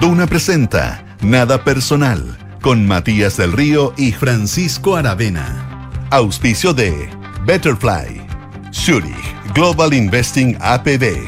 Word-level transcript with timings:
Duna 0.00 0.26
presenta 0.26 1.04
Nada 1.22 1.64
Personal 1.64 2.36
con 2.60 2.86
Matías 2.86 3.36
del 3.36 3.52
Río 3.52 3.92
y 3.96 4.12
Francisco 4.12 4.96
Aravena. 4.96 5.90
Auspicio 6.10 6.72
de 6.72 7.10
Betterfly, 7.44 8.26
Zurich 8.72 9.34
Global 9.54 9.92
Investing 9.92 10.56
APB 10.60 11.18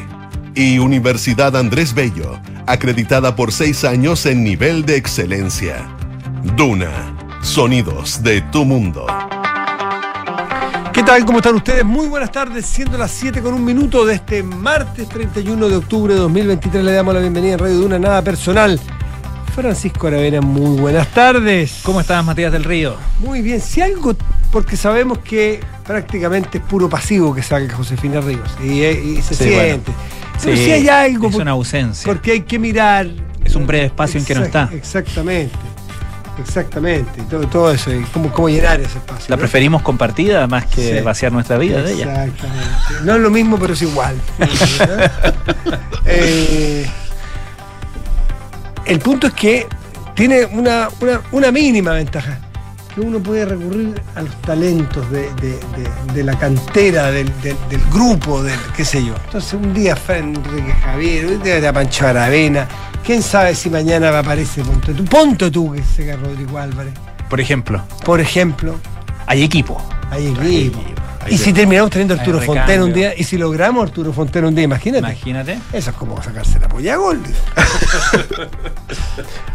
y 0.55 0.79
Universidad 0.79 1.55
Andrés 1.55 1.93
Bello, 1.93 2.39
acreditada 2.65 3.35
por 3.35 3.51
seis 3.51 3.83
años 3.83 4.25
en 4.25 4.43
nivel 4.43 4.85
de 4.85 4.97
excelencia. 4.97 5.87
Duna, 6.55 6.91
sonidos 7.41 8.23
de 8.23 8.41
tu 8.41 8.65
mundo. 8.65 9.05
¿Qué 11.07 11.13
tal? 11.13 11.25
¿Cómo 11.25 11.37
están 11.39 11.55
ustedes? 11.55 11.85
Muy 11.85 12.07
buenas 12.07 12.33
tardes, 12.33 12.65
siendo 12.65 12.97
las 12.97 13.11
7 13.11 13.41
con 13.41 13.53
un 13.53 13.63
minuto 13.63 14.05
de 14.05 14.15
este 14.15 14.43
martes 14.43 15.07
31 15.07 15.69
de 15.69 15.77
octubre 15.77 16.13
de 16.13 16.19
2023. 16.19 16.83
Le 16.83 16.91
damos 16.91 17.13
la 17.13 17.21
bienvenida 17.21 17.53
en 17.53 17.59
Radio 17.59 17.75
Duna, 17.77 17.97
nada 17.97 18.21
personal. 18.21 18.77
Francisco 19.55 20.07
Aravena, 20.07 20.41
muy 20.41 20.77
buenas 20.77 21.07
tardes. 21.13 21.79
¿Cómo 21.83 22.01
estás, 22.01 22.25
Matías 22.25 22.51
del 22.51 22.65
Río? 22.65 22.97
Muy 23.21 23.41
bien, 23.41 23.61
si 23.61 23.79
algo, 23.79 24.17
porque 24.51 24.75
sabemos 24.75 25.19
que 25.19 25.61
prácticamente 25.85 26.57
es 26.57 26.63
puro 26.65 26.89
pasivo 26.89 27.33
que 27.33 27.41
saca 27.41 27.73
Josefina 27.73 28.19
Ríos 28.19 28.49
y, 28.61 28.83
y 28.83 29.21
se 29.21 29.33
Sí, 29.33 29.43
siente. 29.45 29.55
bueno. 29.55 29.83
Pero 30.43 30.57
Sí, 30.57 30.65
si 30.65 30.71
hay 30.73 30.89
algo, 30.89 31.27
es 31.27 31.33
por- 31.35 31.41
una 31.41 31.51
ausencia. 31.51 32.03
porque 32.05 32.31
hay 32.33 32.41
que 32.41 32.59
mirar. 32.59 33.07
Es 33.45 33.55
un 33.55 33.65
breve 33.65 33.85
espacio 33.85 34.19
en 34.19 34.25
que 34.25 34.35
no 34.35 34.43
está. 34.43 34.69
Exactamente, 34.73 35.55
exactamente. 36.39 37.21
Todo, 37.29 37.47
todo 37.47 37.71
eso, 37.71 37.93
y 37.93 38.01
cómo, 38.05 38.31
cómo 38.31 38.49
llenar 38.49 38.79
ese 38.79 38.97
espacio. 38.97 39.25
La 39.29 39.35
¿no? 39.35 39.39
preferimos 39.39 39.81
compartida 39.81 40.47
más 40.47 40.65
que 40.65 40.97
Sí. 40.99 41.03
vaciar 41.03 41.31
nuestra 41.31 41.57
vida 41.57 41.81
de 41.81 41.93
ella. 41.93 42.25
Exactamente. 42.25 42.71
No 43.03 43.15
es 43.15 43.21
lo 43.21 43.29
mismo, 43.29 43.57
pero 43.57 43.73
es 43.73 43.81
igual. 43.81 44.15
Eh, 46.09 46.89
el 48.85 48.99
punto 48.99 49.27
es 49.27 49.33
que 49.33 49.67
tiene 50.15 50.45
una, 50.45 50.87
una- 51.01 51.21
una 51.31 51.51
mínima 51.51 51.91
ventaja, 51.91 52.39
que 52.97 53.01
uno 53.01 53.19
puede 53.19 53.45
recurrir 53.45 54.01
a 54.15 54.21
los 54.23 54.41
talentos 54.41 55.09
de, 55.11 55.29
de- 55.35 55.49
de- 55.51 56.13
de 56.13 56.23
la 56.23 56.37
cantera, 56.39 57.11
del, 57.11 57.27
del- 57.43 57.57
del 57.69 57.81
grupo, 57.91 58.41
del 58.41 58.59
qué 58.75 58.83
sé 58.83 59.05
yo. 59.05 59.13
Entonces 59.25 59.53
un 59.53 59.71
día 59.73 59.95
fue 59.95 60.17
Enrique 60.17 60.73
Javier, 60.83 61.27
un 61.27 61.43
día 61.43 61.61
de 61.61 61.73
Pancho 61.73 62.07
Aravena, 62.07 62.67
quién 63.05 63.21
sabe 63.21 63.53
si 63.53 63.69
mañana 63.69 64.09
va 64.09 64.17
a 64.17 64.21
aparecer 64.21 64.63
Ponto 64.63 64.93
tú, 64.93 65.05
Ponto 65.05 65.51
tú 65.51 65.71
que 65.73 65.83
se 65.83 66.15
Rodrigo 66.15 66.57
Álvarez, 66.57 66.93
Por 67.29 67.39
ejemplo, 67.39 67.83
por 68.03 68.19
ejemplo. 68.19 68.79
hay 69.27 69.43
equipo. 69.43 69.79
Hay 70.09 70.33
Hay 70.39 70.67
equipo. 70.67 70.79
Y 71.29 71.37
si 71.37 71.53
terminamos 71.53 71.91
teniendo 71.91 72.13
a 72.13 72.17
Arturo. 72.17 72.39
Fontena 72.41 72.83
un 72.83 72.93
día, 72.93 73.13
y 73.17 73.23
si 73.23 73.37
logramos 73.37 73.81
a 73.81 73.87
Arturo 73.87 74.13
Fontena 74.13 74.47
un 74.47 74.55
día, 74.55 74.63
imagínate. 74.65 74.99
Imagínate. 74.99 75.59
Eso 75.73 75.89
es 75.91 75.95
como 75.95 76.21
sacarse 76.21 76.59
la 76.59 76.67
polla 76.69 76.93
a 76.93 76.97
gol. 76.97 77.21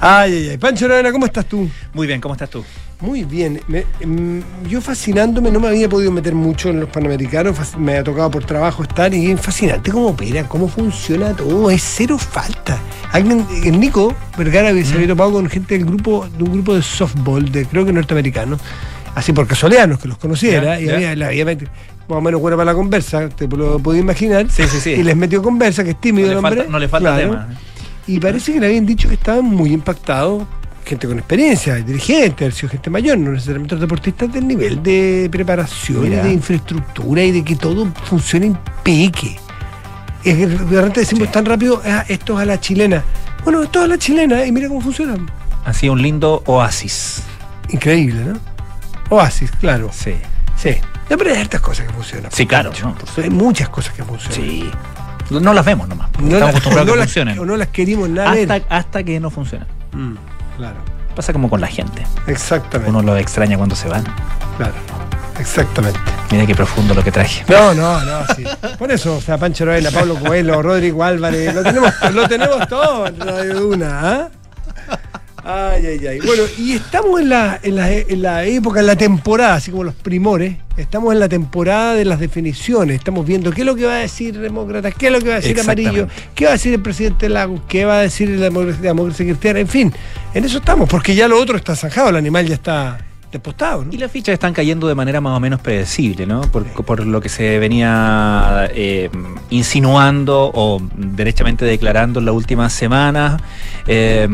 ay, 0.00 0.32
ay, 0.34 0.48
ay. 0.50 0.58
Pancho 0.58 0.84
Aravena, 0.86 1.12
¿cómo 1.12 1.26
estás 1.26 1.46
tú? 1.46 1.68
Muy 1.92 2.06
bien, 2.06 2.20
¿cómo 2.20 2.34
estás 2.34 2.50
tú? 2.50 2.64
Muy 3.00 3.24
bien. 3.24 3.60
Me- 3.66 3.84
mm, 4.04 4.68
yo 4.68 4.80
fascinándome, 4.80 5.50
no 5.50 5.58
me 5.60 5.68
había 5.68 5.88
podido 5.88 6.12
meter 6.12 6.34
mucho 6.34 6.68
en 6.70 6.80
los 6.80 6.88
panamericanos, 6.88 7.56
me 7.76 7.98
ha 7.98 8.04
tocado 8.04 8.30
por 8.30 8.44
trabajo 8.44 8.82
estar 8.84 9.12
y 9.12 9.30
es 9.30 9.40
fascinante 9.40 9.90
cómo 9.90 10.08
operan, 10.08 10.46
cómo 10.46 10.68
funciona 10.68 11.34
todo, 11.34 11.70
es 11.70 11.82
cero 11.82 12.18
falta. 12.18 12.78
Alguien, 13.12 13.44
el 13.64 13.78
Nico 13.80 14.14
Vergara 14.38 14.70
se 14.84 14.94
había 14.94 15.08
topado 15.08 15.32
con 15.32 15.48
gente 15.48 15.76
del 15.76 15.84
grupo, 15.86 16.28
de 16.28 16.44
un 16.44 16.52
grupo 16.52 16.74
de 16.74 16.82
softball, 16.82 17.50
de 17.50 17.66
creo 17.66 17.84
que 17.84 17.92
norteamericanos, 17.92 18.60
así 19.14 19.32
por 19.32 19.46
casualidad, 19.46 19.86
no 19.88 19.94
es 19.94 20.00
que 20.00 20.08
los 20.08 20.18
conociera, 20.18 20.78
Ya, 20.80 20.80
y 20.80 21.22
había, 21.22 21.44
metido- 21.44 21.70
más 22.08 22.18
o 22.18 22.20
menos 22.20 22.40
buena 22.40 22.56
para 22.56 22.72
la 22.72 22.74
conversa, 22.74 23.28
te 23.28 23.46
lo 23.48 23.78
podías 23.78 24.02
imaginar. 24.02 24.46
Sí, 24.50 24.64
sí, 24.68 24.80
sí. 24.80 24.90
Y 24.90 25.02
les 25.02 25.16
metió 25.16 25.42
conversa, 25.42 25.84
que 25.84 25.90
es 25.90 26.00
tímido 26.00 26.26
No 26.28 26.32
el 26.32 26.38
hombre. 26.38 26.56
falta, 26.56 26.72
no 26.72 26.78
le 26.78 26.88
falta 26.88 27.14
Claro. 27.16 27.30
tema. 27.30 27.48
Y 28.06 28.18
parece 28.18 28.52
que 28.52 28.60
le 28.60 28.66
habían 28.66 28.84
dicho 28.84 29.08
que 29.08 29.14
estaban 29.14 29.44
muy 29.44 29.72
impactados, 29.72 30.42
gente 30.84 31.06
con 31.06 31.16
experiencia, 31.18 31.76
dirigentes, 31.76 32.58
gente 32.60 32.90
mayor, 32.90 33.16
no 33.18 33.30
necesariamente 33.30 33.76
los 33.76 33.80
deportistas 33.82 34.32
del 34.32 34.46
nivel 34.48 34.82
de 34.82 35.28
preparación 35.30 36.02
Mira. 36.02 36.22
y 36.24 36.26
de 36.28 36.32
infraestructura 36.32 37.22
y 37.22 37.30
de 37.30 37.44
que 37.44 37.54
todo 37.54 37.86
funcione 38.04 38.46
en 38.46 38.58
peque. 38.82 39.36
Es 40.24 40.36
que 40.36 40.46
de 40.48 40.56
repente 40.76 41.00
decimos 41.00 41.28
Sí. 41.28 41.32
tan 41.32 41.44
rápido, 41.44 41.80
"Ah, 41.84 42.04
esto 42.08 42.34
es 42.34 42.40
a 42.40 42.44
la 42.44 42.58
chilena. 42.60 43.04
Bueno, 43.44 43.62
esto 43.62 43.78
es 43.80 43.84
a 43.84 43.88
la 43.88 43.98
chilena 43.98 44.44
y 44.44 44.50
mira 44.52 44.66
cómo 44.68 44.80
funciona. 44.80 45.14
Ha 45.64 45.72
sido 45.72 45.92
un 45.94 46.02
lindo 46.02 46.42
oasis. 46.46 47.22
Increíble, 47.70 48.20
¿no? 48.24 48.51
Oasis, 49.14 49.50
claro. 49.52 49.90
Sí. 49.92 50.16
Sí. 50.56 50.76
No, 51.10 51.18
pero 51.18 51.30
hay 51.34 51.40
hartas 51.40 51.60
cosas 51.60 51.86
que 51.86 51.92
funcionan. 51.92 52.32
Sí, 52.32 52.46
claro, 52.46 52.70
no, 52.82 52.96
hay 53.22 53.30
muchas 53.30 53.68
cosas 53.68 53.92
que 53.94 54.02
funcionan. 54.04 54.34
Sí. 54.40 54.70
No 55.30 55.52
las 55.54 55.64
vemos 55.64 55.88
nomás. 55.88 56.08
No 56.18 56.24
Estamos 56.24 56.40
las, 56.40 56.50
acostumbrados 56.50 56.86
no 56.86 56.92
a 56.92 56.94
que 56.94 56.98
las- 57.00 57.06
funcionen. 57.08 57.38
o 57.38 57.44
no 57.46 57.56
las 57.56 57.68
querimos 57.68 58.08
nada 58.08 58.32
ver. 58.32 58.50
Hasta, 58.52 58.74
hasta 58.76 59.02
que 59.02 59.18
no 59.20 59.30
funcionan. 59.30 59.66
Mm, 59.92 60.14
claro. 60.56 60.76
Pasa 61.16 61.32
como 61.32 61.50
con 61.50 61.60
la 61.60 61.66
gente. 61.66 62.04
Exactamente. 62.26 62.90
Uno 62.90 63.02
lo 63.02 63.16
extraña 63.16 63.56
cuando 63.56 63.74
se 63.76 63.88
van. 63.88 64.04
Claro. 64.56 64.74
Exactamente. 65.38 65.98
Mira 66.30 66.46
qué 66.46 66.54
profundo 66.54 66.94
lo 66.94 67.02
que 67.02 67.10
traje. 67.12 67.44
No, 67.48 67.74
no, 67.74 68.00
no, 68.04 68.20
sí. 68.36 68.44
Por 68.78 68.90
eso, 68.92 69.16
o 69.16 69.20
sea, 69.20 69.36
Pancho 69.38 69.64
Novela, 69.64 69.90
Pablo 69.90 70.14
Coelho, 70.16 70.62
Rodrigo 70.62 71.02
Álvarez, 71.04 71.54
lo 71.54 71.62
tenemos, 71.62 71.92
lo 72.12 72.28
tenemos 72.28 72.68
todo 72.68 73.06
en 73.06 73.18
Radio 73.20 73.54
Duna, 73.60 74.00
¿ah? 74.02 74.28
Ay, 75.44 75.86
ay, 75.86 76.06
ay. 76.06 76.20
Bueno, 76.20 76.44
y 76.56 76.74
estamos 76.74 77.20
en 77.20 77.28
la, 77.28 77.58
en, 77.62 77.74
la, 77.74 77.92
en 77.92 78.22
la 78.22 78.44
época, 78.44 78.78
en 78.80 78.86
la 78.86 78.94
temporada, 78.94 79.54
así 79.54 79.72
como 79.72 79.82
los 79.82 79.94
primores, 79.94 80.56
estamos 80.76 81.12
en 81.12 81.18
la 81.18 81.28
temporada 81.28 81.94
de 81.94 82.04
las 82.04 82.20
definiciones, 82.20 82.96
estamos 82.98 83.26
viendo 83.26 83.50
qué 83.50 83.62
es 83.62 83.66
lo 83.66 83.74
que 83.74 83.84
va 83.84 83.94
a 83.94 83.98
decir 83.98 84.38
demócrata, 84.38 84.92
qué 84.92 85.06
es 85.06 85.12
lo 85.12 85.20
que 85.20 85.28
va 85.30 85.34
a 85.36 85.40
decir 85.40 85.58
amarillo, 85.58 86.06
qué 86.34 86.44
va 86.44 86.50
a 86.50 86.54
decir 86.54 86.72
el 86.72 86.80
presidente 86.80 87.28
Lagos, 87.28 87.60
qué 87.68 87.84
va 87.84 87.98
a 87.98 88.02
decir 88.02 88.28
la 88.28 88.44
democracia, 88.44 88.82
democracia 88.82 89.26
cristiana, 89.26 89.58
en 89.58 89.68
fin, 89.68 89.92
en 90.32 90.44
eso 90.44 90.58
estamos, 90.58 90.88
porque 90.88 91.14
ya 91.14 91.26
lo 91.26 91.38
otro 91.40 91.56
está 91.56 91.74
zanjado, 91.74 92.10
el 92.10 92.16
animal 92.16 92.46
ya 92.46 92.54
está 92.54 92.98
despostado, 93.32 93.84
¿no? 93.84 93.92
Y 93.92 93.96
las 93.96 94.10
fichas 94.10 94.34
están 94.34 94.52
cayendo 94.52 94.86
de 94.86 94.94
manera 94.94 95.20
más 95.20 95.36
o 95.36 95.40
menos 95.40 95.60
predecible, 95.60 96.26
¿no? 96.26 96.42
Por, 96.42 96.64
por 96.84 97.04
lo 97.04 97.20
que 97.20 97.28
se 97.28 97.58
venía 97.58 98.70
eh, 98.74 99.10
insinuando 99.50 100.50
o 100.54 100.80
derechamente 100.94 101.64
declarando 101.64 102.20
en 102.20 102.26
las 102.26 102.34
últimas 102.34 102.72
semanas. 102.72 103.40
Eh, 103.86 104.28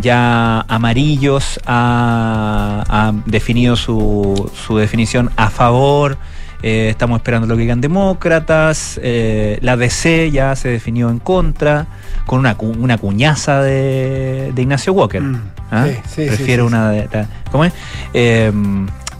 ya 0.00 0.60
Amarillos 0.68 1.60
ha, 1.64 2.84
ha 2.88 3.12
definido 3.24 3.76
su, 3.76 4.50
su 4.66 4.76
definición 4.76 5.30
a 5.36 5.48
favor. 5.48 6.18
Eh, 6.62 6.88
estamos 6.90 7.18
esperando 7.18 7.46
lo 7.46 7.54
que 7.56 7.62
digan 7.62 7.80
demócratas. 7.80 8.98
eh, 9.02 9.58
la 9.62 9.76
DC 9.76 10.30
ya 10.30 10.54
se 10.56 10.68
definió 10.68 11.10
en 11.10 11.18
contra, 11.18 11.86
con 12.26 12.38
una, 12.40 12.56
cu- 12.56 12.74
una 12.78 12.98
cuñaza 12.98 13.62
de, 13.62 14.52
de 14.54 14.62
Ignacio 14.62 14.92
Walker. 14.92 15.22
Mm, 15.22 15.40
¿Ah? 15.70 15.86
sí, 15.86 15.98
sí, 16.08 16.26
Prefiero 16.26 16.64
sí, 16.64 16.68
una 16.68 16.90
de. 16.90 17.08
la- 17.12 17.26
¿Cómo 17.50 17.64
es? 17.64 17.72
Eh, 18.14 18.52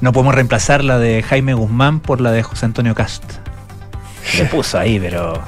no 0.01 0.13
podemos 0.13 0.35
reemplazar 0.35 0.83
la 0.85 0.99
de 0.99 1.23
Jaime 1.23 1.55
Guzmán 1.55 2.01
por 2.01 2.21
la 2.21 2.31
de 2.33 2.43
José 2.43 2.67
Antonio 2.67 2.95
Cast. 2.95 3.23
Le 4.39 4.45
puso 4.47 4.79
ahí, 4.79 4.99
pero. 5.01 5.41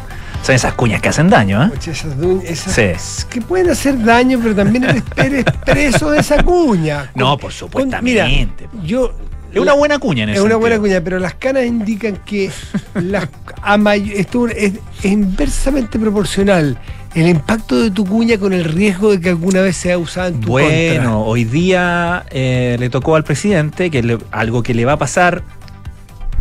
Son 0.42 0.54
esas 0.56 0.72
cuñas 0.74 1.00
que 1.00 1.08
hacen 1.08 1.30
daño, 1.30 1.62
¿eh? 1.62 1.70
Esas, 1.78 2.04
esas 2.44 3.00
Sí. 3.02 3.26
que 3.30 3.40
pueden 3.40 3.70
hacer 3.70 4.02
daño, 4.02 4.40
pero 4.42 4.56
también 4.56 4.82
eres, 4.82 5.02
eres 5.16 5.44
preso 5.64 6.10
de 6.10 6.18
esa 6.18 6.42
cuña. 6.42 7.12
No, 7.14 7.36
por 7.36 7.42
con- 7.42 7.52
supuestamente. 7.52 8.02
mira, 8.02 8.50
yo. 8.84 9.12
Es 9.52 9.60
una 9.60 9.72
buena 9.74 9.98
cuña 9.98 10.22
en 10.24 10.30
Es 10.30 10.36
ese 10.36 10.44
una 10.46 10.56
buena 10.56 10.78
cuña, 10.78 11.00
pero 11.02 11.18
las 11.18 11.34
canas 11.34 11.64
indican 11.66 12.16
que 12.24 12.50
las, 12.94 13.28
a 13.62 13.76
may- 13.76 14.12
esto 14.16 14.48
es, 14.48 14.72
es 15.02 15.04
inversamente 15.04 15.98
proporcional 15.98 16.78
el 17.14 17.28
impacto 17.28 17.78
de 17.78 17.90
tu 17.90 18.06
cuña 18.06 18.38
con 18.38 18.52
el 18.54 18.64
riesgo 18.64 19.10
de 19.10 19.20
que 19.20 19.28
alguna 19.28 19.60
vez 19.60 19.76
sea 19.76 19.98
usada 19.98 20.28
en 20.28 20.40
tu 20.40 20.48
Bueno, 20.48 21.22
hoy 21.24 21.44
día 21.44 22.24
eh, 22.30 22.76
le 22.80 22.88
tocó 22.88 23.16
al 23.16 23.24
presidente 23.24 23.90
que 23.90 24.02
le- 24.02 24.18
algo 24.30 24.62
que 24.62 24.72
le 24.72 24.84
va 24.86 24.92
a 24.92 24.98
pasar 24.98 25.42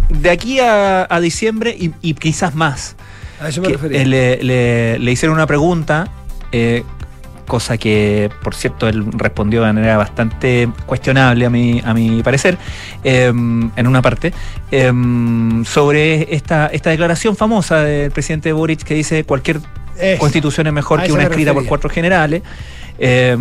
de 0.10 0.30
aquí 0.30 0.60
a, 0.60 1.06
a 1.10 1.20
diciembre 1.20 1.76
y, 1.78 1.92
y 2.02 2.14
quizás 2.14 2.56
más. 2.56 2.96
contra. 3.38 3.46
A 3.46 3.50
eso 3.50 3.62
me 3.62 3.68
que, 3.68 3.74
refería. 3.74 4.02
eh, 4.02 4.06
le, 4.06 4.44
le- 4.44 5.00
le 5.00 5.12
hicieron 5.12 5.36
una 5.36 5.48
pregunta, 5.48 6.08
eh, 6.52 6.84
cosa 7.46 7.78
que, 7.78 8.30
por 8.44 8.56
cierto, 8.56 8.88
él 8.88 9.06
respondió 9.12 9.62
de 9.62 9.74
manera 9.74 9.98
bastante 9.98 10.70
cuestionable 10.86 11.46
a 11.46 11.50
mi, 11.50 11.82
a 11.84 11.94
mi 11.94 12.24
parecer, 12.24 12.58
eh, 13.04 13.28
en 13.28 13.88
una 13.88 14.02
parte, 14.02 14.34
eh, 14.72 14.92
sobre 15.66 16.34
esta, 16.36 16.68
esta 16.68 16.90
declaración 16.90 17.36
famosa 17.36 17.82
del 17.84 18.12
presidente 18.12 18.54
Boric 18.54 18.84
que 18.84 18.94
dice 18.94 19.24
cualquier 19.24 19.60
constitución 20.18 20.68
es 20.68 20.74
mejor 20.74 21.04
que 21.04 21.12
una 21.12 21.24
me 21.24 21.30
escrita 21.30 21.54
por 21.54 21.66
cuatro 21.66 21.90
generales. 21.90 22.42
Eh, 22.98 23.36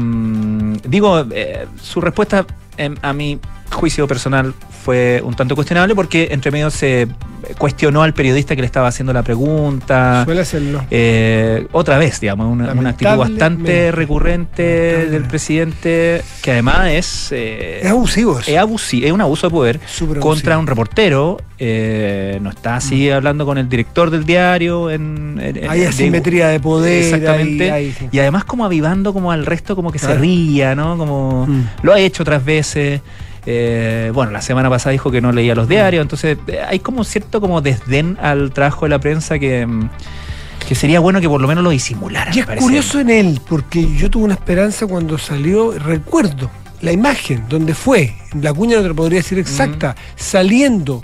digo, 0.87 1.27
eh, 1.33 1.67
su 1.81 2.01
respuesta 2.01 2.47
a 3.03 3.13
mí 3.13 3.39
juicio 3.71 4.07
personal 4.07 4.55
fue 4.85 5.23
un 5.25 5.35
tanto 5.35 5.55
cuestionable 5.55 5.95
porque 5.95 6.29
entre 6.33 6.51
medio 6.51 6.71
se 6.71 7.09
cuestionó 7.59 8.03
al 8.03 8.15
periodista 8.15 8.55
que 8.55 8.63
le 8.63 8.67
estaba 8.67 8.89
haciendo 8.89 9.13
la 9.13 9.23
pregunta. 9.23 10.25
Suele 10.25 10.41
hacerlo. 10.41 10.85
Eh, 10.91 11.67
otra 11.73 11.99
vez, 11.99 12.21
digamos, 12.21 12.47
una, 12.47 12.73
una 12.73 12.91
actitud 12.91 13.17
bastante 13.17 13.93
recurrente 13.93 15.07
del 15.09 15.25
presidente 15.25 16.23
que 16.43 16.53
además 16.53 16.89
es... 16.89 17.33
Eh, 17.33 17.81
es 17.83 17.91
abusivo. 17.91 18.39
Es, 18.41 18.57
abusivo, 18.57 19.07
es 19.07 19.13
un 19.13 19.21
abuso 19.21 19.47
de 19.49 19.51
poder 19.51 19.81
contra 20.21 20.59
un 20.59 20.67
reportero. 20.67 21.39
Eh, 21.59 22.39
no 22.41 22.51
está 22.51 22.77
así 22.77 23.09
mm. 23.11 23.13
hablando 23.13 23.45
con 23.45 23.59
el 23.59 23.69
director 23.69 24.11
del 24.11 24.25
diario. 24.25 24.91
En, 24.91 25.41
hay 25.69 25.85
asimetría 25.85 26.49
de, 26.49 26.61
poder. 26.61 27.05
Exactamente. 27.05 27.95
y 28.11 28.19
además 28.19 28.45
como 28.45 28.65
avivando 28.65 29.13
como 29.13 29.33
al 29.33 29.47
resto 29.47 29.77
como 29.77 29.93
que 29.93 29.99
se 29.99 30.15
ría, 30.15 30.75
¿no? 30.75 30.97
Como 30.97 31.47
mm. 31.47 31.69
lo 31.83 31.93
ha 31.93 32.01
hecho 32.01 32.23
otras 32.23 32.45
veces. 32.45 33.01
Eh, 33.47 34.11
bueno, 34.15 34.33
la 34.33 34.43
semana 34.43 34.69
pasada 34.69 34.93
dijo 34.93 35.11
que 35.11 35.21
no 35.21 35.33
leía 35.33 35.55
los 35.55 35.69
diarios, 35.69 36.03
entonces 36.03 36.39
eh, 36.47 36.61
hay 36.67 36.81
como 36.81 37.05
cierto 37.05 37.41
como 37.41 37.61
desdén 37.61 38.19
al 38.21 38.53
trabajo 38.53 38.85
de 38.85 38.91
la 38.91 38.99
prensa 38.99 39.39
que, 39.39 39.67
mm, 39.67 39.89
que 40.69 40.75
sería 40.75 41.01
bueno 41.01 41.21
que 41.21 41.29
por 41.29 41.41
lo 41.41 41.49
menos 41.49 41.65
lo 41.65 41.71
disimulara. 41.71 42.31
Y 42.35 42.41
es 42.41 42.47
curioso 42.47 43.01
en 43.01 43.11
él, 43.11 43.41
porque 43.49 43.95
yo 43.97 44.11
tuve 44.11 44.25
una 44.25 44.35
esperanza 44.35 44.87
cuando 44.87 45.17
salió, 45.19 45.73
recuerdo 45.73 46.51
la 46.83 46.93
imagen 46.93 47.45
donde 47.49 47.75
fue, 47.75 48.15
la 48.41 48.53
cuña 48.53 48.77
no 48.77 48.83
te 48.83 48.89
lo 48.89 48.95
podría 48.95 49.19
decir 49.19 49.39
exacta, 49.39 49.97
saliendo, 50.17 51.03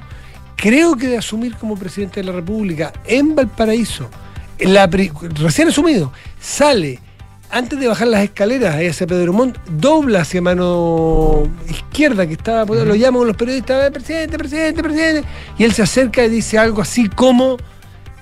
creo 0.57 0.97
que 0.97 1.09
de 1.09 1.19
asumir 1.19 1.57
como 1.57 1.77
presidente 1.77 2.21
de 2.21 2.27
la 2.27 2.33
República 2.33 2.93
en 3.07 3.35
Valparaíso, 3.35 4.09
la, 4.59 4.87
recién 4.87 5.69
asumido, 5.69 6.13
sale 6.41 6.99
antes 7.51 7.79
de 7.79 7.89
bajar 7.89 8.09
las 8.09 8.23
escaleras 8.23 8.75
ahí 8.75 8.87
hacia 8.87 9.07
Pedro 9.07 9.33
Montt, 9.33 9.59
dobla 9.69 10.21
hacia 10.21 10.43
mano 10.43 11.49
izquierda, 11.69 12.27
que 12.27 12.35
estaba, 12.35 12.65
lo 12.65 12.95
llaman 12.95 13.27
los 13.27 13.37
periodistas, 13.37 13.91
presidente, 13.91 14.39
presidente, 14.39 14.83
presidente, 14.83 15.29
y 15.59 15.65
él 15.65 15.73
se 15.73 15.83
acerca 15.83 16.25
y 16.25 16.29
dice 16.29 16.59
algo 16.59 16.83
así 16.83 17.09
como, 17.09 17.57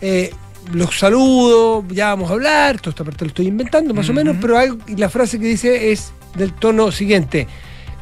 eh, 0.01 0.33
los 0.73 0.99
saludo, 0.99 1.85
ya 1.89 2.09
vamos 2.09 2.31
a 2.31 2.35
hablar, 2.35 2.79
toda 2.79 2.91
esta 2.91 3.05
parte 3.05 3.25
lo 3.25 3.29
estoy 3.29 3.47
inventando 3.49 3.95
más 3.95 4.09
o 4.09 4.13
menos, 4.13 4.37
pero 4.41 4.57
y 4.87 4.97
la 4.97 5.09
frase 5.09 5.39
que 5.39 5.47
dice 5.47 5.93
es 5.93 6.13
del 6.37 6.53
tono 6.53 6.91
siguiente, 6.93 7.47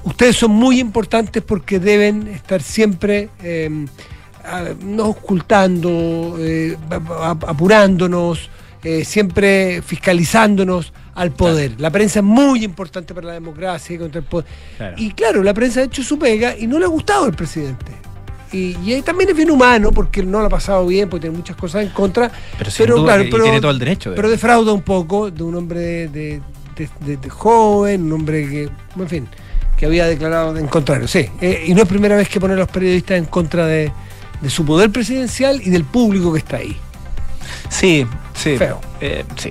ustedes 0.05 0.37
son 0.37 0.53
muy 0.53 0.81
importantes 0.81 1.43
porque 1.43 1.79
deben 1.79 2.29
estar 2.29 2.63
siempre... 2.63 3.31
Em, 3.43 3.87
no 4.85 5.07
ocultando, 5.07 6.37
eh, 6.39 6.77
apurándonos, 7.47 8.51
eh, 8.83 9.05
siempre 9.05 9.83
fiscalizándonos 9.83 10.93
al 11.15 11.33
poder. 11.33 11.75
La 11.79 11.91
prensa 11.91 12.21
es 12.21 12.25
muy 12.25 12.65
importante 12.65 13.15
para 13.15 13.29
la 13.29 13.33
democracia 13.35 13.95
y 13.95 13.99
contra 13.99 14.21
el 14.21 14.27
poder. 14.27 14.47
Y 14.97 15.13
claro, 15.13 15.43
la 15.43 15.55
prensa 15.55 15.81
ha 15.81 15.85
hecho 15.85 16.03
su 16.03 16.19
pega 16.19 16.57
y 16.57 16.67
no 16.67 16.79
le 16.79 16.85
ha 16.85 16.89
gustado 16.89 17.27
el 17.27 17.35
presidente. 17.35 17.93
Y, 18.53 18.77
y 18.85 19.01
también 19.03 19.31
es 19.31 19.37
bien 19.37 19.51
humano 19.51 19.93
porque 19.93 20.23
no 20.23 20.41
lo 20.41 20.47
ha 20.47 20.51
pasado 20.51 20.87
bien, 20.87 21.09
porque 21.09 21.23
tiene 21.23 21.37
muchas 21.37 21.57
cosas 21.57 21.83
en 21.83 21.91
contra. 21.91 22.31
Pero, 22.77 23.03
claro, 23.03 23.25
tiene 23.25 23.61
todo 23.61 23.71
el 23.71 23.79
derecho. 23.79 24.13
Pero 24.15 24.29
defrauda 24.31 24.73
un 24.73 24.83
poco 24.83 25.31
de 25.31 25.43
un 25.43 25.55
hombre 25.55 26.09
de, 26.09 26.41
joven, 27.29 28.03
un 28.03 28.13
hombre 28.13 28.49
que, 28.49 28.71
en 28.97 29.09
fin, 29.09 29.29
que 29.77 29.87
había 29.87 30.07
declarado 30.07 30.57
en 30.57 30.67
contrario. 30.67 31.09
Sí, 31.09 31.31
eh, 31.41 31.65
y 31.67 31.75
no 31.75 31.83
es 31.83 31.89
primera 31.89 32.17
vez 32.17 32.29
que 32.29 32.41
pone 32.41 32.55
a 32.55 32.57
los 32.57 32.69
periodistas 32.69 33.17
en 33.17 33.25
contra 33.25 33.67
de, 33.67 33.91
su 34.49 34.65
poder 34.65 34.91
presidencial 34.91 35.63
y 35.63 35.71
del 35.71 35.85
público 35.85 36.33
que 36.33 36.41
está 36.41 36.59
ahí. 36.59 36.77
Sí, 37.71 38.07
sí. 38.35 38.59
Feo. 38.59 38.81
Eh, 39.01 39.25
sí 39.37 39.51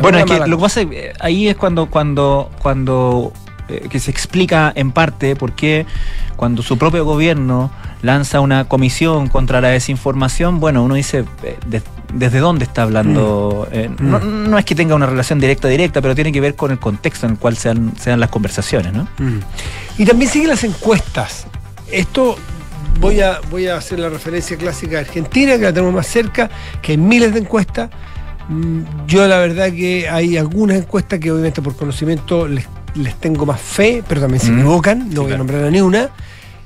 bueno, 0.00 0.18
es 0.18 0.24
que 0.24 0.38
lo 0.38 0.56
que 0.56 0.62
pasa 0.62 0.80
eh, 0.82 1.12
ahí 1.20 1.48
es 1.48 1.56
cuando, 1.56 1.86
cuando, 1.86 2.50
cuando 2.60 3.32
eh, 3.68 3.86
que 3.88 4.00
se 4.00 4.10
explica 4.10 4.72
en 4.74 4.90
parte 4.90 5.36
por 5.36 5.52
qué 5.52 5.86
cuando 6.36 6.62
su 6.62 6.76
propio 6.78 7.04
gobierno 7.04 7.70
lanza 8.02 8.40
una 8.40 8.64
comisión 8.64 9.28
contra 9.28 9.60
la 9.60 9.68
desinformación, 9.68 10.58
bueno, 10.58 10.82
uno 10.82 10.94
dice, 10.94 11.24
eh, 11.44 11.56
¿desde 12.12 12.40
dónde 12.40 12.64
está 12.64 12.82
hablando? 12.82 13.68
Mm. 13.72 14.04
Mm. 14.04 14.50
no, 14.50 14.58
es 14.58 14.64
que 14.64 14.74
tenga 14.74 14.96
una 14.96 15.06
relación 15.06 15.38
directa 15.38 15.68
directa, 15.68 16.02
pero 16.02 16.14
tiene 16.14 16.32
que 16.32 16.40
ver 16.40 16.56
con 16.56 16.72
el 16.72 16.78
contexto 16.80 17.26
en 17.26 17.32
el 17.32 17.38
cual 17.38 17.56
se 17.56 17.68
dan, 17.68 18.20
las 18.20 18.30
conversaciones, 18.30 18.92
¿no? 18.92 19.04
Mm. 19.18 19.38
Y 19.98 20.04
también 20.04 20.30
siguen 20.30 20.48
las 20.48 20.64
encuestas. 20.64 21.46
Esto 21.90 22.36
voy 22.98 23.20
a, 23.20 23.40
voy 23.50 23.68
a 23.68 23.76
hacer 23.76 24.00
la 24.00 24.08
referencia 24.08 24.56
clásica 24.56 24.96
de 24.96 25.00
Argentina, 25.00 25.56
que 25.56 25.62
la 25.62 25.72
tenemos 25.72 25.94
más 25.94 26.08
cerca, 26.08 26.50
que 26.82 26.92
hay 26.92 26.98
miles 26.98 27.32
de 27.32 27.40
encuestas 27.40 27.90
yo 29.06 29.26
la 29.28 29.38
verdad 29.38 29.70
que 29.70 30.08
hay 30.08 30.36
algunas 30.36 30.78
encuestas 30.78 31.18
que 31.18 31.30
obviamente 31.30 31.62
por 31.62 31.76
conocimiento 31.76 32.48
les, 32.48 32.66
tengo 33.20 33.46
más 33.46 33.60
fe, 33.60 34.02
pero 34.06 34.20
también 34.20 34.40
se 34.40 34.52
equivocan, 34.52 35.10
no 35.12 35.22
voy 35.22 35.32
a 35.32 35.38
nombrar 35.38 35.64
a 35.64 35.70
ni 35.70 35.80
una. 35.80 36.10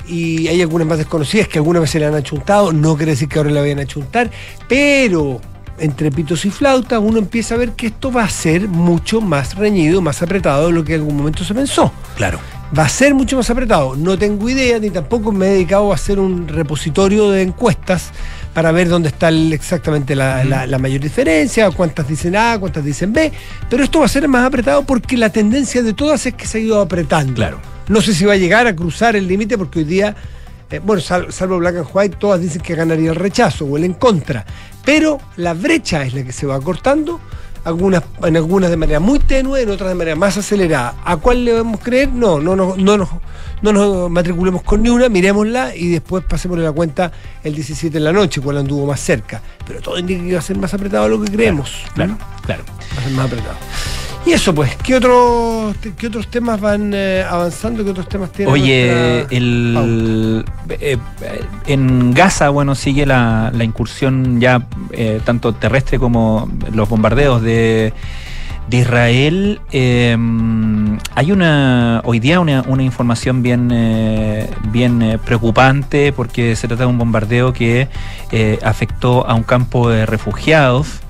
Y 0.08 0.46
hay 0.46 0.62
algunas 0.62 0.86
más 0.86 0.98
desconocidas 0.98 1.48
que 1.48 1.58
algunas 1.58 1.82
veces 1.82 2.00
le 2.00 2.06
han 2.06 2.14
achuntado, 2.14 2.72
no 2.72 2.96
quiere 2.96 3.12
decir 3.12 3.28
que 3.28 3.38
ahora 3.38 3.50
la 3.50 3.60
vayan 3.60 3.80
a 3.80 3.82
achuntar, 3.82 4.30
pero 4.68 5.40
entre 5.78 6.10
pitos 6.10 6.44
y 6.44 6.50
flautas 6.50 7.00
uno 7.02 7.18
empieza 7.18 7.54
a 7.54 7.58
ver 7.58 7.72
que 7.72 7.88
esto 7.88 8.12
va 8.12 8.24
a 8.24 8.30
ser 8.30 8.68
mucho 8.68 9.20
más 9.20 9.56
reñido, 9.56 10.00
más 10.00 10.22
apretado 10.22 10.68
de 10.68 10.72
lo 10.72 10.84
que 10.84 10.94
en 10.94 11.00
algún 11.00 11.16
momento 11.16 11.44
se 11.44 11.54
pensó. 11.54 11.92
Claro. 12.16 12.38
Va 12.76 12.84
a 12.84 12.88
ser 12.88 13.14
mucho 13.14 13.36
más 13.36 13.48
apretado. 13.50 13.94
No 13.96 14.18
tengo 14.18 14.48
idea, 14.48 14.78
ni 14.78 14.90
tampoco 14.90 15.32
me 15.32 15.46
he 15.46 15.50
dedicado 15.50 15.92
a 15.92 15.94
hacer 15.94 16.18
un 16.18 16.48
repositorio 16.48 17.30
de 17.30 17.42
encuestas 17.42 18.10
para 18.56 18.72
ver 18.72 18.88
dónde 18.88 19.08
está 19.08 19.28
exactamente 19.28 20.16
la, 20.16 20.78
mayor 20.80 21.02
diferencia, 21.02 21.70
cuántas 21.72 22.08
dicen 22.08 22.34
A, 22.36 22.58
cuántas 22.58 22.82
dicen 22.82 23.12
B, 23.12 23.30
pero 23.68 23.84
esto 23.84 23.98
va 23.98 24.06
a 24.06 24.08
ser 24.08 24.26
más 24.28 24.46
apretado 24.46 24.82
porque 24.82 25.18
la 25.18 25.28
tendencia 25.28 25.82
de 25.82 25.92
todas 25.92 26.24
es 26.24 26.32
que 26.32 26.46
se 26.46 26.56
ha 26.56 26.60
ido 26.62 26.80
apretando. 26.80 27.34
Claro. 27.34 27.60
No 27.88 28.00
sé 28.00 28.14
si 28.14 28.24
va 28.24 28.32
a 28.32 28.36
llegar 28.36 28.66
a 28.66 28.74
cruzar 28.74 29.14
el 29.14 29.28
límite 29.28 29.58
porque 29.58 29.80
hoy 29.80 29.84
día, 29.84 30.16
eh, 30.70 30.80
bueno, 30.82 31.02
salvo 31.02 31.58
Black 31.58 31.76
and 31.76 31.88
White, 31.92 32.16
todas 32.18 32.40
dicen 32.40 32.62
que 32.62 32.74
ganaría 32.74 33.10
el 33.10 33.16
rechazo 33.16 33.66
o 33.66 33.76
el 33.76 33.84
en 33.84 33.92
contra, 33.92 34.46
pero 34.86 35.20
la 35.36 35.52
brecha 35.52 36.06
es 36.06 36.14
la 36.14 36.24
que 36.24 36.32
se 36.32 36.46
va 36.46 36.58
cortando 36.58 37.20
algunas, 37.66 38.04
en 38.22 38.36
algunas 38.36 38.70
de 38.70 38.76
manera 38.76 39.00
muy 39.00 39.18
tenue, 39.18 39.62
en 39.62 39.70
otras 39.70 39.88
de 39.88 39.96
manera 39.96 40.14
más 40.14 40.36
acelerada. 40.36 40.94
¿A 41.04 41.16
cuál 41.16 41.44
le 41.44 41.50
debemos 41.50 41.80
creer? 41.80 42.08
No, 42.12 42.38
no, 42.38 42.54
no, 42.54 42.76
no, 42.76 42.96
no, 42.96 43.20
no 43.60 43.72
nos 43.72 44.08
matriculemos 44.08 44.62
con 44.62 44.84
ni 44.84 44.88
una, 44.88 45.08
miremosla 45.08 45.74
y 45.74 45.88
después 45.88 46.22
pasémosle 46.24 46.62
la 46.62 46.70
cuenta 46.70 47.10
el 47.42 47.56
17 47.56 47.98
en 47.98 48.04
la 48.04 48.12
noche, 48.12 48.40
cuál 48.40 48.58
anduvo 48.58 48.86
más 48.86 49.00
cerca. 49.00 49.42
Pero 49.66 49.80
todo 49.80 49.98
indica 49.98 50.22
que 50.22 50.32
va 50.34 50.38
a 50.38 50.42
ser 50.42 50.56
más 50.58 50.72
apretado 50.74 51.04
de 51.04 51.10
lo 51.10 51.24
que 51.24 51.32
creemos. 51.32 51.82
Claro, 51.94 52.16
claro. 52.44 52.62
Va 52.96 53.00
a 53.00 53.02
ser 53.02 53.12
más 53.12 53.26
apretado. 53.26 53.56
Y 54.26 54.32
eso 54.32 54.52
pues, 54.52 54.74
¿qué 54.82 54.96
otros, 54.96 55.76
qué 55.96 56.08
otros 56.08 56.26
temas 56.26 56.60
van 56.60 56.90
eh, 56.92 57.24
avanzando? 57.30 57.84
¿Qué 57.84 57.90
otros 57.90 58.08
temas 58.08 58.32
tienen? 58.32 58.52
Oye, 58.52 59.20
el, 59.30 60.44
eh, 60.68 60.98
en 61.68 62.12
Gaza, 62.12 62.48
bueno, 62.48 62.74
sigue 62.74 63.06
la, 63.06 63.52
incursión 63.62 64.40
ya 64.40 64.66
eh, 64.90 65.20
tanto 65.24 65.52
terrestre 65.52 66.00
como 66.00 66.50
los 66.72 66.88
bombardeos 66.88 67.40
de, 67.40 67.92
Israel. 68.68 69.60
hay 69.70 71.30
una 71.32 72.02
hoy 72.04 72.18
día 72.18 72.40
una, 72.40 72.64
una 72.66 72.82
información 72.82 73.44
bien, 73.44 73.68
bien 74.72 75.20
preocupante 75.24 76.12
porque 76.12 76.56
se 76.56 76.66
trata 76.66 76.82
de 76.82 76.88
un 76.88 76.98
bombardeo 76.98 77.52
que 77.52 77.88
afectó 78.64 79.24
a 79.24 79.34
un 79.34 79.44
campo 79.44 79.88
de 79.88 80.04
refugiados. 80.04 81.05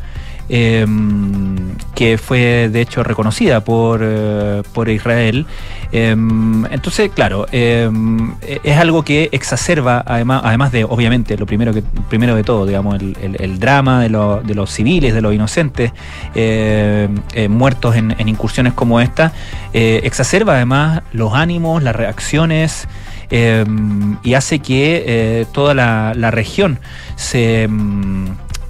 Em, 0.48 1.74
que 1.96 2.18
fue 2.18 2.68
de 2.70 2.82
hecho 2.82 3.02
reconocida 3.02 3.64
por, 3.64 4.00
eh, 4.02 4.62
por 4.74 4.88
Israel. 4.88 5.46
Em, 5.90 6.64
entonces, 6.66 7.10
claro, 7.12 7.46
em, 7.50 8.34
es 8.42 8.76
algo 8.76 9.02
que 9.02 9.28
exacerba, 9.32 10.04
además, 10.06 10.42
además 10.44 10.72
de, 10.72 10.84
obviamente, 10.84 11.36
lo 11.36 11.46
primero, 11.46 11.72
que, 11.72 11.82
primero 12.08 12.36
de 12.36 12.44
todo, 12.44 12.66
digamos, 12.66 13.00
el, 13.00 13.58
drama 13.58 14.02
de, 14.02 14.08
los 14.10 14.70
civiles, 14.70 15.14
de 15.14 15.22
los 15.22 15.34
inocentes 15.34 15.92
eh, 16.34 17.08
muertos 17.48 17.96
en, 17.96 18.14
incursiones 18.28 18.74
como 18.74 19.00
esta, 19.00 19.32
eh, 19.72 20.00
exacerba 20.04 20.54
además 20.54 21.02
los 21.12 21.34
ánimos, 21.34 21.82
las 21.82 21.96
reacciones. 21.96 22.86
y 24.22 24.34
hace 24.34 24.60
que 24.60 25.46
toda 25.52 25.74
la 25.74 26.30
región 26.30 26.78
se, 27.16 27.68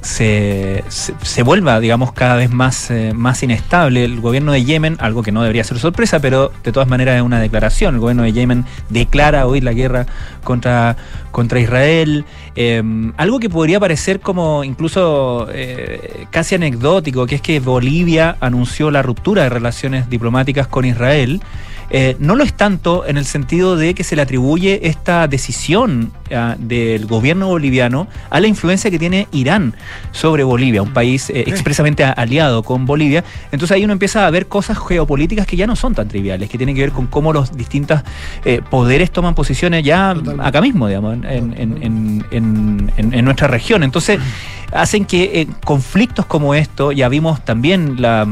se, 0.07 0.85
se, 0.89 1.43
vuelva, 1.43 1.81
digamos, 1.81 2.13
cada 2.13 2.37
vez 2.37 2.51
más, 2.51 2.91
eh, 2.91 3.13
más 3.15 3.43
inestable. 3.43 4.05
El 4.05 4.21
gobierno 4.21 4.53
de 4.53 4.65
Yemen, 4.65 4.97
algo 5.01 5.23
que 5.23 5.33
no 5.33 5.43
debería 5.43 5.65
ser 5.65 5.79
sorpresa, 5.79 6.21
pero 6.21 6.53
de 6.63 6.73
todas 6.73 6.89
maneras 6.89 7.17
es 7.17 7.23
una 7.23 7.41
declaración. 7.41 7.95
El 7.95 8.01
gobierno 8.01 8.23
de 8.23 8.33
Yemen 8.33 8.65
declara 8.89 9.47
hoy 9.47 9.61
la 9.61 9.73
guerra 9.73 10.07
contra, 10.45 10.97
contra 11.33 11.59
Israel. 11.59 12.25
Em, 12.55 13.13
algo 13.17 13.41
que 13.41 13.51
podría 13.51 13.81
parecer 13.81 14.21
como 14.21 14.63
incluso 14.63 15.49
eh, 15.53 16.27
casi 16.31 16.55
anecdótico, 16.55 17.27
que 17.27 17.35
es 17.35 17.43
que 17.43 17.59
Bolivia 17.59 18.37
anunció 18.41 18.93
la 18.93 19.03
ruptura 19.03 19.43
de 19.43 19.49
relaciones 19.49 20.09
diplomáticas 20.09 20.69
con 20.69 20.85
Israel. 20.85 21.43
Eh, 21.91 22.17
no 22.19 22.35
lo 22.35 22.43
es 22.43 22.53
tanto 22.53 23.07
en 23.07 23.17
el 23.17 23.25
sentido 23.25 23.77
de 23.77 23.95
que 23.95 24.03
se 24.03 24.17
le 24.17 24.23
atribuye 24.23 24.89
esta 24.89 25.29
decisión 25.29 26.13
ah, 26.35 26.57
del 26.59 27.07
gobierno 27.07 27.47
boliviano 27.47 28.09
a 28.29 28.41
la 28.41 28.49
influencia 28.49 28.91
que 28.91 28.99
tiene 28.99 29.29
Irán 29.33 29.75
sobre 30.11 30.43
Bolivia, 30.43 30.83
un 30.83 30.93
país 30.93 31.31
eh, 31.31 31.45
expresamente 31.47 32.05
aliado 32.05 32.63
con 32.63 32.87
Bolivia. 32.87 33.23
Entonces 33.53 33.77
ahí 33.77 33.85
uno 33.85 33.93
empieza 33.93 34.27
a 34.27 34.31
ver 34.31 34.47
cosas 34.47 34.79
geopolíticas 34.79 35.47
que 35.47 35.57
ya 35.57 35.67
no 35.67 35.77
son 35.77 35.95
tan 35.95 36.09
triviales, 36.09 36.51
que 36.51 36.59
tienen 36.59 36.75
que 36.75 36.83
ver 36.83 36.93
con 36.93 37.07
cómo 37.07 37.33
los 37.33 37.57
distintos 37.57 38.01
eh, 38.45 38.61
poderes 38.69 39.11
toman 39.13 39.35
posiciones 39.35 39.85
ya 39.85 40.15
acá 40.41 40.61
mismo, 40.61 40.89
digamos, 40.89 41.15
en, 41.25 42.25
en, 42.31 43.25
nuestra 43.25 43.47
región. 43.49 43.83
Entonces 43.83 44.19
hacen 44.73 45.05
que 45.05 45.49
conflictos 45.65 46.27
como 46.27 46.55
esto, 46.55 46.93
ya 46.93 47.09
vimos 47.09 47.45
también 47.45 48.01
la 48.01 48.27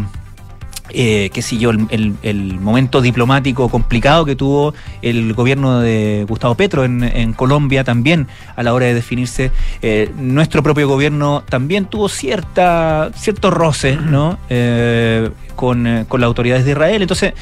eh, 0.91 1.31
qué 1.33 1.41
sé 1.41 1.57
yo, 1.57 1.71
el, 1.71 2.59
momento 2.61 3.01
diplomático 3.01 3.71
complicado 3.71 4.27
que 4.27 4.37
tuvo 4.37 4.75
el 5.01 5.33
gobierno 5.33 5.81
de 5.81 6.27
Gustavo 6.29 6.55
Petro 6.57 6.85
en, 6.85 7.33
Colombia 7.33 7.85
también 7.85 8.29
a 8.55 8.63
la 8.63 8.75
hora 8.75 8.87
de 8.87 8.95
definirse. 8.95 9.51
Eh, 9.81 10.11
nuestro 10.19 10.63
propio 10.63 10.87
gobierno 10.87 11.43
también 11.49 11.87
tuvo 11.87 12.09
cierta, 12.11 13.11
cierto 13.17 13.51
roce 13.51 13.97
¿no? 13.97 14.39
Eh, 14.51 15.31
con, 15.57 16.05
con 16.07 16.21
las 16.21 16.29
autoridades 16.29 16.67
de 16.67 16.73
Israel. 16.73 17.01
Entonces, 17.01 17.33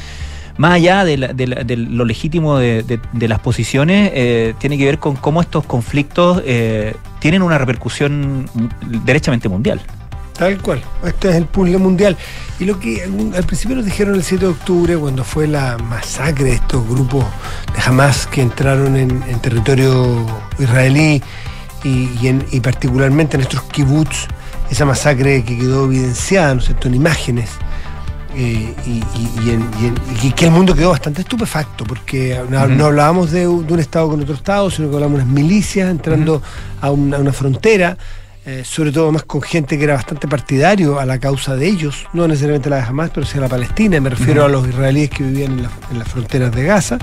más 0.56 0.74
allá 0.74 1.04
de, 1.04 1.16
lo 1.16 2.04
legítimo 2.04 2.58
de, 2.58 3.00
las 3.12 3.40
posiciones, 3.40 4.12
tiene 4.58 4.78
que 4.78 4.84
ver 4.84 4.98
con 4.98 5.16
cómo 5.16 5.40
estos 5.40 5.64
conflictos 5.64 6.42
tienen 7.18 7.42
una 7.42 7.58
repercusión 7.58 8.48
derechamente 9.04 9.48
mundial. 9.48 9.80
Tal 10.36 10.58
cual, 10.62 10.82
este 11.04 11.30
es 11.30 11.36
el 11.36 11.46
puzzle 11.46 11.78
mundial. 11.78 12.16
Y 12.58 12.64
lo 12.64 12.78
que 12.78 13.02
al 13.02 13.44
principio 13.44 13.76
nos 13.76 13.84
dijeron 13.84 14.14
el 14.14 14.22
7 14.22 14.44
de 14.44 14.50
octubre, 14.50 14.96
cuando 14.96 15.24
fue 15.24 15.46
la 15.46 15.76
masacre 15.78 16.44
de 16.44 16.52
estos 16.54 16.86
grupos 16.88 17.24
de 17.74 17.82
Hamas 17.84 18.26
que 18.26 18.40
entraron 18.40 18.96
en, 18.96 19.20
territorio 19.40 20.26
israelí 20.58 21.22
y, 21.84 22.60
particularmente 22.60 23.36
en 23.36 23.42
estos 23.42 23.62
kibbutz, 23.62 24.28
esa 24.70 24.86
masacre 24.86 25.44
que 25.44 25.58
quedó 25.58 25.84
evidenciada, 25.84 26.54
¿no 26.54 26.60
es 26.60 26.66
cierto?, 26.66 26.88
en 26.88 26.94
imágenes. 26.94 27.50
Eh, 28.34 28.74
y, 28.86 30.32
que 30.32 30.46
el 30.46 30.50
mundo 30.50 30.74
quedó 30.74 30.90
bastante 30.90 31.20
estupefacto, 31.20 31.84
porque 31.84 32.40
no, 32.48 32.86
hablábamos 32.86 33.32
de, 33.32 33.46
un 33.46 33.78
Estado 33.78 34.08
con 34.08 34.22
otro 34.22 34.34
Estado, 34.34 34.70
sino 34.70 34.88
que 34.88 34.94
hablábamos 34.94 35.18
de 35.18 35.26
milicias 35.26 35.90
entrando 35.90 36.40
a, 36.80 36.90
una, 36.90 37.18
a 37.18 37.20
una 37.20 37.32
frontera 37.32 37.98
eh, 38.44 38.64
sobre 38.64 38.90
todo 38.90 39.12
más 39.12 39.22
con 39.22 39.40
gente 39.40 39.78
que 39.78 39.84
era 39.84 39.94
bastante 39.94 40.26
partidario 40.26 40.98
a 40.98 41.06
la 41.06 41.20
causa 41.20 41.54
de 41.54 41.68
ellos, 41.68 42.08
no 42.12 42.26
necesariamente 42.26 42.68
la 42.68 42.76
de 42.76 42.82
Hamas, 42.82 43.10
pero 43.14 43.24
sí 43.24 43.38
a 43.38 43.40
la 43.40 43.48
Palestina, 43.48 44.00
me 44.00 44.10
refiero 44.10 44.44
a 44.44 44.48
los 44.48 44.66
israelíes 44.66 45.10
que 45.10 45.22
vivían 45.22 45.60
en, 45.60 45.98
las 45.98 46.08
fronteras 46.08 46.52
de 46.52 46.64
Gaza. 46.64 46.98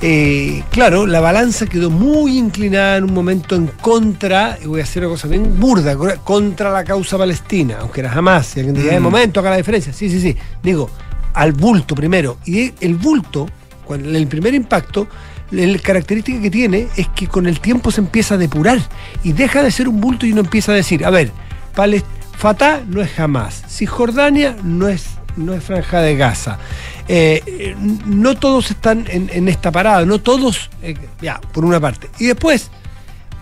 Eh, 0.00 0.64
claro, 0.70 1.06
la 1.06 1.20
balanza 1.20 1.66
quedó 1.66 1.90
muy 1.90 2.38
inclinada 2.38 2.96
en 2.96 3.04
un 3.04 3.12
momento 3.12 3.54
en 3.54 3.66
contra, 3.66 4.56
y 4.62 4.66
voy 4.66 4.80
a 4.80 4.84
hacer 4.84 5.02
una 5.02 5.12
cosa 5.12 5.28
bien 5.28 5.60
burda, 5.60 5.94
contra 6.24 6.70
la 6.70 6.84
causa 6.84 7.18
palestina, 7.18 7.76
aunque 7.80 8.00
era 8.00 8.10
Hamas, 8.10 8.56
y 8.56 8.60
alguien 8.60 8.74
diga, 8.74 8.94
de 8.94 9.00
momento 9.00 9.40
acá 9.40 9.50
la 9.50 9.58
diferencia, 9.58 9.92
sí, 9.92 10.08
sí, 10.08 10.22
sí, 10.22 10.34
digo, 10.62 10.88
al 11.34 11.52
bulto 11.52 11.94
primero, 11.94 12.38
y 12.46 12.72
el 12.80 12.94
bulto, 12.94 13.46
cuando 13.84 14.08
el 14.08 14.26
primer 14.26 14.54
impacto, 14.54 15.06
la 15.52 15.78
característica 15.78 16.40
que 16.40 16.50
tiene 16.50 16.88
es 16.96 17.08
que 17.08 17.28
con 17.28 17.46
el 17.46 17.60
tiempo 17.60 17.90
se 17.90 18.00
empieza 18.00 18.34
a 18.34 18.38
depurar 18.38 18.78
y 19.22 19.32
deja 19.32 19.62
de 19.62 19.70
ser 19.70 19.88
un 19.88 20.00
bulto 20.00 20.26
y 20.26 20.32
uno 20.32 20.40
empieza 20.40 20.72
a 20.72 20.74
decir, 20.74 21.04
a 21.04 21.10
ver, 21.10 21.30
Fatah 22.36 22.82
no 22.86 23.02
es 23.02 23.10
jamás, 23.12 23.62
Cisjordania 23.68 24.56
no 24.64 24.88
es, 24.88 25.06
no 25.36 25.54
es 25.54 25.62
franja 25.62 26.00
de 26.00 26.16
Gaza. 26.16 26.58
Eh, 27.06 27.76
no 28.06 28.36
todos 28.36 28.70
están 28.70 29.04
en, 29.08 29.48
esta 29.48 29.70
parada, 29.70 30.04
no 30.06 30.20
todos, 30.20 30.70
eh, 30.82 30.96
ya, 31.20 31.40
por 31.52 31.64
una 31.64 31.78
parte. 31.80 32.08
Y 32.18 32.26
después, 32.26 32.70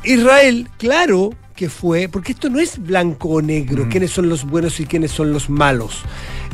Israel, 0.02 0.68
claro 0.78 1.30
que 1.60 1.68
fue, 1.68 2.08
porque 2.08 2.32
esto 2.32 2.48
no 2.48 2.58
es 2.58 2.82
blanco 2.82 3.28
o 3.28 3.42
negro, 3.42 3.84
mm. 3.84 3.88
quiénes 3.90 4.10
son 4.10 4.30
los 4.30 4.46
buenos 4.46 4.80
y 4.80 4.86
quiénes 4.86 5.10
son 5.10 5.30
los 5.30 5.50
malos. 5.50 6.00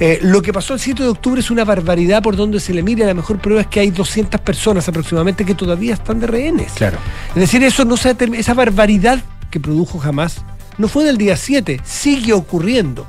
Eh, 0.00 0.18
lo 0.20 0.42
que 0.42 0.52
pasó 0.52 0.74
el 0.74 0.80
7 0.80 1.00
de 1.00 1.08
octubre 1.08 1.40
es 1.40 1.48
una 1.48 1.64
barbaridad 1.64 2.24
por 2.24 2.34
donde 2.34 2.58
se 2.58 2.74
le 2.74 2.82
mire. 2.82 3.06
La 3.06 3.14
mejor 3.14 3.38
prueba 3.38 3.60
es 3.60 3.68
que 3.68 3.78
hay 3.78 3.90
200 3.92 4.40
personas 4.40 4.88
aproximadamente 4.88 5.44
que 5.44 5.54
todavía 5.54 5.94
están 5.94 6.18
de 6.18 6.26
rehenes. 6.26 6.72
Claro. 6.72 6.98
Es 7.28 7.36
decir, 7.36 7.62
eso 7.62 7.84
no 7.84 7.96
se 7.96 8.16
esa 8.32 8.54
barbaridad 8.54 9.22
que 9.48 9.60
produjo 9.60 10.00
jamás 10.00 10.44
no 10.76 10.88
fue 10.88 11.04
del 11.04 11.18
día 11.18 11.36
7, 11.36 11.80
sigue 11.84 12.32
ocurriendo. 12.32 13.06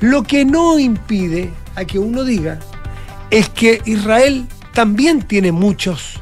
Lo 0.00 0.22
que 0.22 0.44
no 0.44 0.78
impide 0.78 1.50
a 1.74 1.86
que 1.86 1.98
uno 1.98 2.22
diga 2.22 2.58
es 3.30 3.48
que 3.48 3.80
Israel 3.86 4.46
también 4.74 5.22
tiene 5.22 5.52
muchos, 5.52 6.20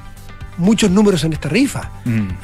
muchos 0.58 0.92
números 0.92 1.24
en 1.24 1.32
esta 1.32 1.48
rifa. 1.48 1.90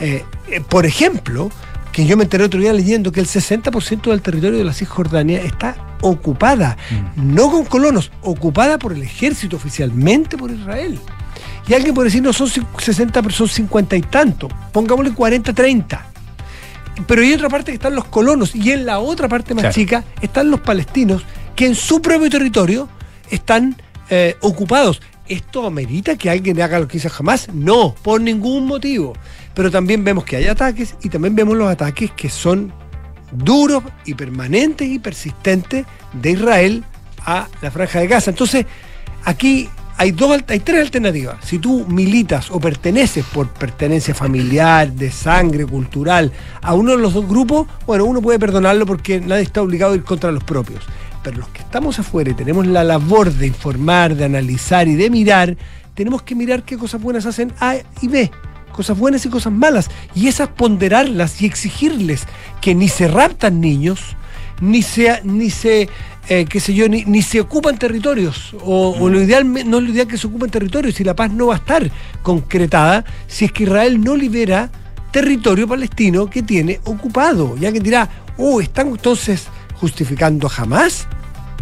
Eh, 0.00 0.24
eh, 0.48 0.60
por 0.68 0.86
ejemplo, 0.86 1.52
que 1.94 2.04
yo 2.06 2.16
me 2.16 2.24
enteré 2.24 2.42
otro 2.42 2.58
día 2.58 2.72
leyendo 2.72 3.12
que 3.12 3.20
el 3.20 3.28
60% 3.28 4.10
del 4.10 4.20
territorio 4.20 4.58
de 4.58 4.64
la 4.64 4.74
Cisjordania 4.74 5.40
está 5.40 5.76
ocupada, 6.00 6.76
mm. 6.90 7.34
no 7.34 7.52
con 7.52 7.64
colonos, 7.66 8.10
ocupada 8.20 8.78
por 8.78 8.92
el 8.92 9.02
ejército 9.04 9.54
oficialmente 9.54 10.36
por 10.36 10.50
Israel. 10.50 10.98
Y 11.68 11.72
alguien 11.72 11.94
puede 11.94 12.08
decir, 12.08 12.20
no 12.20 12.32
son 12.32 12.48
60, 12.48 13.22
pero 13.22 13.32
son 13.32 13.48
50 13.48 13.96
y 13.96 14.02
tanto. 14.02 14.48
Pongámosle 14.72 15.12
40, 15.12 15.52
30. 15.52 16.06
Pero 17.06 17.22
hay 17.22 17.32
otra 17.32 17.48
parte 17.48 17.70
que 17.70 17.76
están 17.76 17.94
los 17.94 18.06
colonos 18.06 18.56
y 18.56 18.72
en 18.72 18.86
la 18.86 18.98
otra 18.98 19.28
parte 19.28 19.54
más 19.54 19.72
chica 19.72 20.02
están 20.20 20.50
los 20.50 20.60
palestinos 20.60 21.24
que 21.54 21.66
en 21.66 21.76
su 21.76 22.02
propio 22.02 22.28
territorio 22.28 22.88
están 23.30 23.76
eh, 24.10 24.34
ocupados. 24.40 25.00
¿Esto 25.28 25.66
amerita 25.66 26.16
que 26.16 26.28
alguien 26.28 26.60
haga 26.60 26.78
lo 26.78 26.86
que 26.86 26.98
hizo 26.98 27.08
jamás? 27.08 27.48
No, 27.52 27.94
por 28.02 28.20
ningún 28.20 28.66
motivo. 28.66 29.14
Pero 29.54 29.70
también 29.70 30.04
vemos 30.04 30.24
que 30.24 30.36
hay 30.36 30.46
ataques 30.46 30.96
y 31.02 31.08
también 31.08 31.34
vemos 31.34 31.56
los 31.56 31.70
ataques 31.70 32.10
que 32.10 32.28
son 32.28 32.72
duros 33.32 33.82
y 34.04 34.14
permanentes 34.14 34.86
y 34.86 34.98
persistentes 34.98 35.86
de 36.12 36.30
Israel 36.30 36.84
a 37.24 37.48
la 37.62 37.70
franja 37.70 38.00
de 38.00 38.06
Gaza. 38.06 38.30
Entonces, 38.30 38.66
aquí 39.24 39.68
hay, 39.96 40.10
dos, 40.10 40.42
hay 40.48 40.60
tres 40.60 40.82
alternativas. 40.82 41.36
Si 41.42 41.58
tú 41.58 41.86
militas 41.88 42.50
o 42.50 42.60
perteneces 42.60 43.24
por 43.24 43.48
pertenencia 43.48 44.14
familiar, 44.14 44.92
de 44.92 45.10
sangre, 45.10 45.64
cultural, 45.66 46.32
a 46.60 46.74
uno 46.74 46.92
de 46.92 46.98
los 46.98 47.14
dos 47.14 47.26
grupos, 47.26 47.66
bueno, 47.86 48.04
uno 48.04 48.20
puede 48.20 48.38
perdonarlo 48.38 48.86
porque 48.86 49.20
nadie 49.20 49.42
está 49.42 49.62
obligado 49.62 49.92
a 49.92 49.96
ir 49.96 50.04
contra 50.04 50.30
los 50.32 50.44
propios. 50.44 50.84
Pero 51.24 51.38
los 51.38 51.48
que 51.48 51.62
estamos 51.62 51.98
afuera 51.98 52.30
y 52.30 52.34
tenemos 52.34 52.66
la 52.66 52.84
labor 52.84 53.32
de 53.32 53.48
informar, 53.48 54.14
de 54.14 54.26
analizar 54.26 54.86
y 54.86 54.94
de 54.94 55.10
mirar, 55.10 55.56
tenemos 55.94 56.22
que 56.22 56.36
mirar 56.36 56.62
qué 56.62 56.78
cosas 56.78 57.00
buenas 57.00 57.26
hacen 57.26 57.52
A 57.60 57.76
y 58.00 58.08
B 58.08 58.30
cosas 58.74 58.98
buenas 58.98 59.24
y 59.24 59.28
cosas 59.28 59.52
malas, 59.52 59.88
y 60.16 60.26
esas 60.26 60.48
ponderarlas 60.48 61.40
y 61.40 61.46
exigirles 61.46 62.26
que 62.60 62.74
ni 62.74 62.88
se 62.88 63.06
raptan 63.06 63.60
niños, 63.60 64.16
ni 64.60 64.82
se, 64.82 65.20
ni 65.22 65.48
se 65.48 65.88
eh, 66.28 66.44
qué 66.48 66.58
sé 66.58 66.74
yo, 66.74 66.88
ni, 66.88 67.04
ni, 67.04 67.22
se 67.22 67.40
ocupan 67.40 67.78
territorios, 67.78 68.54
o, 68.62 69.08
lo 69.08 69.22
ideal 69.22 69.50
no 69.50 69.60
es 69.78 69.84
lo 69.84 69.90
ideal 69.90 70.08
que 70.08 70.18
se 70.18 70.26
ocupen 70.26 70.50
territorios, 70.50 70.98
y 70.98 71.04
la 71.04 71.14
paz 71.14 71.30
no 71.30 71.46
va 71.46 71.54
a 71.54 71.58
estar 71.58 71.90
concretada 72.22 73.04
si 73.26 73.44
es 73.44 73.52
que 73.52 73.62
Israel 73.62 74.02
no 74.02 74.16
libera 74.16 74.70
territorio 75.10 75.68
palestino 75.68 76.28
que 76.28 76.42
tiene 76.42 76.80
ocupado. 76.84 77.56
Ya 77.56 77.70
que 77.70 77.78
dirá, 77.78 78.08
oh, 78.36 78.60
¿están 78.60 78.88
entonces 78.88 79.46
justificando 79.84 80.48
jamás? 80.48 81.06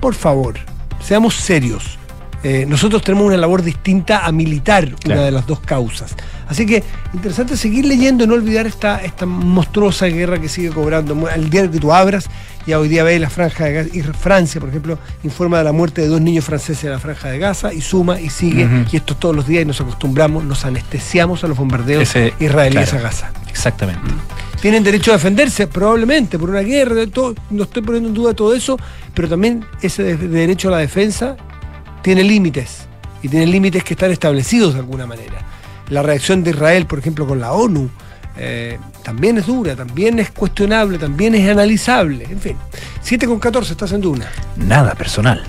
Por 0.00 0.14
favor, 0.14 0.54
seamos 1.00 1.34
serios. 1.34 1.98
Eh, 2.44 2.66
nosotros 2.68 3.02
tenemos 3.02 3.26
una 3.26 3.36
labor 3.36 3.62
distinta 3.62 4.26
a 4.26 4.30
militar 4.30 4.88
una 5.06 5.22
de 5.22 5.32
las 5.32 5.44
dos 5.44 5.58
causas. 5.58 6.14
Así 6.48 6.66
que 6.66 6.84
interesante 7.12 7.56
seguir 7.56 7.84
leyendo 7.84 8.22
y 8.22 8.26
no 8.28 8.34
olvidar 8.34 8.66
esta, 8.66 9.02
esta 9.02 9.26
monstruosa 9.26 10.06
guerra 10.06 10.40
que 10.40 10.48
sigue 10.48 10.70
cobrando. 10.70 11.28
El 11.28 11.50
día 11.50 11.68
que 11.68 11.80
tú 11.80 11.92
abras, 11.92 12.28
ya 12.64 12.78
hoy 12.78 12.88
día 12.88 13.02
ves 13.02 13.20
la 13.20 13.30
franja 13.30 13.64
de 13.64 13.72
Gaza, 13.72 13.90
y 13.92 14.02
Francia, 14.02 14.60
por 14.60 14.70
ejemplo, 14.70 14.98
informa 15.24 15.58
de 15.58 15.64
la 15.64 15.72
muerte 15.72 16.02
de 16.02 16.08
dos 16.08 16.20
niños 16.20 16.44
franceses 16.44 16.84
en 16.84 16.90
la 16.90 17.00
franja 17.00 17.28
de 17.28 17.40
Gaza 17.40 17.72
y 17.74 17.80
suma 17.80 18.20
y 18.20 18.30
sigue, 18.30 18.68
y 18.90 18.96
esto 18.96 19.16
todos 19.16 19.34
los 19.34 19.48
días 19.48 19.62
y 19.62 19.66
nos 19.66 19.80
acostumbramos, 19.80 20.44
nos 20.44 20.64
anestesiamos 20.64 21.42
a 21.42 21.48
los 21.48 21.56
bombardeos 21.56 22.08
israelíes 22.38 22.92
a 22.94 22.98
Gaza. 22.98 23.32
Exactamente. 23.48 24.10
Tienen 24.62 24.84
derecho 24.84 25.10
a 25.10 25.14
defenderse, 25.14 25.66
probablemente, 25.66 26.38
por 26.38 26.48
una 26.48 26.60
guerra, 26.60 27.04
todo, 27.08 27.34
no 27.50 27.64
estoy 27.64 27.82
poniendo 27.82 28.10
en 28.10 28.14
duda 28.14 28.32
todo 28.32 28.54
eso, 28.54 28.78
pero 29.12 29.28
también 29.28 29.64
ese 29.82 30.16
derecho 30.16 30.68
a 30.68 30.70
la 30.70 30.78
defensa 30.78 31.36
tiene 32.00 32.22
límites 32.22 32.86
y 33.24 33.28
tiene 33.28 33.48
límites 33.48 33.82
que 33.82 33.94
están 33.94 34.12
establecidos 34.12 34.74
de 34.74 34.78
alguna 34.78 35.04
manera. 35.04 35.44
La 35.88 36.04
reacción 36.04 36.44
de 36.44 36.50
Israel, 36.50 36.86
por 36.86 37.00
ejemplo, 37.00 37.26
con 37.26 37.40
la 37.40 37.50
ONU, 37.50 37.90
eh, 38.36 38.78
también 39.02 39.36
es 39.36 39.46
dura, 39.46 39.74
también 39.74 40.20
es 40.20 40.30
cuestionable, 40.30 40.96
también 40.96 41.34
es 41.34 41.50
analizable. 41.50 42.22
En 42.30 42.38
fin, 42.38 42.56
7 43.00 43.26
con 43.26 43.40
14, 43.40 43.72
estás 43.72 43.90
en 43.90 44.06
una. 44.06 44.30
Nada 44.56 44.94
personal. 44.94 45.42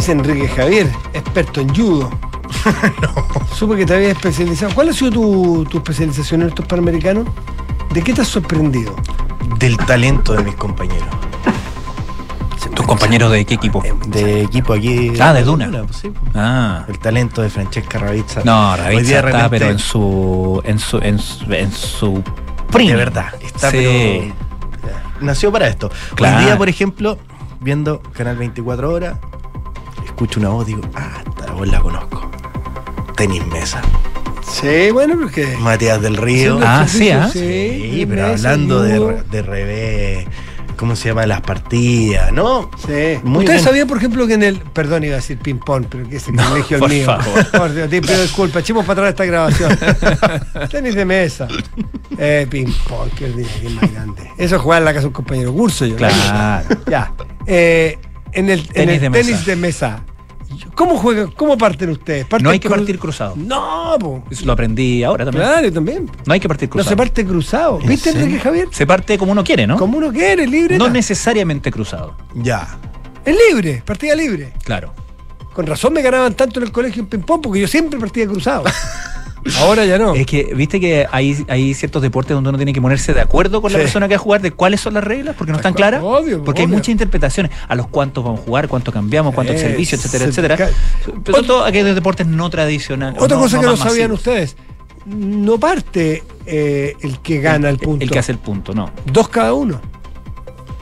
Es 0.00 0.08
Enrique 0.08 0.48
Javier, 0.48 0.90
experto 1.12 1.60
en 1.60 1.74
judo. 1.74 2.08
no. 3.02 3.44
Supe 3.54 3.76
que 3.76 3.84
te 3.84 3.96
habías 3.96 4.12
especializado. 4.12 4.74
¿Cuál 4.74 4.88
ha 4.88 4.92
sido 4.94 5.10
tu, 5.10 5.68
especialización 5.74 6.40
en 6.40 6.48
estos 6.48 6.64
panamericanos? 6.64 7.26
¿De 7.92 8.00
qué 8.02 8.14
te 8.14 8.22
has 8.22 8.28
sorprendido? 8.28 8.96
del 9.58 9.76
talento 9.76 10.32
de 10.32 10.42
mis 10.42 10.54
compañeros. 10.54 11.06
¿Tus 12.74 12.86
compañeros 12.86 13.30
de 13.30 13.44
qué 13.44 13.52
equipo? 13.56 13.82
De 14.06 14.44
equipo 14.44 14.72
aquí. 14.72 15.12
Ah, 15.20 15.34
de 15.34 15.42
Duna. 15.42 15.68
pues 15.82 15.96
sí. 15.96 16.10
Ah. 16.34 16.86
El 16.88 16.98
talento 16.98 17.42
de 17.42 17.50
Francesca 17.50 17.98
Ravizza. 17.98 18.40
No, 18.42 18.74
Ravizza 18.78 19.16
está, 19.16 19.20
realmente- 19.20 19.58
pero 19.58 19.70
en 19.70 19.78
su. 19.78 20.62
en 20.64 20.78
su. 20.78 20.96
en 20.96 21.18
su. 21.18 21.52
en 21.52 21.72
su 21.72 22.24
De 22.72 22.96
verdad. 22.96 23.34
Está 23.42 23.70
Sí. 23.70 24.32
pero- 24.80 24.96
Nació 25.20 25.52
para 25.52 25.68
esto. 25.68 25.90
Claro. 26.14 26.38
Hoy 26.38 26.44
día, 26.46 26.56
por 26.56 26.70
ejemplo, 26.70 27.18
viendo 27.60 28.00
Canal 28.14 28.38
24 28.38 28.90
Horas, 28.90 29.18
escucho 30.20 30.38
una 30.38 30.50
voz 30.50 30.68
y 30.68 30.74
digo, 30.74 30.82
ah, 30.94 31.22
esta 31.26 31.52
voz 31.52 31.66
la 31.68 31.80
conozco. 31.80 32.30
Tenis 33.16 33.46
Mesa. 33.46 33.80
Sí, 34.52 34.90
bueno, 34.92 35.16
porque. 35.18 35.56
Matías 35.60 36.02
del 36.02 36.16
Río. 36.18 36.58
Haciendo 36.62 36.66
Ah, 36.66 36.86
sí, 36.86 37.08
¿ah? 37.10 37.18
ejercicio, 37.28 37.92
Sí, 37.94 38.06
pero 38.06 38.28
mesa, 38.28 38.50
hablando 38.50 38.82
de, 38.82 39.22
de 39.30 39.42
revés, 39.42 40.26
¿cómo 40.76 40.94
se 40.94 41.08
llama? 41.08 41.24
Las 41.26 41.40
partidas, 41.40 42.32
¿no? 42.32 42.70
Sí. 42.86 43.18
Muy 43.22 43.44
¿Ustedes 43.44 43.60
bien. 43.60 43.64
sabían, 43.64 43.88
por 43.88 43.96
ejemplo, 43.96 44.26
que 44.26 44.34
en 44.34 44.42
el. 44.42 44.58
Perdón, 44.58 45.04
iba 45.04 45.14
a 45.14 45.16
decir 45.16 45.38
ping-pong, 45.38 45.86
pero 45.88 46.06
que 46.06 46.16
ese 46.16 46.32
No, 46.32 46.46
colegio 46.50 46.76
es 46.76 46.80
por 46.82 46.90
mío. 46.90 47.06
favor. 47.06 47.50
Por 47.52 47.74
Dios, 47.74 47.88
te 47.88 48.02
pido 48.02 48.20
disculpas. 48.20 48.62
Echemos 48.62 48.84
para 48.84 49.08
atrás 49.08 49.10
esta 49.10 49.24
grabación. 49.24 49.78
Tenis 50.70 50.94
de 50.96 51.04
mesa. 51.06 51.48
Eh, 52.18 52.46
ping-pong, 52.50 53.08
qué 53.16 53.24
ordinario, 53.24 53.56
qué 53.62 53.68
más 53.70 53.90
grande. 53.94 54.30
Eso 54.36 54.56
es 54.56 54.60
jugar 54.62 54.80
en 54.80 54.84
la 54.84 54.90
casa 54.92 55.02
de 55.02 55.06
un 55.08 55.12
compañero 55.14 55.52
curso, 55.54 55.86
yo. 55.86 55.96
Claro. 55.96 56.66
Ya. 56.90 57.10
Eh, 57.46 57.96
en 58.32 58.48
el, 58.48 58.60
en 58.60 58.66
Tenis 58.66 58.94
el 58.94 59.00
de 59.00 59.10
tenis 59.10 59.30
mesa. 59.32 59.44
de 59.46 59.56
mesa. 59.56 60.00
¿Cómo 60.74 60.96
juegan? 60.96 61.30
¿Cómo 61.32 61.56
parten 61.56 61.90
ustedes? 61.90 62.24
¿Parten 62.26 62.44
No 62.44 62.50
hay 62.50 62.58
que 62.58 62.68
cru- 62.68 62.76
partir 62.76 62.98
cruzado. 62.98 63.34
No, 63.36 63.96
po. 64.00 64.24
Eso 64.30 64.44
lo 64.46 64.52
aprendí 64.52 65.02
ahora 65.04 65.24
también. 65.24 65.44
Claro, 65.46 65.72
también. 65.72 66.10
No 66.26 66.32
hay 66.32 66.40
que 66.40 66.48
partir 66.48 66.68
No 66.68 66.72
cruzado. 66.72 66.90
se 66.90 66.96
parte 66.96 67.24
cruzado. 67.24 67.78
¿En 67.80 67.88
¿Viste? 67.88 68.10
Enrique 68.10 68.40
Javier? 68.40 68.68
Se 68.72 68.86
parte 68.86 69.16
como 69.18 69.32
uno 69.32 69.44
quiere, 69.44 69.66
¿no? 69.66 69.76
Como 69.76 69.98
uno 69.98 70.12
quiere, 70.12 70.46
libre. 70.46 70.76
No 70.78 70.88
necesariamente 70.88 71.70
cruzado. 71.70 72.16
Ya. 72.34 72.78
Es 73.24 73.36
libre, 73.50 73.82
partida 73.84 74.14
libre. 74.14 74.52
Claro. 74.64 74.92
Con 75.52 75.66
razón 75.66 75.92
me 75.92 76.02
ganaban 76.02 76.34
tanto 76.34 76.58
en 76.60 76.66
el 76.66 76.72
colegio 76.72 77.02
en 77.02 77.08
ping-pong 77.08 77.40
porque 77.42 77.60
yo 77.60 77.68
siempre 77.68 77.98
partía 77.98 78.26
cruzado. 78.26 78.64
Ahora 79.60 79.84
ya 79.86 79.98
no. 79.98 80.14
Es 80.14 80.26
que, 80.26 80.52
viste 80.54 80.80
que 80.80 81.06
hay, 81.10 81.44
hay 81.48 81.72
ciertos 81.74 82.02
deportes 82.02 82.34
donde 82.34 82.50
uno 82.50 82.58
tiene 82.58 82.72
que 82.72 82.80
ponerse 82.82 83.14
de 83.14 83.20
acuerdo 83.20 83.62
con 83.62 83.72
la 83.72 83.78
persona 83.78 84.06
que 84.08 84.14
va 84.14 84.20
a 84.20 84.22
jugar 84.22 84.42
de 84.42 84.50
cuáles 84.50 84.80
son 84.80 84.94
las 84.94 85.04
reglas, 85.04 85.34
porque 85.36 85.52
no 85.52 85.56
están 85.58 85.72
claras. 85.74 86.02
Obvio, 86.02 86.44
porque 86.44 86.62
hay 86.62 86.66
muchas 86.68 86.88
interpretaciones. 86.90 87.50
A 87.68 87.74
los 87.74 87.86
cuántos 87.88 88.22
vamos 88.22 88.40
a 88.40 88.42
jugar, 88.44 88.68
cuánto 88.68 88.92
cambiamos, 88.92 89.34
cuánto 89.34 89.52
Eh, 89.52 89.58
servicio, 89.58 89.96
etcétera, 89.96 90.24
se- 90.24 90.30
etcétera. 90.30 90.70
Pero 91.24 91.36
son 91.38 91.46
todos 91.46 91.66
aquellos 91.66 91.94
deportes 91.94 92.26
no 92.26 92.50
tradicionales. 92.50 93.20
Otra 93.20 93.36
no- 93.36 93.42
cosa 93.42 93.56
no 93.56 93.62
que 93.62 93.66
no 93.68 93.76
sabían 93.76 94.10
masivos. 94.10 94.18
ustedes. 94.18 94.56
No 95.06 95.58
parte 95.58 96.22
eh, 96.44 96.94
el 97.00 97.18
que 97.20 97.40
gana 97.40 97.70
el, 97.70 97.78
punto. 97.78 98.04
El 98.04 98.10
que 98.10 98.18
hace 98.18 98.32
el 98.32 98.38
punto, 98.38 98.74
no. 98.74 98.90
Dos 99.06 99.28
cada 99.28 99.54
uno. 99.54 99.80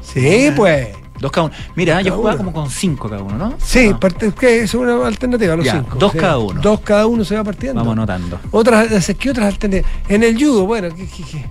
Sí, 0.02 0.50
pues. 0.56 0.88
Dos 1.20 1.30
cada 1.32 1.46
uno. 1.46 1.54
Mira, 1.74 1.94
Dos 1.94 2.04
yo 2.04 2.10
cada 2.10 2.16
jugaba 2.16 2.34
uno. 2.36 2.44
como 2.52 2.62
con 2.62 2.70
cinco 2.70 3.08
cada 3.08 3.22
uno, 3.22 3.36
¿no? 3.36 3.54
Sí, 3.58 3.88
No. 3.90 4.00
parte, 4.00 4.32
que 4.32 4.60
es 4.62 4.74
una 4.74 5.06
alternativa, 5.06 5.56
los 5.56 5.64
Ya, 5.64 5.72
cinco. 5.72 5.96
dos 5.98 6.12
Sí. 6.12 6.18
cada 6.18 6.38
uno. 6.38 6.60
Dos 6.60 6.80
cada 6.80 7.06
uno 7.06 7.24
se 7.24 7.36
va 7.36 7.44
partiendo. 7.44 7.80
Vamos 7.80 7.92
anotando. 7.92 8.40
Otras, 8.50 9.12
¿qué 9.18 9.30
otras 9.30 9.46
alternativas? 9.46 9.90
En 10.08 10.22
el 10.22 10.36
judo, 10.38 10.66
bueno, 10.66 10.88
¿qué, 10.94 11.06
qué, 11.06 11.22
qué? 11.24 11.46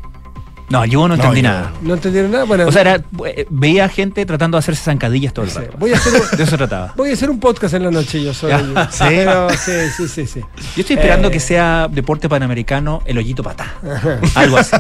No, 0.70 0.84
yo 0.84 1.00
no 1.08 1.10
No, 1.10 1.14
entendí 1.16 1.38
yo- 1.42 1.48
nada. 1.48 1.72
¿No 1.82 1.94
entendieron 1.94 2.30
nada? 2.30 2.44
Bueno, 2.44 2.66
O 2.68 2.72
sea, 2.74 2.82
era, 2.82 3.02
eh, 3.26 3.46
veía 3.50 3.88
gente 3.88 4.26
tratando 4.26 4.58
de 4.58 4.60
hacerse 4.60 4.84
zancadillas 4.84 5.32
todo 5.34 5.46
el 5.46 5.52
sí, 5.52 5.60
rato. 5.60 5.78
voy, 5.78 5.94
a 5.94 5.96
hacer 5.96 6.14
un, 6.14 6.22
De 6.38 6.44
eso 6.44 6.58
trataba. 6.58 6.94
voy 6.98 7.10
a 7.10 7.14
hacer 7.14 7.30
un 7.30 7.40
podcast 7.40 7.74
en 7.76 7.84
la 7.84 7.92
noche 7.92 8.22
yo 8.22 8.34
solo. 8.34 8.60
Yo. 8.60 8.74
¿Sí? 8.92 9.04
Pero, 9.08 9.50
sí, 9.52 9.72
sí, 9.96 10.08
sí, 10.10 10.28
sí. 10.28 10.42
Yo 10.76 10.82
estoy 10.82 10.98
esperando 10.98 11.30
Eh. 11.30 11.32
que 11.32 11.40
sea 11.40 11.88
deporte 11.90 12.28
panamericano 12.28 13.02
el 13.06 13.18
hoyito 13.18 13.44
patá. 13.44 13.76
Algo 14.36 14.58
así. 14.58 14.76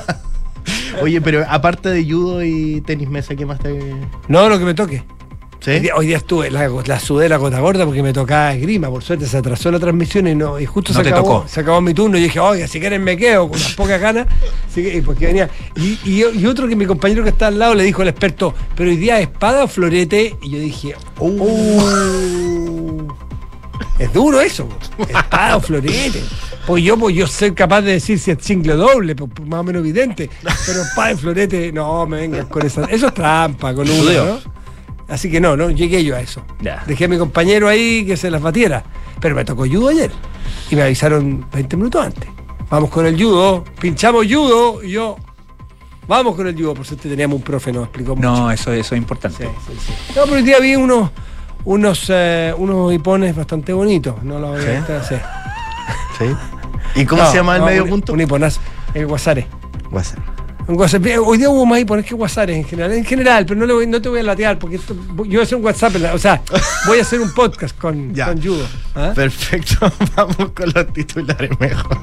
Oye, 1.02 1.22
pero 1.22 1.46
aparte 1.50 1.90
de 1.90 2.04
judo 2.04 2.44
y 2.44 2.82
tenis 2.82 3.10
mesa, 3.10 3.36
¿qué 3.36 3.46
más 3.46 3.60
te.? 3.60 3.78
No, 4.28 4.50
lo 4.50 4.58
que 4.60 4.66
me 4.66 4.74
toque. 4.74 5.04
Hoy 5.66 5.80
día, 5.80 5.96
hoy 5.96 6.08
día 6.08 6.18
estuve, 6.18 6.50
la, 6.52 6.70
la 6.86 7.00
sudé 7.00 7.28
la 7.28 7.36
gota 7.38 7.60
gorda 7.60 7.84
porque 7.84 8.02
me 8.04 8.14
tocaba 8.14 8.54
esgrima. 8.54 8.90
Por 8.90 9.04
suerte 9.04 9.26
se 9.26 9.36
atrasó 9.38 9.70
la 9.72 9.80
transmisión 9.80 10.28
y 10.28 10.36
no 10.36 10.58
y 10.60 10.66
justo 10.66 10.94
No 10.94 11.00
se, 11.00 11.04
te 11.04 11.10
acabó, 11.10 11.40
tocó. 11.40 11.48
se 11.50 11.60
acabó 11.60 11.82
mi 11.82 11.94
turno. 11.94 12.18
Y 12.18 12.22
dije, 12.22 12.40
oiga, 12.40 12.68
si 12.68 12.80
quieren 12.80 13.04
me 13.04 13.18
quedo 13.18 13.50
con 13.50 13.60
las 13.60 13.74
pocas 13.74 14.00
ganas. 14.00 14.28
Así 14.70 14.84
que- 14.84 14.98
y 14.98 15.02
porque 15.02 15.26
venía. 15.26 15.50
Y, 15.76 15.98
y- 16.06 16.24
y 16.40 16.46
otro 16.46 16.68
que 16.70 16.76
mi 16.76 16.86
compañero 16.86 17.24
que 17.24 17.30
está 17.30 17.48
al 17.48 17.58
lado 17.60 17.74
le 17.76 17.84
dijo 17.84 18.02
al 18.04 18.08
experto, 18.08 18.54
pero 18.76 18.92
hoy 18.92 18.98
día 18.98 19.20
espada 19.20 19.64
o 19.64 19.68
florete. 19.68 20.36
Y 20.42 20.52
yo 20.52 20.60
dije, 20.60 20.96
"Uh, 21.20 22.77
es 24.00 24.14
duro 24.14 24.40
eso, 24.42 24.68
espada 25.08 25.58
o 25.58 25.62
florete. 25.62 26.22
Pues 26.66 26.84
yo, 26.84 26.98
pues 26.98 27.16
yo 27.16 27.28
soy 27.28 27.54
capaz 27.54 27.82
de 27.82 27.94
decir 27.94 28.20
si 28.20 28.32
es 28.32 28.38
single 28.42 28.74
o 28.74 28.78
doble, 28.78 29.16
pues, 29.16 29.30
más 29.48 29.62
o 29.62 29.64
menos 29.64 29.80
evidente. 29.80 30.30
Pero 30.66 30.82
espada 30.82 31.12
y 31.12 31.16
florete, 31.16 31.72
no 31.72 32.06
me 32.06 32.18
vengan 32.18 32.46
con 32.48 32.66
esa. 32.66 32.84
Eso 32.86 33.08
es 33.08 33.14
trampa 33.14 33.74
con 33.74 33.90
uno. 33.90 34.26
¿no? 34.26 34.40
Así 35.08 35.32
que 35.32 35.40
no, 35.40 35.56
no 35.56 35.70
llegué 35.72 36.04
yo 36.04 36.16
a 36.16 36.20
eso. 36.20 36.44
Ya. 36.60 36.84
Dejé 36.86 37.06
a 37.06 37.08
mi 37.08 37.18
compañero 37.18 37.68
ahí 37.68 38.06
que 38.06 38.18
se 38.18 38.30
las 38.30 38.42
batiera. 38.42 38.84
Pero 39.22 39.36
me 39.36 39.46
tocó 39.46 39.66
judo 39.66 39.88
ayer. 39.90 40.12
Y 40.70 40.76
me 40.76 40.84
avisaron 40.84 41.46
20 41.52 41.78
minutos 41.78 42.06
antes. 42.06 42.30
Vamos 42.70 42.90
con 42.90 43.06
el 43.06 43.16
judo, 43.16 43.64
pinchamos 43.80 44.26
judo 44.26 44.84
y 44.84 44.92
yo. 44.92 45.16
Vamos 46.08 46.36
con 46.36 46.48
el 46.48 46.56
judo, 46.56 46.74
por 46.74 46.86
suerte 46.86 47.10
teníamos 47.10 47.38
un 47.38 47.42
profe, 47.44 47.72
nos 47.72 47.84
explicó 47.86 48.16
mucho. 48.16 48.30
No, 48.30 48.52
eso, 48.52 48.72
eso 48.74 48.96
es 48.96 49.02
importante. 49.02 49.46
Sí, 49.46 49.52
sí, 49.68 49.74
sí. 49.88 49.94
No, 50.16 50.24
pero 50.24 50.36
hoy 50.36 50.44
día 50.44 50.60
vi 50.60 50.76
unos, 50.76 51.12
unos, 51.68 52.06
eh, 52.10 52.54
unos 52.58 52.94
hipones 52.94 53.36
bastante 53.36 53.74
bonitos. 53.74 54.24
No 54.24 54.40
lo 54.40 54.52
voy 54.52 54.62
¿Sí? 54.62 54.68
a 54.70 54.78
estar, 54.80 55.04
sí. 55.04 55.16
¿Sí? 56.18 56.26
¿Y 57.02 57.06
cómo 57.06 57.22
No, 57.24 57.30
se 57.30 57.36
llama 57.38 57.56
el 57.56 57.60
no, 57.60 57.66
medio 57.66 57.84
un- 57.84 57.90
punto? 57.90 58.14
Un 58.14 58.22
hiponazo. 58.22 58.62
El 58.94 59.06
guasare. 59.06 59.48
Guasare. 59.92 61.18
Hoy 61.20 61.38
día 61.38 61.50
hubo 61.50 61.66
más 61.66 61.80
hipones 61.80 62.06
que 62.06 62.16
guasares 62.16 62.56
en 62.56 62.64
general. 62.64 62.94
En 62.94 63.04
general, 63.06 63.46
pero 63.46 63.60
no, 63.60 63.66
le 63.66 63.74
voy- 63.74 63.88
no 63.88 64.02
te 64.02 64.08
voy 64.10 64.20
a 64.22 64.24
latear 64.24 64.58
porque 64.60 64.78
esto- 64.78 64.96
yo 64.96 65.24
voy 65.26 65.38
a 65.38 65.44
hacer 65.44 65.58
un 65.58 65.66
WhatsApp. 65.66 65.94
o 66.14 66.18
sea, 66.18 66.42
voy 66.86 67.00
a 67.00 67.02
hacer 67.02 67.20
un 67.20 67.34
podcast 67.34 67.78
con, 67.78 68.14
Ya. 68.16 68.28
con 68.28 68.42
judo. 68.42 68.66
¿ah? 68.96 69.12
Perfecto, 69.14 69.92
vamos 70.16 70.52
con 70.56 70.72
los 70.74 70.88
titulares 70.94 71.52
mejor. 71.60 71.98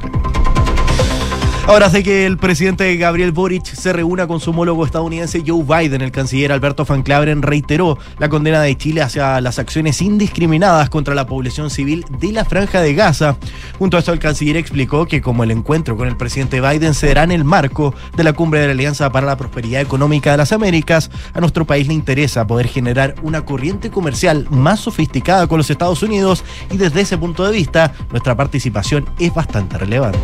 Ahora 1.66 1.88
sé 1.88 2.02
que 2.02 2.26
el 2.26 2.36
presidente 2.36 2.94
Gabriel 2.96 3.32
Boric 3.32 3.64
se 3.64 3.94
reúna 3.94 4.26
con 4.26 4.38
su 4.38 4.50
homólogo 4.50 4.84
estadounidense 4.84 5.42
Joe 5.46 5.64
Biden. 5.64 6.02
El 6.02 6.12
canciller 6.12 6.52
Alberto 6.52 6.84
Van 6.84 7.02
Claveren 7.02 7.40
reiteró 7.40 7.98
la 8.18 8.28
condena 8.28 8.60
de 8.60 8.76
Chile 8.76 9.00
hacia 9.00 9.40
las 9.40 9.58
acciones 9.58 10.02
indiscriminadas 10.02 10.90
contra 10.90 11.14
la 11.14 11.26
población 11.26 11.70
civil 11.70 12.04
de 12.20 12.32
la 12.32 12.44
Franja 12.44 12.82
de 12.82 12.92
Gaza. 12.92 13.38
Junto 13.78 13.96
a 13.96 14.00
esto, 14.00 14.12
el 14.12 14.18
canciller 14.18 14.58
explicó 14.58 15.06
que 15.06 15.22
como 15.22 15.42
el 15.42 15.50
encuentro 15.50 15.96
con 15.96 16.06
el 16.06 16.18
presidente 16.18 16.60
Biden 16.60 16.92
se 16.92 17.08
dará 17.08 17.22
en 17.22 17.32
el 17.32 17.44
marco 17.44 17.94
de 18.14 18.24
la 18.24 18.34
cumbre 18.34 18.60
de 18.60 18.66
la 18.66 18.72
Alianza 18.72 19.10
para 19.10 19.26
la 19.26 19.38
Prosperidad 19.38 19.80
Económica 19.80 20.32
de 20.32 20.36
las 20.36 20.52
Américas, 20.52 21.10
a 21.32 21.40
nuestro 21.40 21.64
país 21.64 21.88
le 21.88 21.94
interesa 21.94 22.46
poder 22.46 22.68
generar 22.68 23.14
una 23.22 23.46
corriente 23.46 23.90
comercial 23.90 24.46
más 24.50 24.80
sofisticada 24.80 25.46
con 25.46 25.56
los 25.56 25.70
Estados 25.70 26.02
Unidos 26.02 26.44
y 26.70 26.76
desde 26.76 27.00
ese 27.00 27.16
punto 27.16 27.42
de 27.42 27.52
vista 27.52 27.94
nuestra 28.10 28.36
participación 28.36 29.06
es 29.18 29.32
bastante 29.32 29.78
relevante. 29.78 30.20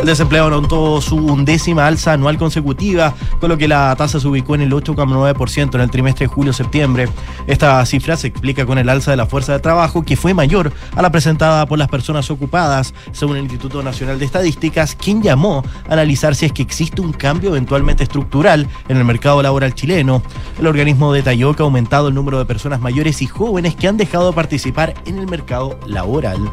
El 0.00 0.06
desempleo 0.06 0.46
anotó 0.46 0.98
su 1.02 1.16
undécima 1.16 1.86
alza 1.86 2.14
anual 2.14 2.38
consecutiva, 2.38 3.14
con 3.38 3.50
lo 3.50 3.58
que 3.58 3.68
la 3.68 3.94
tasa 3.96 4.18
se 4.18 4.26
ubicó 4.26 4.54
en 4.54 4.62
el 4.62 4.72
8,9% 4.72 5.74
en 5.74 5.80
el 5.82 5.90
trimestre 5.90 6.26
de 6.26 6.32
julio-septiembre. 6.32 7.06
Esta 7.46 7.84
cifra 7.84 8.16
se 8.16 8.28
explica 8.28 8.64
con 8.64 8.78
el 8.78 8.88
alza 8.88 9.10
de 9.10 9.18
la 9.18 9.26
fuerza 9.26 9.52
de 9.52 9.58
trabajo, 9.58 10.02
que 10.02 10.16
fue 10.16 10.32
mayor 10.32 10.72
a 10.96 11.02
la 11.02 11.12
presentada 11.12 11.66
por 11.66 11.78
las 11.78 11.88
personas 11.88 12.30
ocupadas, 12.30 12.94
según 13.12 13.36
el 13.36 13.42
Instituto 13.42 13.82
Nacional 13.82 14.18
de 14.18 14.24
Estadísticas, 14.24 14.94
quien 14.94 15.22
llamó 15.22 15.62
a 15.86 15.92
analizar 15.92 16.34
si 16.34 16.46
es 16.46 16.52
que 16.52 16.62
existe 16.62 17.02
un 17.02 17.12
cambio 17.12 17.50
eventualmente 17.50 18.02
estructural 18.02 18.66
en 18.88 18.96
el 18.96 19.04
mercado 19.04 19.42
laboral 19.42 19.74
chileno. 19.74 20.22
El 20.58 20.66
organismo 20.66 21.12
detalló 21.12 21.54
que 21.54 21.62
ha 21.62 21.66
aumentado 21.66 22.08
el 22.08 22.14
número 22.14 22.38
de 22.38 22.46
personas 22.46 22.80
mayores 22.80 23.20
y 23.20 23.26
jóvenes 23.26 23.76
que 23.76 23.86
han 23.86 23.98
dejado 23.98 24.30
de 24.30 24.34
participar 24.34 24.94
en 25.04 25.18
el 25.18 25.26
mercado 25.26 25.78
laboral. 25.86 26.50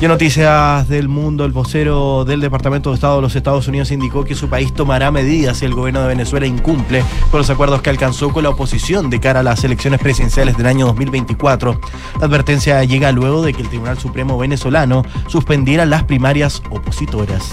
Y 0.00 0.06
en 0.06 0.12
noticias 0.12 0.88
del 0.88 1.08
mundo, 1.08 1.44
el 1.44 1.52
vocero 1.52 2.24
del 2.24 2.40
Departamento 2.40 2.88
de 2.88 2.94
Estado 2.94 3.16
de 3.16 3.20
los 3.20 3.36
Estados 3.36 3.68
Unidos 3.68 3.90
indicó 3.90 4.24
que 4.24 4.34
su 4.34 4.48
país 4.48 4.72
tomará 4.72 5.10
medidas 5.10 5.58
si 5.58 5.66
el 5.66 5.74
gobierno 5.74 6.00
de 6.00 6.08
Venezuela 6.08 6.46
incumple 6.46 7.04
con 7.30 7.36
los 7.36 7.50
acuerdos 7.50 7.82
que 7.82 7.90
alcanzó 7.90 8.30
con 8.30 8.44
la 8.44 8.48
oposición 8.48 9.10
de 9.10 9.20
cara 9.20 9.40
a 9.40 9.42
las 9.42 9.62
elecciones 9.62 10.00
presidenciales 10.00 10.56
del 10.56 10.68
año 10.68 10.86
2024. 10.86 11.78
La 12.18 12.26
advertencia 12.26 12.82
llega 12.84 13.12
luego 13.12 13.42
de 13.42 13.52
que 13.52 13.60
el 13.60 13.68
Tribunal 13.68 13.98
Supremo 13.98 14.38
venezolano 14.38 15.02
suspendiera 15.26 15.84
las 15.84 16.04
primarias 16.04 16.62
opositoras. 16.70 17.52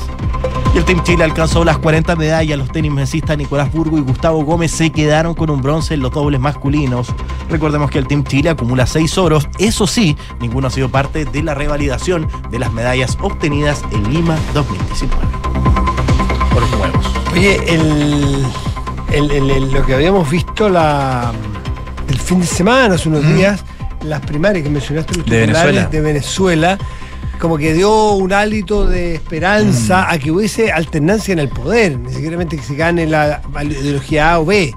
Y 0.73 0.77
el 0.77 0.85
Team 0.85 1.03
Chile 1.03 1.23
alcanzó 1.23 1.65
las 1.65 1.77
40 1.79 2.15
medallas. 2.15 2.57
Los 2.57 2.71
tenis 2.71 2.91
mesistas 2.91 3.37
Nicolás 3.37 3.71
Burgo 3.73 3.97
y 3.97 4.01
Gustavo 4.01 4.43
Gómez 4.43 4.71
se 4.71 4.91
quedaron 4.91 5.33
con 5.33 5.49
un 5.49 5.61
bronce 5.61 5.95
en 5.95 6.01
los 6.01 6.11
dobles 6.11 6.39
masculinos. 6.39 7.07
Recordemos 7.49 7.89
que 7.89 7.99
el 7.99 8.07
Team 8.07 8.23
Chile 8.23 8.49
acumula 8.49 8.85
6 8.85 9.17
oros. 9.17 9.47
Eso 9.59 9.87
sí, 9.87 10.15
ninguno 10.39 10.67
ha 10.67 10.71
sido 10.71 10.89
parte 10.89 11.25
de 11.25 11.43
la 11.43 11.53
revalidación 11.53 12.27
de 12.49 12.59
las 12.59 12.71
medallas 12.73 13.17
obtenidas 13.21 13.83
en 13.91 14.11
Lima 14.13 14.37
2019. 14.53 15.15
Por 16.53 16.61
los 16.61 16.71
nuevos. 16.71 17.05
Oye, 17.33 17.59
el, 17.73 18.45
el- 19.11 19.31
el- 19.31 19.49
el- 19.51 19.71
lo 19.71 19.85
que 19.85 19.93
habíamos 19.93 20.29
visto 20.29 20.69
la, 20.69 21.31
el 22.07 22.17
fin 22.19 22.39
de 22.41 22.47
semana, 22.47 22.95
hace 22.95 23.09
unos 23.09 23.25
días, 23.35 23.63
las 24.03 24.21
primarias 24.21 24.63
que 24.63 24.69
mencionaste, 24.69 25.15
los 25.17 25.25
De 25.25 25.39
Venezuela. 25.41 25.85
de 25.87 26.01
Venezuela, 26.01 26.77
como 27.39 27.57
que 27.57 27.73
dio 27.73 28.13
un 28.13 28.33
hálito 28.33 28.87
de 28.87 29.15
esperanza 29.15 30.09
a 30.09 30.17
que 30.17 30.31
hubiese 30.31 30.71
alternancia 30.71 31.33
en 31.33 31.39
el 31.39 31.49
poder, 31.49 31.99
ni 31.99 32.11
siquiera 32.13 32.43
que 32.45 32.57
se 32.59 32.75
gane 32.75 33.05
la 33.05 33.41
ideología 33.63 34.33
A 34.33 34.39
o 34.39 34.45
B. 34.45 34.73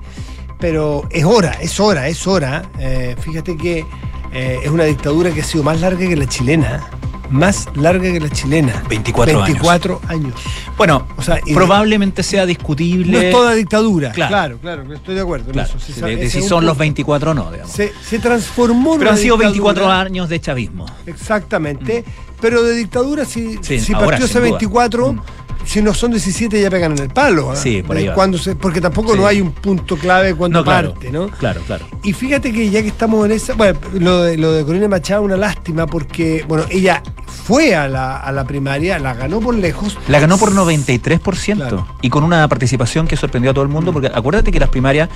Pero 0.58 1.04
es 1.10 1.24
hora, 1.24 1.52
es 1.62 1.80
hora, 1.80 2.08
es 2.08 2.26
hora. 2.26 2.62
Eh, 2.78 3.16
fíjate 3.18 3.56
que 3.56 3.86
eh, 4.32 4.60
es 4.62 4.70
una 4.70 4.84
dictadura 4.84 5.30
que 5.30 5.40
ha 5.40 5.44
sido 5.44 5.64
más 5.64 5.80
larga 5.80 6.06
que 6.06 6.14
la 6.16 6.26
chilena 6.26 6.86
más 7.30 7.68
larga 7.74 8.12
que 8.12 8.20
la 8.20 8.30
chilena. 8.30 8.82
24, 8.88 9.42
24 9.42 10.00
años. 10.08 10.34
Bueno, 10.76 11.06
o 11.16 11.22
sea, 11.22 11.40
probablemente 11.52 12.22
sea 12.22 12.46
discutible. 12.46 13.12
No 13.12 13.20
es 13.20 13.32
toda 13.32 13.54
dictadura. 13.54 14.12
Claro, 14.12 14.58
claro, 14.58 14.92
estoy 14.92 15.14
de 15.14 15.20
acuerdo. 15.20 15.52
Claro, 15.52 15.72
si, 15.78 15.92
si 16.28 16.42
son 16.42 16.66
los 16.66 16.76
24 16.76 17.30
o 17.30 17.34
no, 17.34 17.50
digamos. 17.50 17.72
Se, 17.72 17.92
se 18.02 18.18
transformó 18.18 18.98
Pero 18.98 19.10
han 19.10 19.18
sido 19.18 19.36
24 19.36 19.90
años 19.90 20.28
de 20.28 20.40
chavismo. 20.40 20.86
Exactamente. 21.06 22.04
Mm. 22.06 22.30
Pero 22.40 22.62
de 22.62 22.74
dictadura, 22.74 23.24
si, 23.24 23.58
si 23.62 23.92
partió 23.92 24.24
hace 24.24 24.40
24, 24.40 25.22
si 25.64 25.82
no 25.82 25.94
son 25.94 26.10
17 26.10 26.60
ya 26.60 26.70
pegan 26.70 26.92
en 26.92 26.98
el 26.98 27.08
palo. 27.10 27.52
¿eh? 27.52 27.56
Sí, 27.56 27.82
por 27.82 27.96
ahí 27.96 28.10
cuando 28.14 28.38
se, 28.38 28.56
Porque 28.56 28.80
tampoco 28.80 29.14
no 29.16 29.26
hay 29.26 29.40
un 29.40 29.52
punto 29.52 29.96
clave 29.96 30.34
cuando 30.34 30.64
parte, 30.64 31.10
¿no? 31.10 31.28
Claro, 31.28 31.60
claro. 31.66 31.86
Y 32.02 32.12
fíjate 32.12 32.52
que 32.52 32.70
ya 32.70 32.82
que 32.82 32.88
estamos 32.88 33.24
en 33.26 33.32
esa. 33.32 33.54
Bueno, 33.54 33.78
lo 33.94 34.22
de, 34.22 34.36
lo 34.36 34.52
de 34.52 34.64
Corina 34.64 34.88
Machado, 34.88 35.22
una 35.22 35.36
lástima 35.36 35.86
porque, 35.86 36.44
bueno, 36.48 36.64
ella 36.70 37.02
fue 37.26 37.74
a 37.74 37.88
la, 37.88 38.16
a 38.16 38.32
la 38.32 38.44
primaria, 38.44 38.98
la 38.98 39.14
ganó 39.14 39.40
por 39.40 39.54
lejos. 39.54 39.98
La 40.08 40.20
ganó 40.20 40.38
por 40.38 40.52
93% 40.52 41.86
y 42.02 42.10
con 42.10 42.24
una 42.24 42.46
participación 42.48 43.06
que 43.06 43.16
sorprendió 43.16 43.50
a 43.50 43.54
todo 43.54 43.64
el 43.64 43.70
mundo, 43.70 43.92
porque 43.92 44.10
acuérdate 44.12 44.50
que 44.52 44.60
las 44.60 44.68
primarias 44.68 45.08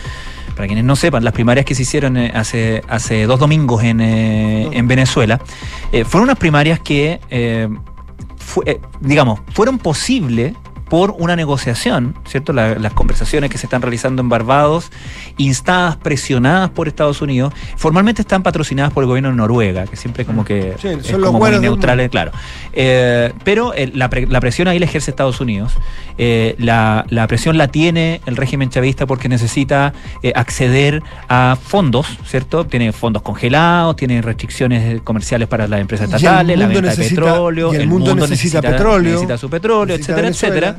para 0.55 0.69
quienes 0.69 0.85
no 0.85 0.95
sepan, 0.95 1.25
las 1.25 1.33
primarias 1.33 1.67
que 1.67 1.75
se 1.75 1.83
hicieron 1.83 2.17
eh, 2.17 2.31
hace, 2.33 2.85
hace 2.89 3.27
dos 3.27 3.41
domingos 3.41 3.83
en, 3.83 4.01
eh, 4.01 4.69
en 4.71 4.87
Venezuela, 4.87 5.41
fueron 5.91 6.29
unas 6.29 6.39
primarias 6.39 6.79
que 6.79 7.19
eh, 8.67 8.81
digamos, 9.01 9.41
fueron 9.53 9.79
posibles 9.79 10.55
por 10.95 11.17
una 11.19 11.35
negociación, 11.35 12.15
¿cierto? 12.25 12.53
las 12.53 12.93
conversaciones 12.93 13.51
que 13.51 13.59
se 13.59 13.67
están 13.67 13.83
realizando 13.83 14.23
en 14.23 14.29
Barbados, 14.29 14.93
instadas, 15.39 15.97
presionadas 15.97 16.71
por 16.71 16.87
Estados 16.87 17.21
Unidos, 17.21 17.53
formalmente 17.77 18.23
están 18.23 18.45
patrocinadas 18.45 18.93
por 18.93 19.03
el 19.03 19.09
gobierno 19.09 19.31
de 19.31 19.35
Noruega, 19.35 19.89
que 19.89 19.97
siempre 19.97 20.25
como 20.25 20.45
que 20.45 20.77
son 20.81 21.01
es 21.01 21.11
los 21.11 21.33
como 21.33 21.49
neutrales, 21.49 22.11
claro. 22.11 22.31
Eh, 22.73 23.33
pero 23.43 23.75
eh, 23.75 23.91
la, 23.93 24.09
presión 24.09 24.69
ahí 24.69 24.79
la 24.79 24.85
ejerce 24.85 25.11
Estados 25.11 25.41
Unidos. 25.41 25.73
Eh, 26.17 26.55
la, 26.59 27.05
presión 27.27 27.59
la 27.59 27.67
tiene 27.67 28.21
el 28.27 28.37
régimen 28.37 28.71
chavista 28.71 29.05
porque 29.05 29.29
necesita 29.29 29.95
acceder 30.37 31.03
a 31.29 31.59
fondos, 31.61 32.07
¿cierto? 32.25 32.67
Tiene 32.67 32.93
fondos 32.93 33.23
congelados, 33.23 33.97
tiene 33.97 34.23
restricciones 34.23 35.03
comerciales 35.03 35.49
para 35.49 35.67
las 35.67 35.81
empresas 35.81 36.07
estatales, 36.07 36.57
la 36.57 36.69
venta 36.69 36.95
de 36.95 37.09
petróleo, 37.09 37.73
el, 37.73 37.89
mundo, 37.89 38.15
necesita, 38.15 38.63
petróleo, 38.63 39.11
necesita 39.11 39.39
su 39.39 39.51
petróleo, 39.51 39.97
etcétera, 39.97 40.29
etcétera. 40.29 40.79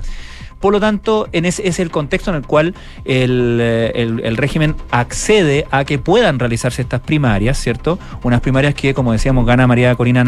Por 0.59 0.73
lo 0.73 0.79
tanto, 0.79 1.27
en 1.31 1.45
ese 1.45 1.67
es 1.67 1.79
el 1.79 1.91
contexto 1.91 2.31
en 2.31 2.37
el 2.37 2.43
cual 2.43 2.73
eh, 3.05 3.91
el, 3.93 4.37
régimen 4.37 4.75
accede 4.89 5.67
a 5.69 5.85
que 5.85 5.99
puedan 5.99 6.39
realizarse 6.39 6.81
estas 6.81 7.01
primarias, 7.01 7.59
¿cierto? 7.59 7.99
Unas 8.23 8.41
primarias 8.41 8.73
que, 8.73 8.93
como 8.93 9.11
decíamos, 9.11 9.45
gana 9.45 9.67
María 9.67 9.93
Corina 9.95 10.23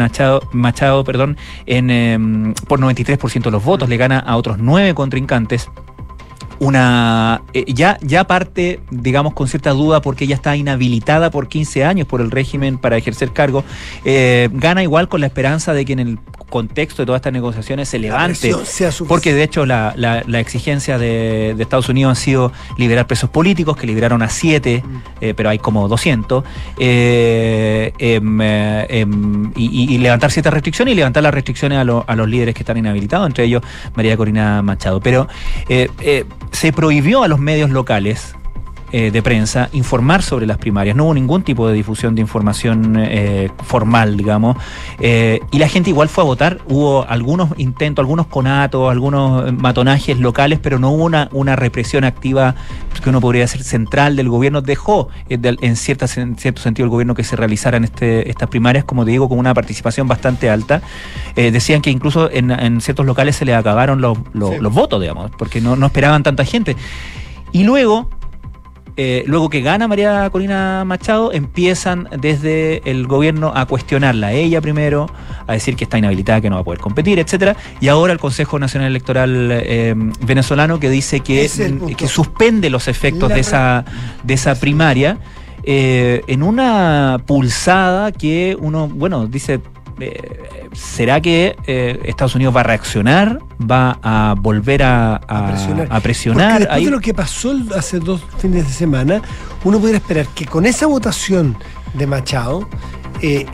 Machado, 0.52 1.04
perdón, 1.04 1.36
en, 1.66 1.90
em, 1.90 2.54
por 2.54 2.78
93% 2.78 3.42
de 3.42 3.50
los 3.50 3.64
votos, 3.64 3.88
le 3.88 3.96
gana 3.96 4.18
a 4.18 4.36
otros 4.36 4.58
nueve 4.60 4.94
contrincantes 4.94 5.68
una 6.60 7.42
eh, 7.52 7.64
ya 7.72 7.98
ya 8.00 8.24
parte 8.24 8.80
digamos 8.90 9.32
con 9.34 9.46
cierta 9.46 9.70
duda 9.70 10.02
porque 10.02 10.24
ella 10.24 10.34
está 10.34 10.56
inhabilitada 10.56 11.30
por 11.30 11.48
15 11.48 11.84
años 11.84 12.06
por 12.08 12.20
el 12.20 12.32
régimen 12.32 12.78
para 12.78 12.96
ejercer 12.96 13.32
cargo 13.32 13.62
eh, 14.04 14.48
gana 14.52 14.82
igual 14.82 15.08
con 15.08 15.20
la 15.20 15.28
esperanza 15.28 15.72
de 15.72 15.84
que 15.84 15.92
en 15.92 16.00
el 16.00 16.18
contexto 16.48 17.02
de 17.02 17.06
todas 17.06 17.18
estas 17.18 17.32
negociaciones 17.32 17.88
se 17.88 17.98
levante 17.98 18.54
porque 19.06 19.34
de 19.34 19.42
hecho 19.42 19.66
la, 19.66 19.92
la, 19.96 20.40
exigencia 20.40 20.98
de, 20.98 21.54
Estados 21.58 21.88
Unidos 21.88 22.18
ha 22.18 22.20
sido 22.20 22.52
liberar 22.76 23.06
presos 23.06 23.30
políticos 23.30 23.76
que 23.76 23.86
liberaron 23.86 24.22
a 24.22 24.28
siete 24.28 24.82
mm. 24.84 24.96
eh, 25.20 25.34
pero 25.36 25.50
hay 25.50 25.58
como 25.58 25.88
200 25.88 26.44
em, 26.78 27.92
em, 27.98 29.52
y, 29.56 29.98
levantar 29.98 30.30
ciertas 30.30 30.54
restricciones 30.54 30.92
y 30.92 30.96
levantar 30.96 31.22
las 31.22 31.34
restricciones 31.34 31.78
a, 31.78 31.82
a, 31.82 32.16
los 32.16 32.28
líderes 32.28 32.54
que 32.54 32.62
están 32.62 32.78
inhabilitados 32.78 33.26
entre 33.26 33.44
ellos 33.44 33.62
María 33.94 34.16
Corina 34.16 34.62
Machado 34.62 35.00
pero 35.00 35.28
se 36.52 36.72
prohibió 36.72 37.22
a 37.22 37.28
los 37.28 37.38
medios 37.38 37.70
locales 37.70 38.34
eh, 38.90 39.10
de 39.10 39.22
prensa 39.22 39.68
informar 39.72 40.22
sobre 40.22 40.46
las 40.46 40.56
primarias. 40.56 40.96
No 40.96 41.04
hubo 41.04 41.14
ningún 41.14 41.42
tipo 41.42 41.68
de 41.68 41.74
difusión 41.74 42.14
de 42.14 42.22
información 42.22 42.96
eh, 42.96 43.50
formal, 43.64 44.16
digamos. 44.16 44.56
Eh, 44.98 45.40
y 45.50 45.58
la 45.58 45.68
gente 45.68 45.90
igual 45.90 46.08
fue 46.08 46.24
a 46.24 46.26
votar. 46.26 46.60
Hubo 46.66 47.06
algunos 47.06 47.50
intentos, 47.58 48.02
algunos 48.02 48.28
conatos, 48.28 48.90
algunos 48.90 49.52
matonajes 49.52 50.18
locales, 50.18 50.58
pero 50.62 50.78
no 50.78 50.90
hubo 50.90 51.04
una, 51.04 51.28
una 51.32 51.54
represión 51.54 52.04
activa 52.04 52.54
que 53.02 53.10
uno 53.10 53.20
podría 53.20 53.42
decir 53.42 53.62
central 53.62 54.16
del 54.16 54.30
gobierno. 54.30 54.62
Dejó 54.62 55.10
en, 55.28 55.76
cierta, 55.76 56.06
en 56.16 56.38
cierto 56.38 56.62
sentido 56.62 56.86
el 56.86 56.90
gobierno 56.90 57.14
que 57.14 57.24
se 57.24 57.36
realizaran 57.36 57.84
este, 57.84 58.30
estas 58.30 58.48
primarias, 58.48 58.84
como 58.84 59.04
te 59.04 59.10
digo, 59.10 59.28
con 59.28 59.38
una 59.38 59.52
participación 59.52 60.08
bastante 60.08 60.48
alta. 60.48 60.80
decían 61.36 61.82
que 61.82 61.90
incluso 61.90 62.30
en, 62.32 62.80
ciertos 62.80 63.04
locales 63.04 63.36
se 63.36 63.44
les 63.44 63.54
acabaron 63.54 64.00
los, 64.00 64.16
los, 64.32 64.72
votos, 64.72 65.00
digamos, 65.00 65.30
porque 65.36 65.60
no, 65.60 65.76
no 65.76 65.86
esperaban 65.86 66.22
tanta 66.22 66.44
gente. 66.46 66.74
Y 67.52 67.64
luego, 67.64 68.08
eh, 69.00 69.22
luego 69.28 69.48
que 69.48 69.60
gana 69.60 69.86
María 69.86 70.28
Corina 70.30 70.82
Machado, 70.84 71.32
empiezan 71.32 72.08
desde 72.18 72.82
el 72.84 73.06
gobierno 73.06 73.52
a 73.54 73.64
cuestionarla, 73.64 74.32
ella 74.32 74.60
primero, 74.60 75.08
a 75.46 75.52
decir 75.52 75.76
que 75.76 75.84
está 75.84 75.98
inhabilitada, 75.98 76.40
que 76.40 76.50
no 76.50 76.56
va 76.56 76.62
a 76.62 76.64
poder 76.64 76.80
competir, 76.80 77.20
etcétera, 77.20 77.54
y 77.80 77.86
ahora 77.86 78.12
el 78.12 78.18
Consejo 78.18 78.58
Nacional 78.58 78.90
Electoral 78.90 79.50
eh, 79.52 79.94
venezolano 80.20 80.80
que 80.80 80.90
dice 80.90 81.20
que, 81.20 81.48
que 81.96 82.08
suspende 82.08 82.70
los 82.70 82.88
efectos 82.88 83.28
de 83.28 83.38
esa, 83.38 83.84
de 84.24 84.34
esa 84.34 84.56
primaria. 84.56 85.18
Eh, 85.62 86.22
en 86.26 86.42
una 86.42 87.20
pulsada 87.24 88.10
que 88.10 88.56
uno, 88.58 88.88
bueno, 88.88 89.26
dice, 89.26 89.60
eh, 90.00 90.68
¿será 90.72 91.20
que 91.20 91.56
eh, 91.66 92.00
Estados 92.04 92.34
Unidos 92.34 92.54
va 92.54 92.60
a 92.60 92.64
reaccionar? 92.64 93.40
¿Va 93.60 93.98
a 94.02 94.34
volver 94.38 94.82
a, 94.82 95.20
presionar? 96.02 96.60
después 96.60 96.84
de 96.84 96.90
lo 96.90 97.00
que 97.00 97.14
pasó 97.14 97.54
hace 97.76 97.98
dos 97.98 98.22
fines 98.38 98.66
de 98.66 98.72
semana, 98.72 99.22
uno 99.64 99.78
pudiera 99.78 99.98
esperar 99.98 100.26
que 100.28 100.46
con 100.46 100.66
esa 100.66 100.86
votación 100.86 101.56
de 101.94 102.06
Machado, 102.06 102.68
eh, 103.22 103.46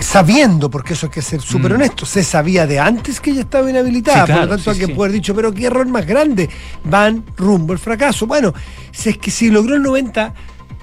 sabiendo, 0.00 0.70
porque 0.70 0.92
eso 0.92 1.06
hay 1.06 1.12
que 1.12 1.22
ser 1.22 1.40
súper 1.40 1.72
mm. 1.72 1.74
honesto, 1.76 2.06
se 2.06 2.22
sabía 2.22 2.66
de 2.66 2.78
antes 2.78 3.20
que 3.20 3.30
ella 3.30 3.42
estaba 3.42 3.70
inhabilitada, 3.70 4.26
por 4.26 4.36
lo 4.36 4.48
tanto 4.48 4.70
hay 4.70 4.78
que 4.78 4.88
poder 4.88 5.12
dicho, 5.12 5.34
pero 5.34 5.52
qué 5.52 5.66
error 5.66 5.86
más 5.86 6.06
grande, 6.06 6.48
van 6.84 7.24
rumbo 7.36 7.72
al 7.72 7.78
fracaso. 7.78 8.26
Bueno, 8.26 8.52
si 8.92 9.10
es 9.10 9.18
que 9.18 9.30
si 9.30 9.50
logró 9.50 9.76
el 9.76 9.82
90 9.82 10.34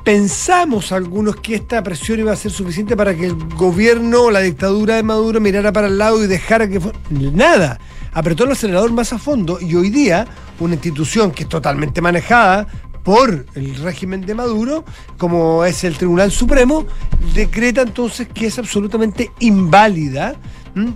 pensamos 0.03 0.91
algunos 0.91 1.37
que 1.37 1.55
esta 1.55 1.81
presión 1.81 2.19
iba 2.19 2.31
a 2.31 2.35
ser 2.35 2.51
suficiente 2.51 2.95
para 2.97 3.15
que 3.15 3.25
el 3.25 3.35
gobierno 3.55 4.23
o 4.23 4.31
la 4.31 4.41
dictadura 4.41 4.95
de 4.95 5.03
Maduro 5.03 5.39
mirara 5.39 5.71
para 5.71 5.87
el 5.87 5.97
lado 5.97 6.23
y 6.23 6.27
dejara 6.27 6.67
que. 6.67 6.79
Nada. 7.09 7.79
Apretó 8.11 8.43
el 8.43 8.51
acelerador 8.51 8.91
más 8.91 9.11
a 9.11 9.17
fondo 9.17 9.59
y 9.59 9.73
hoy 9.73 9.89
día 9.89 10.27
una 10.59 10.75
institución 10.75 11.31
que 11.31 11.43
es 11.43 11.49
totalmente 11.49 11.99
manejada 11.99 12.67
por 13.03 13.45
el 13.55 13.75
régimen 13.77 14.21
de 14.21 14.35
Maduro, 14.35 14.85
como 15.17 15.65
es 15.65 15.83
el 15.83 15.97
Tribunal 15.97 16.31
Supremo, 16.31 16.85
decreta 17.33 17.81
entonces 17.81 18.27
que 18.33 18.47
es 18.47 18.59
absolutamente 18.59 19.31
inválida 19.39 20.35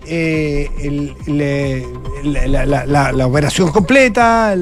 eh, 0.05 1.15
la, 2.87 3.27
operación 3.27 3.71
completa, 3.71 4.55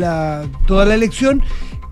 toda 0.66 0.86
la 0.86 0.96
elección, 0.96 1.42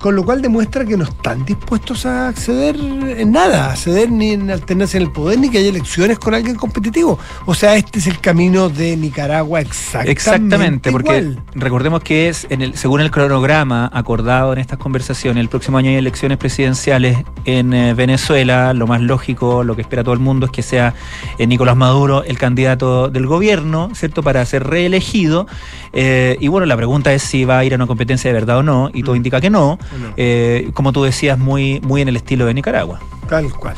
con 0.04 0.18
lo 0.18 0.26
cual 0.26 0.42
demuestra 0.42 0.84
que 0.84 0.98
no 0.98 1.06
están 1.06 1.46
dispuestos 1.46 2.06
a 2.06 2.28
acceder 2.28 2.76
en 2.76 3.32
nada, 3.32 3.68
a 3.68 3.72
acceder 3.72 4.12
ni 4.12 4.32
en 4.32 4.52
alternancia 4.52 4.98
en 4.98 5.04
el 5.04 5.12
poder, 5.14 5.40
ni 5.40 5.50
que 5.50 5.60
haya 5.60 5.70
elecciones 5.70 6.20
con 6.20 6.34
alguien 6.34 6.58
competitivo. 6.58 7.18
O 7.46 7.54
sea, 7.54 7.78
este 7.78 8.00
es 8.00 8.08
el 8.08 8.20
camino 8.20 8.68
de 8.68 8.98
Nicaragua 8.98 9.62
exactamente. 9.62 10.12
Exactamente, 10.12 10.92
porque 10.92 11.38
recordemos 11.56 12.04
que 12.04 12.28
es, 12.28 12.46
en 12.50 12.62
el, 12.62 12.76
según 12.76 13.00
el 13.00 13.12
cronograma 13.12 13.90
acordado 13.94 14.52
en 14.52 14.60
estas 14.60 14.78
conversaciones, 14.78 15.40
el 15.40 15.48
próximo 15.48 15.78
año 15.78 15.90
hay 15.92 15.96
elecciones 15.96 16.38
presidenciales 16.38 17.20
en 17.46 17.74
eh, 17.74 17.94
Venezuela. 17.94 18.74
Lo 18.74 18.88
más 18.88 19.00
lógico, 19.00 19.64
lo 19.64 19.78
que 19.78 19.84
espera 19.84 20.04
todo 20.04 20.16
el 20.16 20.20
mundo 20.20 20.48
es 20.48 20.52
que 20.52 20.64
sea 20.64 20.96
eh, 21.38 21.48
Nicolás 21.48 21.78
Maduro 21.78 22.26
el 22.26 22.38
candidato 22.38 23.08
del 23.08 23.26
gobierno, 23.26 23.92
¿cierto? 23.96 24.22
Para 24.22 24.46
ser 24.46 24.66
reelegido. 24.68 25.48
Eh, 25.94 26.36
y 26.42 26.50
bueno, 26.50 26.66
la 26.66 26.76
pregunta 26.76 27.14
es 27.14 27.24
si 27.24 27.46
va 27.46 27.60
a 27.60 27.64
ir 27.64 27.72
a 27.72 27.78
una 27.78 27.88
competencia 27.88 28.30
de 28.30 28.34
verdad 28.34 28.58
o 28.58 28.64
no, 28.64 28.90
y 28.94 29.04
todo 29.04 29.14
mm. 29.14 29.18
indica 29.18 29.40
que 29.40 29.50
no. 29.50 29.80
Eh, 30.18 30.70
como 30.74 30.92
tú 30.92 31.04
decías, 31.04 31.38
muy, 31.38 31.80
muy 31.82 32.02
en 32.02 32.08
el 32.10 32.16
estilo 32.16 32.46
de 32.46 32.54
Nicaragua. 32.54 33.00
Tal 33.30 33.52
cual. 33.54 33.76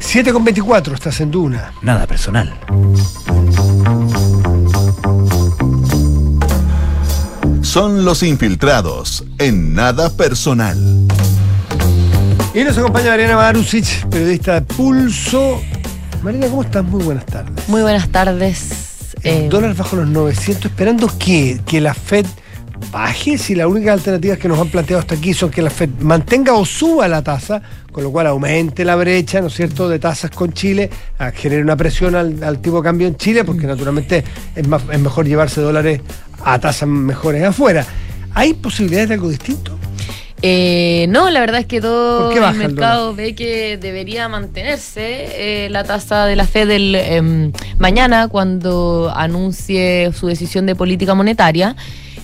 7 0.00 0.32
con 0.32 0.44
24, 0.44 0.94
estás 0.94 1.20
en 1.20 1.30
Duna. 1.30 1.72
Nada 1.82 2.06
personal. 2.06 2.58
Son 7.62 8.04
los 8.04 8.22
infiltrados 8.22 9.24
en 9.38 9.74
nada 9.74 10.10
personal. 10.10 10.76
Y 12.54 12.64
nos 12.64 12.78
acompaña 12.78 13.10
Mariana 13.10 13.36
Marusic, 13.36 14.06
periodista 14.08 14.54
de 14.54 14.62
Pulso. 14.62 15.60
Mariana, 16.22 16.48
¿cómo 16.48 16.62
estás? 16.62 16.84
Muy 16.84 17.04
buenas 17.04 17.26
tardes. 17.26 17.68
Muy 17.68 17.82
buenas 17.82 18.08
tardes. 18.08 19.14
El 19.22 19.34
Eh, 19.44 19.48
dólar 19.50 19.74
bajo 19.74 19.96
los 19.96 20.06
900, 20.08 20.66
esperando 20.66 21.10
que, 21.18 21.60
que 21.66 21.80
la 21.80 21.92
Fed 21.94 22.26
baje, 22.90 23.38
si 23.38 23.54
las 23.54 23.66
únicas 23.66 23.94
alternativas 23.94 24.38
que 24.38 24.48
nos 24.48 24.58
han 24.58 24.68
planteado 24.68 25.00
hasta 25.00 25.14
aquí 25.14 25.34
son 25.34 25.50
que 25.50 25.62
la 25.62 25.70
Fed 25.70 25.90
mantenga 26.00 26.54
o 26.54 26.64
suba 26.64 27.08
la 27.08 27.22
tasa, 27.22 27.62
con 27.92 28.04
lo 28.04 28.10
cual 28.10 28.26
aumente 28.26 28.84
la 28.84 28.96
brecha, 28.96 29.40
¿no 29.40 29.48
es 29.48 29.54
cierto?, 29.54 29.88
de 29.88 29.98
tasas 29.98 30.30
con 30.30 30.52
Chile, 30.52 30.90
a 31.18 31.30
genere 31.30 31.62
una 31.62 31.76
presión 31.76 32.14
al, 32.14 32.42
al 32.42 32.60
tipo 32.60 32.76
de 32.78 32.82
cambio 32.82 33.06
en 33.08 33.16
Chile, 33.16 33.44
porque 33.44 33.66
naturalmente 33.66 34.24
es, 34.54 34.66
más, 34.68 34.82
es 34.90 35.00
mejor 35.00 35.26
llevarse 35.26 35.60
dólares 35.60 36.00
a 36.44 36.58
tasas 36.58 36.88
mejores 36.88 37.42
afuera. 37.44 37.84
¿Hay 38.34 38.54
posibilidades 38.54 39.08
de 39.08 39.14
algo 39.14 39.28
distinto? 39.28 39.78
Eh, 40.40 41.06
no, 41.08 41.30
la 41.30 41.40
verdad 41.40 41.60
es 41.60 41.66
que 41.66 41.80
todo 41.80 42.30
¿Por 42.30 42.34
qué 42.34 42.46
el 42.46 42.54
mercado 42.54 43.12
ve 43.14 43.34
que 43.34 43.76
debería 43.76 44.28
mantenerse 44.28 45.64
eh, 45.64 45.70
la 45.70 45.82
tasa 45.82 46.26
de 46.26 46.36
la 46.36 46.46
Fed 46.46 46.70
em, 46.70 47.52
mañana 47.78 48.28
cuando 48.28 49.12
anuncie 49.14 50.12
su 50.12 50.28
decisión 50.28 50.66
de 50.66 50.76
política 50.76 51.14
monetaria. 51.14 51.74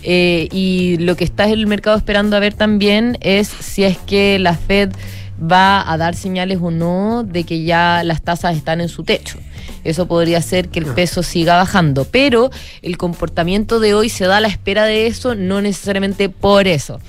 Eh, 0.06 0.48
y 0.52 0.98
lo 0.98 1.16
que 1.16 1.24
está 1.24 1.48
el 1.48 1.66
mercado 1.66 1.96
esperando 1.96 2.36
a 2.36 2.40
ver 2.40 2.52
también 2.52 3.16
es 3.22 3.48
si 3.48 3.84
es 3.84 3.96
que 3.96 4.38
la 4.38 4.54
Fed 4.54 4.92
va 5.40 5.90
a 5.90 5.96
dar 5.96 6.14
señales 6.14 6.58
o 6.60 6.70
no 6.70 7.24
de 7.24 7.44
que 7.44 7.64
ya 7.64 8.02
las 8.04 8.22
tasas 8.22 8.56
están 8.56 8.80
en 8.80 8.88
su 8.88 9.02
techo. 9.02 9.38
Eso 9.82 10.06
podría 10.06 10.38
hacer 10.38 10.68
que 10.68 10.78
el 10.78 10.86
peso 10.86 11.22
siga 11.22 11.56
bajando, 11.56 12.06
pero 12.06 12.50
el 12.82 12.96
comportamiento 12.96 13.80
de 13.80 13.94
hoy 13.94 14.08
se 14.08 14.26
da 14.26 14.38
a 14.38 14.40
la 14.40 14.48
espera 14.48 14.84
de 14.84 15.06
eso, 15.06 15.34
no 15.34 15.60
necesariamente 15.60 16.28
por 16.28 16.68
eso. 16.68 17.00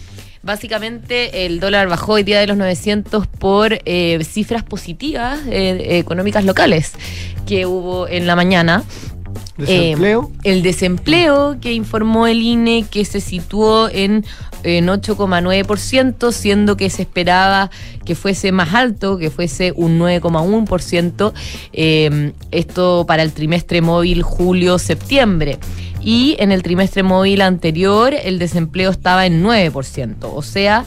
Básicamente 0.43 1.45
el 1.45 1.59
dólar 1.59 1.87
bajó 1.87 2.13
hoy 2.13 2.23
día 2.23 2.39
de 2.39 2.47
los 2.47 2.55
900 2.57 3.25
por 3.27 3.79
eh, 3.85 4.23
cifras 4.23 4.63
positivas 4.63 5.39
eh, 5.47 5.97
económicas 5.97 6.45
locales 6.45 6.91
que 7.47 7.65
hubo 7.65 8.07
en 8.07 8.27
la 8.27 8.35
mañana. 8.35 8.83
¿Desempleo? 9.57 10.31
Eh, 10.43 10.51
el 10.51 10.63
desempleo 10.63 11.57
que 11.61 11.73
informó 11.73 12.27
el 12.27 12.41
INE 12.41 12.85
que 12.89 13.05
se 13.05 13.21
situó 13.21 13.89
en, 13.89 14.25
en 14.63 14.87
8,9%, 14.87 16.31
siendo 16.31 16.75
que 16.75 16.89
se 16.89 17.03
esperaba 17.03 17.71
que 18.03 18.15
fuese 18.15 18.51
más 18.51 18.73
alto, 18.73 19.17
que 19.17 19.29
fuese 19.29 19.73
un 19.75 19.99
9,1%, 19.99 21.33
eh, 21.73 22.33
esto 22.51 23.05
para 23.07 23.23
el 23.23 23.31
trimestre 23.31 23.81
móvil 23.81 24.23
julio-septiembre. 24.23 25.59
Y 26.01 26.35
en 26.39 26.51
el 26.51 26.61
trimestre 26.61 27.03
móvil 27.03 27.41
anterior 27.41 28.13
el 28.13 28.37
desempleo 28.37 28.91
estaba 28.91 29.25
en 29.25 29.43
9%, 29.43 30.15
o 30.33 30.41
sea, 30.41 30.85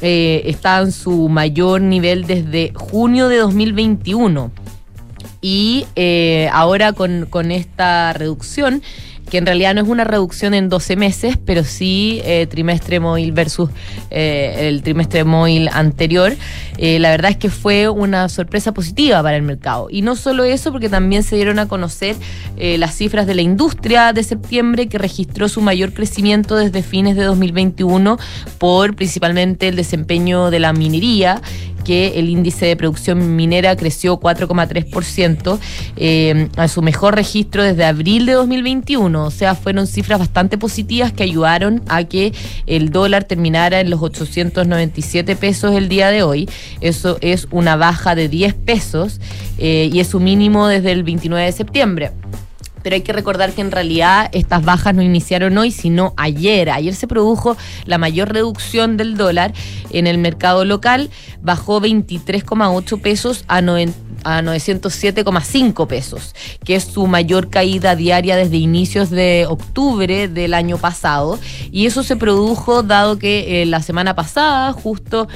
eh, 0.00 0.42
está 0.46 0.80
en 0.80 0.92
su 0.92 1.28
mayor 1.28 1.80
nivel 1.80 2.26
desde 2.26 2.72
junio 2.74 3.28
de 3.28 3.38
2021 3.38 4.50
y 5.42 5.86
eh, 5.96 6.48
ahora 6.52 6.92
con, 6.92 7.50
esta 7.50 8.12
reducción, 8.12 8.80
que 9.28 9.38
en 9.38 9.46
realidad 9.46 9.74
no 9.74 9.80
es 9.80 9.88
una 9.88 10.04
reducción 10.04 10.54
en 10.54 10.68
12 10.68 10.94
meses, 10.94 11.38
pero 11.44 11.64
sí 11.64 12.20
eh, 12.24 12.46
trimestre 12.46 13.00
móvil 13.00 13.32
versus 13.32 13.70
eh, 14.10 14.68
el 14.68 14.82
trimestre 14.82 15.24
móvil 15.24 15.68
anterior, 15.72 16.36
la 16.78 17.10
verdad 17.10 17.32
es 17.32 17.36
que 17.36 17.50
fue 17.50 17.88
una 17.88 18.28
sorpresa 18.28 18.72
positiva 18.72 19.22
para 19.22 19.36
el 19.36 19.42
mercado. 19.42 19.88
Y 19.90 20.02
no 20.02 20.16
solo 20.16 20.44
eso, 20.44 20.70
porque 20.72 20.88
también 20.88 21.22
se 21.22 21.36
dieron 21.36 21.58
a 21.58 21.66
conocer 21.66 22.16
las 22.56 22.96
cifras 22.96 23.26
de 23.26 23.34
la 23.34 23.42
industria 23.42 24.12
de 24.12 24.22
septiembre, 24.24 24.88
que 24.88 24.98
registró 24.98 25.48
su 25.48 25.60
mayor 25.60 25.92
crecimiento 25.92 26.56
desde 26.56 26.82
fines 26.82 27.16
de 27.16 27.22
2021 27.24 28.18
por 28.58 28.96
principalmente 28.96 29.68
el 29.68 29.76
desempeño 29.76 30.50
de 30.50 30.60
la 30.60 30.72
minería 30.72 31.40
que 31.84 32.18
el 32.18 32.28
índice 32.28 32.66
de 32.66 32.76
producción 32.76 33.36
minera 33.36 33.76
creció 33.76 34.18
4,3% 34.18 35.58
eh, 35.96 36.48
a 36.56 36.68
su 36.68 36.82
mejor 36.82 37.14
registro 37.14 37.62
desde 37.62 37.84
abril 37.84 38.26
de 38.26 38.32
2021. 38.32 39.24
O 39.24 39.30
sea, 39.30 39.54
fueron 39.54 39.86
cifras 39.86 40.18
bastante 40.18 40.58
positivas 40.58 41.12
que 41.12 41.22
ayudaron 41.22 41.82
a 41.88 42.04
que 42.04 42.32
el 42.66 42.90
dólar 42.90 43.24
terminara 43.24 43.80
en 43.80 43.90
los 43.90 44.02
897 44.02 45.36
pesos 45.36 45.74
el 45.74 45.88
día 45.88 46.10
de 46.10 46.22
hoy. 46.22 46.48
Eso 46.80 47.18
es 47.20 47.48
una 47.50 47.76
baja 47.76 48.14
de 48.14 48.28
10 48.28 48.54
pesos 48.54 49.20
eh, 49.58 49.90
y 49.92 50.00
es 50.00 50.08
su 50.08 50.20
mínimo 50.20 50.66
desde 50.66 50.92
el 50.92 51.02
29 51.02 51.46
de 51.46 51.52
septiembre. 51.52 52.10
Pero 52.82 52.94
hay 52.94 53.02
que 53.02 53.12
recordar 53.12 53.52
que 53.52 53.60
en 53.60 53.70
realidad 53.70 54.28
estas 54.32 54.64
bajas 54.64 54.94
no 54.94 55.02
iniciaron 55.02 55.56
hoy, 55.58 55.70
sino 55.70 56.14
ayer. 56.16 56.70
Ayer 56.70 56.94
se 56.94 57.06
produjo 57.06 57.56
la 57.86 57.98
mayor 57.98 58.32
reducción 58.32 58.96
del 58.96 59.16
dólar 59.16 59.52
en 59.90 60.06
el 60.06 60.18
mercado 60.18 60.64
local, 60.64 61.10
bajó 61.42 61.80
23,8 61.80 63.00
pesos 63.00 63.44
a 63.48 63.60
90 63.60 64.12
a 64.24 64.42
907,5 64.42 65.86
pesos, 65.86 66.34
que 66.64 66.76
es 66.76 66.84
su 66.84 67.06
mayor 67.06 67.50
caída 67.50 67.96
diaria 67.96 68.36
desde 68.36 68.56
inicios 68.56 69.10
de 69.10 69.46
octubre 69.48 70.28
del 70.28 70.54
año 70.54 70.78
pasado. 70.78 71.38
Y 71.70 71.86
eso 71.86 72.02
se 72.02 72.16
produjo 72.16 72.82
dado 72.82 73.18
que 73.18 73.62
eh, 73.62 73.66
la 73.66 73.82
semana 73.82 74.14
pasada, 74.14 74.72
justo 74.72 75.28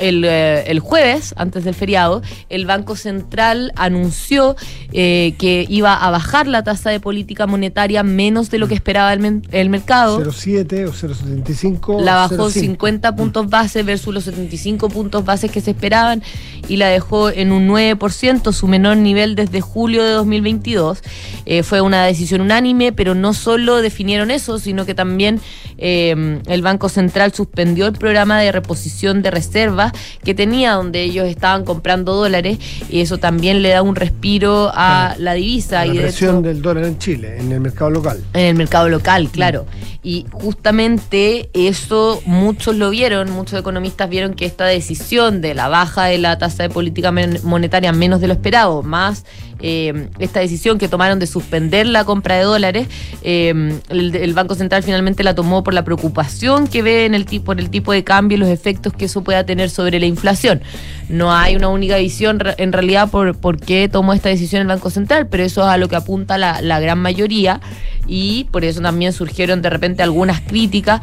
el, 0.00 0.24
eh, 0.24 0.64
el, 0.70 0.80
jueves, 0.80 1.34
antes 1.36 1.64
del 1.64 1.74
feriado, 1.74 2.22
el 2.48 2.66
Banco 2.66 2.96
Central 2.96 3.72
anunció 3.76 4.56
eh, 4.92 5.34
que 5.38 5.66
iba 5.68 5.94
a 5.94 6.10
bajar 6.10 6.46
la 6.46 6.64
tasa 6.64 6.90
de 6.90 6.98
política 6.98 7.46
monetaria 7.46 8.02
menos 8.02 8.50
de 8.50 8.58
lo 8.58 8.66
que 8.66 8.74
esperaba 8.74 9.12
el, 9.12 9.42
el 9.52 9.68
mercado. 9.68 10.20
0,7 10.20 10.88
o 10.88 10.92
0,75. 10.92 12.00
La 12.00 12.14
bajó 12.14 12.50
0, 12.50 12.50
50 12.50 13.14
puntos 13.14 13.48
base 13.48 13.82
versus 13.82 14.12
los 14.12 14.24
75 14.24 14.88
puntos 14.88 15.24
base 15.24 15.48
que 15.48 15.60
se 15.60 15.72
esperaban 15.72 16.22
y 16.68 16.76
la 16.76 16.88
dejó 16.88 17.30
en 17.30 17.52
un 17.52 17.68
9%, 17.68 18.52
su 18.52 18.66
menor 18.66 18.96
nivel 18.96 19.34
desde 19.34 19.60
julio 19.60 20.02
de 20.04 20.10
2022. 20.12 21.02
Eh, 21.46 21.62
fue 21.62 21.80
una 21.80 22.04
decisión 22.04 22.40
unánime, 22.40 22.92
pero 22.92 23.14
no 23.14 23.34
solo 23.34 23.82
definieron 23.82 24.30
eso, 24.30 24.58
sino 24.58 24.86
que 24.86 24.94
también 24.94 25.40
eh, 25.80 26.40
el 26.46 26.62
Banco 26.62 26.88
Central 26.88 27.32
suspendió 27.32 27.86
el 27.86 27.94
programa 27.94 28.38
de 28.40 28.52
reposición 28.52 29.22
de 29.22 29.30
reservas 29.30 29.92
que 30.22 30.34
tenía 30.34 30.72
donde 30.72 31.02
ellos 31.02 31.26
estaban 31.26 31.64
comprando 31.64 32.14
dólares 32.14 32.58
y 32.88 33.00
eso 33.00 33.18
también 33.18 33.62
le 33.62 33.70
da 33.70 33.82
un 33.82 33.96
respiro 33.96 34.70
a 34.74 35.14
la 35.18 35.34
divisa. 35.34 35.84
La 35.84 35.86
y 35.86 35.96
de 35.96 36.02
presión 36.02 36.36
hecho, 36.36 36.42
del 36.42 36.62
dólar 36.62 36.84
en 36.84 36.98
Chile, 36.98 37.38
en 37.38 37.50
el 37.50 37.60
mercado 37.60 37.90
local. 37.90 38.22
En 38.34 38.46
el 38.46 38.54
mercado 38.54 38.88
local, 38.88 39.30
claro. 39.30 39.66
Y 40.02 40.26
justamente 40.30 41.50
eso 41.52 42.22
muchos 42.24 42.76
lo 42.76 42.90
vieron, 42.90 43.30
muchos 43.30 43.58
economistas 43.58 44.08
vieron 44.08 44.34
que 44.34 44.46
esta 44.46 44.66
decisión 44.66 45.40
de 45.40 45.54
la 45.54 45.68
baja 45.68 46.04
de 46.04 46.18
la 46.18 46.38
tasa 46.38 46.62
de 46.62 46.70
política 46.70 47.12
monetaria 47.42 47.92
menos 47.92 48.20
de 48.20 48.28
lo 48.28 48.32
esperado, 48.32 48.82
más 48.82 49.24
eh, 49.62 50.08
esta 50.18 50.40
decisión 50.40 50.78
que 50.78 50.88
tomaron 50.88 51.18
de 51.18 51.26
suspender 51.26 51.86
la 51.86 52.04
compra 52.04 52.36
de 52.36 52.44
dólares, 52.44 52.88
eh, 53.22 53.78
el, 53.88 54.14
el, 54.14 54.32
Banco 54.32 54.54
Central 54.54 54.82
finalmente 54.82 55.22
la 55.22 55.34
tomó 55.34 55.62
por 55.62 55.69
la 55.74 55.84
preocupación 55.84 56.66
que 56.66 56.82
ve 56.82 57.06
en 57.06 57.14
el 57.14 57.26
tipo, 57.26 57.46
por 57.46 57.60
el 57.60 57.70
tipo 57.70 57.92
de 57.92 58.04
cambio 58.04 58.36
y 58.36 58.40
los 58.40 58.48
efectos 58.48 58.92
que 58.92 59.06
eso 59.06 59.22
pueda 59.22 59.44
tener 59.44 59.70
sobre 59.70 59.98
la 59.98 60.06
inflación. 60.06 60.62
No 61.08 61.32
hay 61.32 61.56
una 61.56 61.68
única 61.68 61.96
visión 61.96 62.38
en 62.56 62.72
realidad 62.72 63.10
por, 63.10 63.36
por 63.36 63.58
qué 63.60 63.88
tomó 63.88 64.12
esta 64.12 64.28
decisión 64.28 64.62
el 64.62 64.68
Banco 64.68 64.90
Central, 64.90 65.26
pero 65.28 65.42
eso 65.42 65.62
es 65.62 65.68
a 65.68 65.76
lo 65.76 65.88
que 65.88 65.96
apunta 65.96 66.38
la, 66.38 66.60
la 66.60 66.80
gran 66.80 66.98
mayoría 66.98 67.60
y 68.06 68.44
por 68.52 68.64
eso 68.64 68.80
también 68.80 69.12
surgieron 69.12 69.62
de 69.62 69.70
repente 69.70 70.02
algunas 70.02 70.40
críticas. 70.40 71.00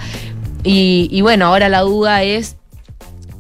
Y 0.63 1.21
bueno, 1.21 1.45
ahora 1.45 1.69
la 1.69 1.80
duda 1.80 2.23
es 2.23 2.58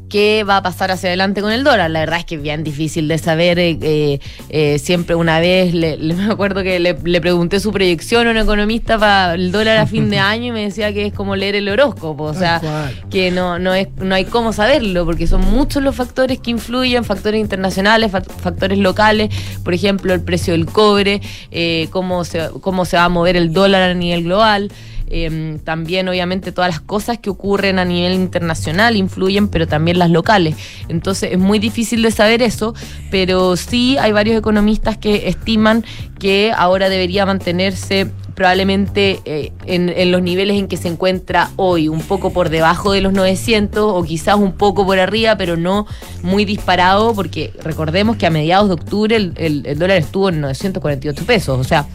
qué 0.09 0.43
va 0.43 0.57
a 0.57 0.63
pasar 0.63 0.91
hacia 0.91 1.09
adelante 1.09 1.41
con 1.41 1.51
el 1.51 1.63
dólar. 1.63 1.89
La 1.91 1.99
verdad 1.99 2.19
es 2.19 2.25
que 2.25 2.35
es 2.35 2.41
bien 2.41 2.63
difícil 2.63 3.07
de 3.07 3.17
saber. 3.17 3.59
Eh, 3.59 4.19
eh, 4.49 4.79
siempre 4.79 5.15
una 5.15 5.39
vez, 5.39 5.73
le, 5.73 5.97
le, 5.97 6.13
me 6.15 6.31
acuerdo 6.31 6.63
que 6.63 6.79
le, 6.79 6.97
le, 7.03 7.21
pregunté 7.21 7.59
su 7.59 7.71
proyección 7.71 8.27
a 8.27 8.31
un 8.31 8.37
economista 8.37 8.97
para 8.97 9.33
el 9.33 9.51
dólar 9.51 9.77
a 9.77 9.87
fin 9.87 10.09
de 10.09 10.19
año 10.19 10.47
y 10.47 10.51
me 10.51 10.63
decía 10.63 10.93
que 10.93 11.07
es 11.07 11.13
como 11.13 11.35
leer 11.35 11.55
el 11.55 11.69
horóscopo. 11.69 12.23
O 12.23 12.33
sea, 12.33 12.61
que 13.09 13.31
no, 13.31 13.59
no, 13.59 13.73
es, 13.73 13.87
no 13.97 14.15
hay 14.15 14.25
cómo 14.25 14.53
saberlo 14.53 15.05
porque 15.05 15.27
son 15.27 15.41
muchos 15.41 15.83
los 15.83 15.95
factores 15.95 16.39
que 16.39 16.51
influyen, 16.51 17.03
factores 17.03 17.41
internacionales, 17.41 18.11
factores 18.11 18.77
locales, 18.77 19.29
por 19.63 19.73
ejemplo, 19.73 20.13
el 20.13 20.21
precio 20.21 20.53
del 20.53 20.65
cobre, 20.65 21.21
eh, 21.51 21.87
cómo, 21.91 22.23
se, 22.23 22.49
cómo 22.61 22.85
se 22.85 22.97
va 22.97 23.05
a 23.05 23.09
mover 23.09 23.35
el 23.35 23.53
dólar 23.53 23.91
a 23.91 23.93
nivel 23.93 24.23
global. 24.23 24.71
Eh, 25.09 25.57
también 25.63 26.07
obviamente 26.09 26.51
todas 26.51 26.69
las 26.69 26.81
cosas 26.81 27.17
que 27.17 27.29
ocurren 27.29 27.79
a 27.79 27.85
nivel 27.85 28.13
internacional 28.13 28.95
influyen, 28.95 29.47
pero 29.47 29.67
también 29.67 29.99
las 29.99 30.09
locales. 30.09 30.55
Entonces 30.89 31.31
es 31.33 31.39
muy 31.39 31.59
difícil 31.59 32.01
de 32.01 32.11
saber 32.11 32.41
eso, 32.41 32.73
pero 33.11 33.55
sí 33.55 33.97
hay 33.97 34.11
varios 34.11 34.37
economistas 34.37 34.97
que 34.97 35.27
estiman 35.27 35.83
que 36.19 36.51
ahora 36.55 36.89
debería 36.89 37.25
mantenerse 37.25 38.11
probablemente 38.37 39.19
eh, 39.25 39.51
en, 39.65 40.11
los 40.11 40.21
niveles 40.21 40.59
en 40.59 40.67
que 40.67 40.77
se 40.77 40.87
encuentra 40.87 41.49
hoy, 41.55 41.87
un 41.89 42.01
poco 42.01 42.31
por 42.31 42.49
debajo 42.49 42.91
de 42.91 43.01
los 43.01 43.11
900 43.11 43.83
o 43.83 44.03
quizás 44.03 44.35
un 44.35 44.51
poco 44.51 44.85
por 44.85 44.99
arriba, 44.99 45.35
pero 45.37 45.57
no 45.57 45.87
muy 46.21 46.45
disparado, 46.45 47.15
porque 47.15 47.51
recordemos 47.63 48.15
que 48.15 48.27
a 48.27 48.29
mediados 48.29 48.67
de 48.67 48.75
octubre 48.75 49.15
el, 49.15 49.79
dólar 49.79 49.97
estuvo 49.97 50.29
en 50.29 50.41
948 50.41 51.25
pesos, 51.25 51.59
o 51.59 51.63
sea. 51.63 51.87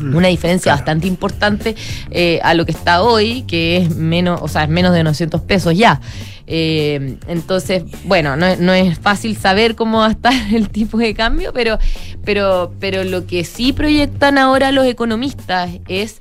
Una 0.00 0.28
diferencia 0.28 0.70
Claro. 0.72 0.78
bastante 0.78 1.06
importante 1.06 1.74
eh, 2.10 2.40
a 2.42 2.54
lo 2.54 2.64
que 2.66 2.72
está 2.72 3.02
hoy, 3.02 3.42
que 3.42 3.76
es 3.78 3.94
menos, 3.96 4.40
o 4.42 4.48
sea, 4.48 4.64
es 4.64 4.68
menos 4.68 4.92
de 4.92 5.02
900 5.02 5.40
pesos 5.42 5.76
ya. 5.76 6.00
Eh, 6.46 7.16
entonces, 7.28 7.84
bueno, 8.04 8.36
no, 8.36 8.56
no 8.56 8.72
es 8.74 8.98
fácil 8.98 9.36
saber 9.36 9.74
cómo 9.76 9.98
va 9.98 10.08
a 10.08 10.10
estar 10.10 10.32
el 10.54 10.68
tipo 10.68 10.98
de 10.98 11.14
cambio, 11.14 11.52
pero, 11.52 11.78
pero, 12.24 12.72
pero 12.80 13.04
lo 13.04 13.26
que 13.26 13.44
sí 13.44 13.72
proyectan 13.72 14.38
ahora 14.38 14.72
los 14.72 14.86
economistas 14.86 15.70
es 15.88 16.20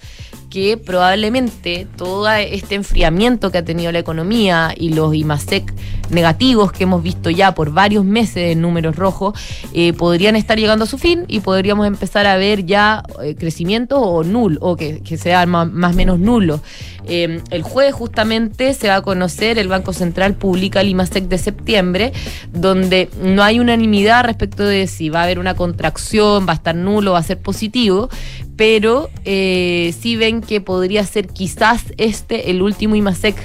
que 0.52 0.78
probablemente 0.78 1.88
todo 1.96 2.30
este 2.30 2.76
enfriamiento 2.76 3.52
que 3.52 3.58
ha 3.58 3.66
tenido 3.66 3.92
la 3.92 4.00
economía 4.00 4.76
y 4.78 4.94
los 4.94 5.16
IMASEC 5.16 5.74
negativos 6.10 6.74
que 6.74 6.84
hemos 6.84 7.02
visto 7.02 7.30
ya 7.30 7.56
por 7.56 7.72
varios 7.72 8.04
meses 8.04 8.52
en 8.52 8.62
números 8.62 8.98
rojos 8.98 9.34
eh, 9.74 9.94
podrían 9.94 10.36
estar 10.36 10.60
llegando 10.60 10.84
a 10.84 10.88
su 10.88 10.98
fin 10.98 11.24
y 11.30 11.40
podríamos 11.40 11.88
empezar 11.88 12.28
a 12.28 12.36
ver 12.36 12.66
ya 12.66 13.02
eh, 13.24 13.36
crecimiento 13.36 14.02
o 14.02 14.24
nulo, 14.26 14.60
o 14.62 14.76
que, 14.76 15.02
que 15.02 15.18
sea 15.18 15.46
más, 15.46 15.72
más 15.72 15.96
menos 15.96 16.20
nulo. 16.20 16.60
Eh, 17.08 17.42
el 17.50 17.64
jueves 17.64 17.94
justamente 17.94 18.74
se 18.74 18.88
va 18.88 18.98
a 18.98 19.02
conocer, 19.02 19.58
el 19.58 19.68
Banco 19.68 19.94
Central 19.94 20.36
publica 20.36 20.82
el 20.82 20.90
IMASEC 20.90 21.26
de 21.26 21.38
septiembre, 21.38 22.14
donde 22.52 23.10
no 23.22 23.44
hay 23.44 23.60
unanimidad 23.60 24.26
respecto 24.26 24.64
de 24.64 24.88
si 24.88 25.10
va 25.10 25.22
a 25.22 25.24
haber 25.24 25.40
una 25.40 25.56
contracción, 25.56 26.48
va 26.48 26.54
a 26.54 26.56
estar 26.56 26.76
nulo, 26.76 27.14
va 27.14 27.20
a 27.20 27.24
ser 27.24 27.40
positivo, 27.40 28.10
pero 28.56 29.10
eh, 29.26 29.94
sí 30.00 30.16
ven 30.16 30.42
que 30.42 30.62
podría 30.62 31.06
ser 31.06 31.28
quizás 31.28 31.84
este 31.98 32.52
el 32.52 32.62
último 32.62 32.96
IMASEC 32.96 33.36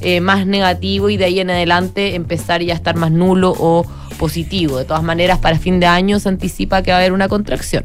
eh, 0.00 0.20
más 0.20 0.46
negativo 0.46 1.10
y 1.10 1.16
de 1.16 1.26
ahí 1.26 1.40
en 1.40 1.50
adelante 1.50 2.14
empezar 2.14 2.62
ya 2.62 2.72
a 2.72 2.76
estar 2.76 2.96
más 2.96 3.12
nulo 3.12 3.54
o 3.56 3.86
positivo. 4.18 4.78
De 4.78 4.84
todas 4.84 5.02
maneras, 5.02 5.38
para 5.38 5.58
fin 5.58 5.78
de 5.78 5.86
año 5.86 6.18
se 6.18 6.28
anticipa 6.28 6.82
que 6.82 6.90
va 6.90 6.96
a 6.96 7.00
haber 7.00 7.12
una 7.12 7.28
contracción. 7.28 7.84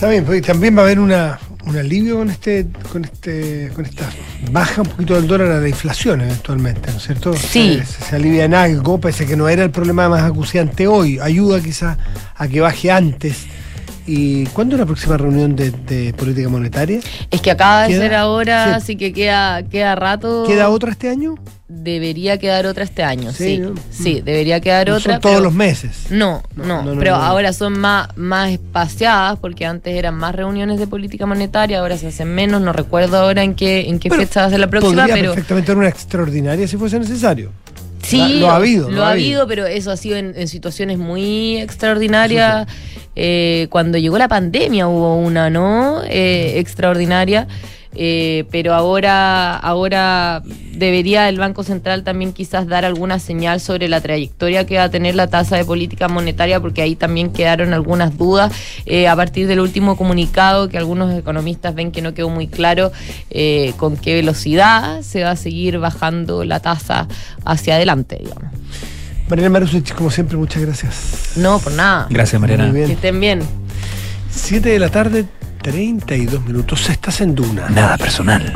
Bien, 0.00 0.24
porque 0.24 0.42
también 0.42 0.76
va 0.76 0.82
a 0.82 0.84
haber 0.84 0.98
una, 1.00 1.38
un 1.66 1.76
alivio 1.76 2.16
con 2.18 2.30
este, 2.30 2.66
con 2.92 3.04
este, 3.04 3.70
con 3.74 3.84
esta 3.84 4.08
baja 4.50 4.82
un 4.82 4.88
poquito 4.88 5.14
del 5.14 5.26
dólar 5.26 5.50
a 5.52 5.60
la 5.60 5.68
inflación 5.68 6.20
eventualmente, 6.20 6.90
¿no 6.92 6.96
es 6.98 7.02
cierto? 7.02 7.34
Sí. 7.34 7.80
Se, 7.84 8.04
se 8.04 8.16
alivia 8.16 8.44
en 8.44 8.54
algo, 8.54 8.98
pese 9.00 9.26
que 9.26 9.36
no 9.36 9.48
era 9.48 9.62
el 9.64 9.70
problema 9.70 10.08
más 10.08 10.22
acuciante 10.22 10.86
hoy. 10.86 11.18
Ayuda 11.20 11.60
quizás 11.60 11.98
a 12.36 12.48
que 12.48 12.60
baje 12.60 12.90
antes. 12.90 13.46
¿Y 14.08 14.46
cuándo 14.46 14.76
es 14.76 14.80
la 14.80 14.86
próxima 14.86 15.16
reunión 15.16 15.56
de, 15.56 15.72
de 15.72 16.14
política 16.14 16.48
monetaria? 16.48 17.00
Es 17.28 17.40
que 17.40 17.50
acaba 17.50 17.82
de 17.82 17.88
¿Queda? 17.88 18.00
ser 18.00 18.14
ahora, 18.14 18.64
Sí. 18.66 18.70
así 18.74 18.96
que 18.96 19.12
queda, 19.12 19.64
queda 19.64 19.96
rato. 19.96 20.44
¿Queda 20.46 20.68
otra 20.68 20.92
este 20.92 21.08
año? 21.08 21.34
Debería 21.68 22.38
quedar 22.38 22.64
otra 22.66 22.84
este 22.84 23.02
año, 23.02 23.32
Sí, 23.32 23.44
sí. 23.56 23.58
¿no? 23.58 23.74
Sí, 23.90 24.20
debería 24.24 24.60
quedar 24.60 24.88
No 24.88 24.94
otra. 24.96 25.14
Son 25.14 25.20
todos 25.20 25.34
pero- 25.36 25.44
los 25.46 25.52
meses. 25.52 26.06
No, 26.10 26.44
No, 26.54 26.84
no, 26.84 26.96
pero 26.98 27.16
ahora 27.16 27.52
son 27.52 27.76
más, 27.80 28.08
más 28.16 28.52
espaciadas 28.52 29.36
porque 29.40 29.66
antes 29.66 29.92
eran 29.96 30.14
más 30.14 30.32
reuniones 30.34 30.78
de 30.78 30.86
política 30.86 31.26
monetaria, 31.26 31.80
ahora 31.80 31.98
se 31.98 32.06
hacen 32.06 32.28
menos, 32.28 32.62
no 32.62 32.72
recuerdo 32.72 33.16
ahora 33.18 33.42
en 33.42 33.54
qué, 33.56 33.88
en 33.88 33.98
qué 33.98 34.08
Bueno, 34.08 34.22
fecha 34.22 34.42
va 34.42 34.46
a 34.46 34.50
ser 34.50 34.60
la 34.60 34.70
próxima, 34.70 35.02
Podría 35.02 35.14
pero 35.16 35.32
perfectamente 35.34 35.72
una 35.72 35.88
extraordinaria 35.88 36.68
si 36.68 36.76
fuese 36.76 37.00
necesario. 37.00 37.50
sí, 38.00 38.38
lo 38.38 38.48
ha 38.48 38.56
habido, 38.56 38.88
lo 38.88 39.04
ha 39.04 39.10
habido, 39.10 39.48
pero 39.48 39.66
eso 39.66 39.90
ha 39.90 39.96
sido 39.96 40.16
en, 40.16 40.34
en 40.36 40.46
situaciones 40.46 40.98
muy 40.98 41.56
extraordinarias. 41.58 42.68
Eh, 43.16 43.66
cuando 43.70 43.98
llegó 43.98 44.18
la 44.18 44.28
pandemia 44.28 44.86
hubo 44.86 45.16
una, 45.16 45.50
¿no? 45.50 46.02
Eh, 46.06 46.58
extraordinaria. 46.60 47.48
Eh, 47.98 48.44
pero 48.50 48.74
ahora, 48.74 49.56
ahora 49.56 50.42
debería 50.72 51.28
el 51.30 51.38
Banco 51.38 51.62
Central 51.62 52.04
también 52.04 52.34
quizás 52.34 52.66
dar 52.66 52.84
alguna 52.84 53.18
señal 53.18 53.58
sobre 53.60 53.88
la 53.88 54.02
trayectoria 54.02 54.66
que 54.66 54.76
va 54.76 54.84
a 54.84 54.90
tener 54.90 55.14
la 55.14 55.28
tasa 55.28 55.56
de 55.56 55.64
política 55.64 56.06
monetaria, 56.06 56.60
porque 56.60 56.82
ahí 56.82 56.94
también 56.94 57.32
quedaron 57.32 57.72
algunas 57.72 58.16
dudas 58.18 58.52
eh, 58.84 59.08
a 59.08 59.16
partir 59.16 59.46
del 59.46 59.60
último 59.60 59.96
comunicado 59.96 60.68
que 60.68 60.76
algunos 60.76 61.14
economistas 61.18 61.74
ven 61.74 61.90
que 61.90 62.02
no 62.02 62.12
quedó 62.12 62.28
muy 62.28 62.48
claro 62.48 62.92
eh, 63.30 63.72
con 63.78 63.96
qué 63.96 64.14
velocidad 64.14 65.00
se 65.00 65.22
va 65.22 65.30
a 65.30 65.36
seguir 65.36 65.78
bajando 65.78 66.44
la 66.44 66.60
tasa 66.60 67.08
hacia 67.44 67.76
adelante, 67.76 68.18
digamos. 68.22 68.52
Mariana 69.28 69.50
Marusich, 69.50 69.92
como 69.94 70.10
siempre, 70.10 70.36
muchas 70.36 70.62
gracias. 70.62 71.32
No, 71.36 71.58
por 71.58 71.72
nada. 71.72 72.06
Gracias, 72.10 72.40
Mariana. 72.40 72.66
Muy 72.66 72.84
Que 72.86 72.92
estén 72.92 73.18
bien. 73.18 73.40
7 74.30 74.68
de 74.68 74.78
la 74.78 74.90
tarde, 74.90 75.24
32 75.62 76.44
minutos. 76.44 76.88
Estás 76.88 77.20
en 77.20 77.34
Duna. 77.34 77.68
Nada 77.68 77.96
personal. 77.98 78.52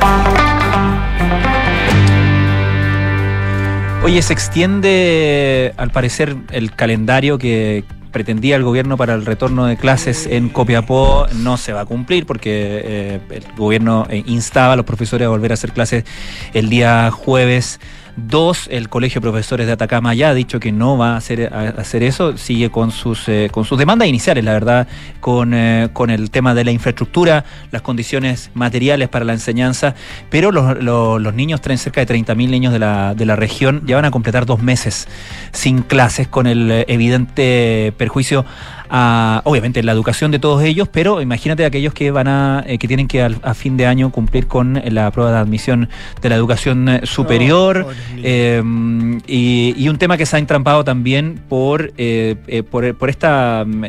Oye, 4.03 4.21
se 4.21 4.33
extiende 4.33 5.73
al 5.77 5.91
parecer 5.91 6.35
el 6.51 6.73
calendario 6.73 7.37
que 7.37 7.83
pretendía 8.11 8.55
el 8.55 8.63
gobierno 8.63 8.97
para 8.97 9.13
el 9.13 9.25
retorno 9.25 9.65
de 9.65 9.77
clases 9.77 10.27
en 10.27 10.49
Copiapó 10.49 11.27
no 11.35 11.57
se 11.57 11.73
va 11.73 11.81
a 11.81 11.85
cumplir 11.85 12.25
porque 12.25 12.81
eh, 12.83 13.19
el 13.29 13.45
gobierno 13.55 14.05
eh, 14.09 14.23
instaba 14.25 14.73
a 14.73 14.75
los 14.75 14.85
profesores 14.85 15.25
a 15.25 15.29
volver 15.29 15.51
a 15.51 15.53
hacer 15.53 15.71
clases 15.71 16.03
el 16.53 16.69
día 16.69 17.09
jueves 17.11 17.79
2. 18.17 18.67
El 18.71 18.89
Colegio 18.89 19.19
de 19.21 19.23
Profesores 19.23 19.67
de 19.67 19.73
Atacama 19.73 20.13
ya 20.13 20.29
ha 20.29 20.33
dicho 20.33 20.59
que 20.59 20.71
no 20.71 20.97
va 20.97 21.13
a 21.13 21.17
hacer, 21.17 21.53
hacer 21.53 22.03
eso, 22.03 22.37
sigue 22.37 22.69
con 22.69 22.91
sus, 22.91 23.27
eh, 23.29 23.49
con 23.51 23.65
sus 23.65 23.77
demandas 23.77 24.07
iniciales, 24.07 24.43
la 24.43 24.53
verdad, 24.53 24.87
con, 25.19 25.53
eh, 25.53 25.89
con 25.93 26.09
el 26.09 26.29
tema 26.31 26.53
de 26.53 26.63
la 26.65 26.71
infraestructura, 26.71 27.45
las 27.71 27.81
condiciones 27.81 28.51
materiales 28.53 29.09
para 29.09 29.25
la 29.25 29.33
enseñanza, 29.33 29.95
pero 30.29 30.51
los, 30.51 30.81
los- 30.83 31.21
los 31.21 31.33
niños, 31.33 31.61
cerca 31.77 32.03
de 32.03 32.07
30.000 32.07 32.49
niños 32.49 32.73
de 32.73 32.79
la, 32.79 33.13
de 33.15 33.25
la 33.25 33.35
región, 33.35 33.81
ya 33.85 33.95
van 33.95 34.05
a 34.05 34.11
completar 34.11 34.45
dos 34.45 34.61
meses 34.61 35.07
sin 35.51 35.81
clases, 35.81 36.27
con 36.27 36.47
el 36.47 36.69
eh, 36.71 36.85
evidente 36.87 37.93
perjuicio 37.97 38.45
a, 38.93 39.41
obviamente, 39.45 39.81
la 39.83 39.93
educación 39.93 40.31
de 40.31 40.39
todos 40.39 40.61
ellos, 40.63 40.89
pero 40.91 41.21
imagínate 41.21 41.63
aquellos 41.65 41.93
que 41.93 42.11
van 42.11 42.27
a, 42.27 42.63
eh, 42.67 42.77
que 42.77 42.87
tienen 42.89 43.07
que 43.07 43.21
al- 43.21 43.37
a 43.41 43.53
fin 43.53 43.77
de 43.77 43.85
año 43.85 44.11
cumplir 44.11 44.47
con 44.47 44.81
la 44.85 45.09
prueba 45.11 45.31
de 45.31 45.37
admisión 45.37 45.87
de 46.21 46.29
la 46.29 46.35
educación 46.35 46.89
eh, 46.89 47.01
superior. 47.05 47.85
Eh, 48.21 48.61
y, 49.27 49.73
y 49.77 49.87
un 49.89 49.97
tema 49.97 50.17
que 50.17 50.25
se 50.25 50.35
ha 50.35 50.39
entrampado 50.39 50.83
también 50.83 51.39
por, 51.47 51.93
eh, 51.97 52.63
por, 52.69 52.93
por 52.95 53.09
esta 53.09 53.63
mm, 53.65 53.83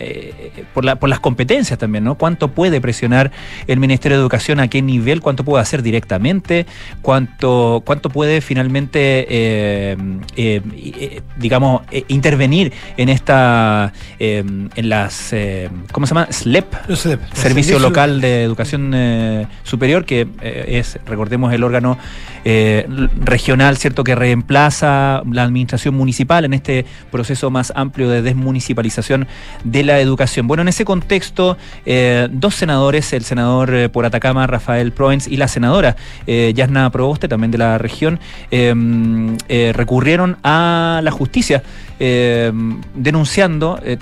por, 0.73 0.85
la- 0.85 0.97
por 0.97 1.09
las 1.09 1.19
competencias 1.21 1.79
también, 1.79 2.05
¿no? 2.05 2.15
¿Cuánto 2.15 2.49
puede 2.49 2.81
presionar 2.81 3.33
el 3.67 3.81
Ministerio 3.81 4.17
de 4.19 4.23
Educación? 4.23 4.61
¿A 4.61 4.69
qué 4.69 4.83
nivel? 4.83 5.21
¿Cuánto 5.21 5.45
puede 5.45 5.63
hacer 5.63 5.83
directamente? 5.83 6.65
¿Cuánto, 7.01 7.83
cuánto 7.85 8.09
puede 8.09 8.41
finalmente, 8.41 9.27
eh, 9.29 9.97
eh, 10.37 10.61
eh, 10.77 11.21
digamos, 11.39 11.83
eh, 11.91 12.05
intervenir 12.09 12.73
en 12.97 13.09
esta, 13.09 13.93
en 14.21 14.71
las, 14.93 15.33
eh, 15.33 15.71
¿cómo 15.91 16.07
se 16.07 16.15
llama? 16.15 16.27
SLEP, 16.31 16.67
No 16.87 16.97
sé, 16.97 17.19
Servicio 17.33 17.79
Local 17.79 18.21
de 18.21 18.43
Educación 18.43 18.93
eh, 18.95 19.47
Superior, 19.63 20.05
que 20.05 20.29
eh, 20.43 20.81
es, 20.81 20.99
recordemos, 21.07 21.51
el 21.55 21.65
órgano 21.65 21.97
regional, 22.45 23.77
¿cierto?, 23.77 24.03
que 24.03 24.17
reemplaza 24.17 25.23
la 25.31 25.45
administración 25.45 25.95
municipal 25.95 26.45
en 26.45 26.55
este 26.55 26.85
proceso 27.13 27.51
más 27.51 27.73
amplio 27.77 28.11
de 28.11 28.21
desmunicipalización 28.21 29.29
de 29.63 29.85
la 29.85 30.01
educación. 30.01 30.49
Bueno, 30.49 30.63
en 30.63 30.69
ese 30.69 30.85
contexto, 30.85 31.57
dos 32.33 32.55
senadores, 32.57 33.13
el 33.13 33.23
senador 33.23 33.93
por 33.93 34.07
Atacama, 34.07 34.45
Rafael 34.49 34.91
Proens, 34.91 35.29
y 35.29 35.37
la 35.37 35.47
senadora 35.47 35.95
Yasna 36.27 36.91
Proboste, 36.91 37.29
también 37.29 37.53
de 37.53 37.59
la 37.59 37.79
región, 37.79 38.19
recurrieron 39.49 40.37
a 40.43 41.01
la 41.01 41.13
justicia 41.13 41.63
denunciando 42.95 43.79
eh, 43.85 43.97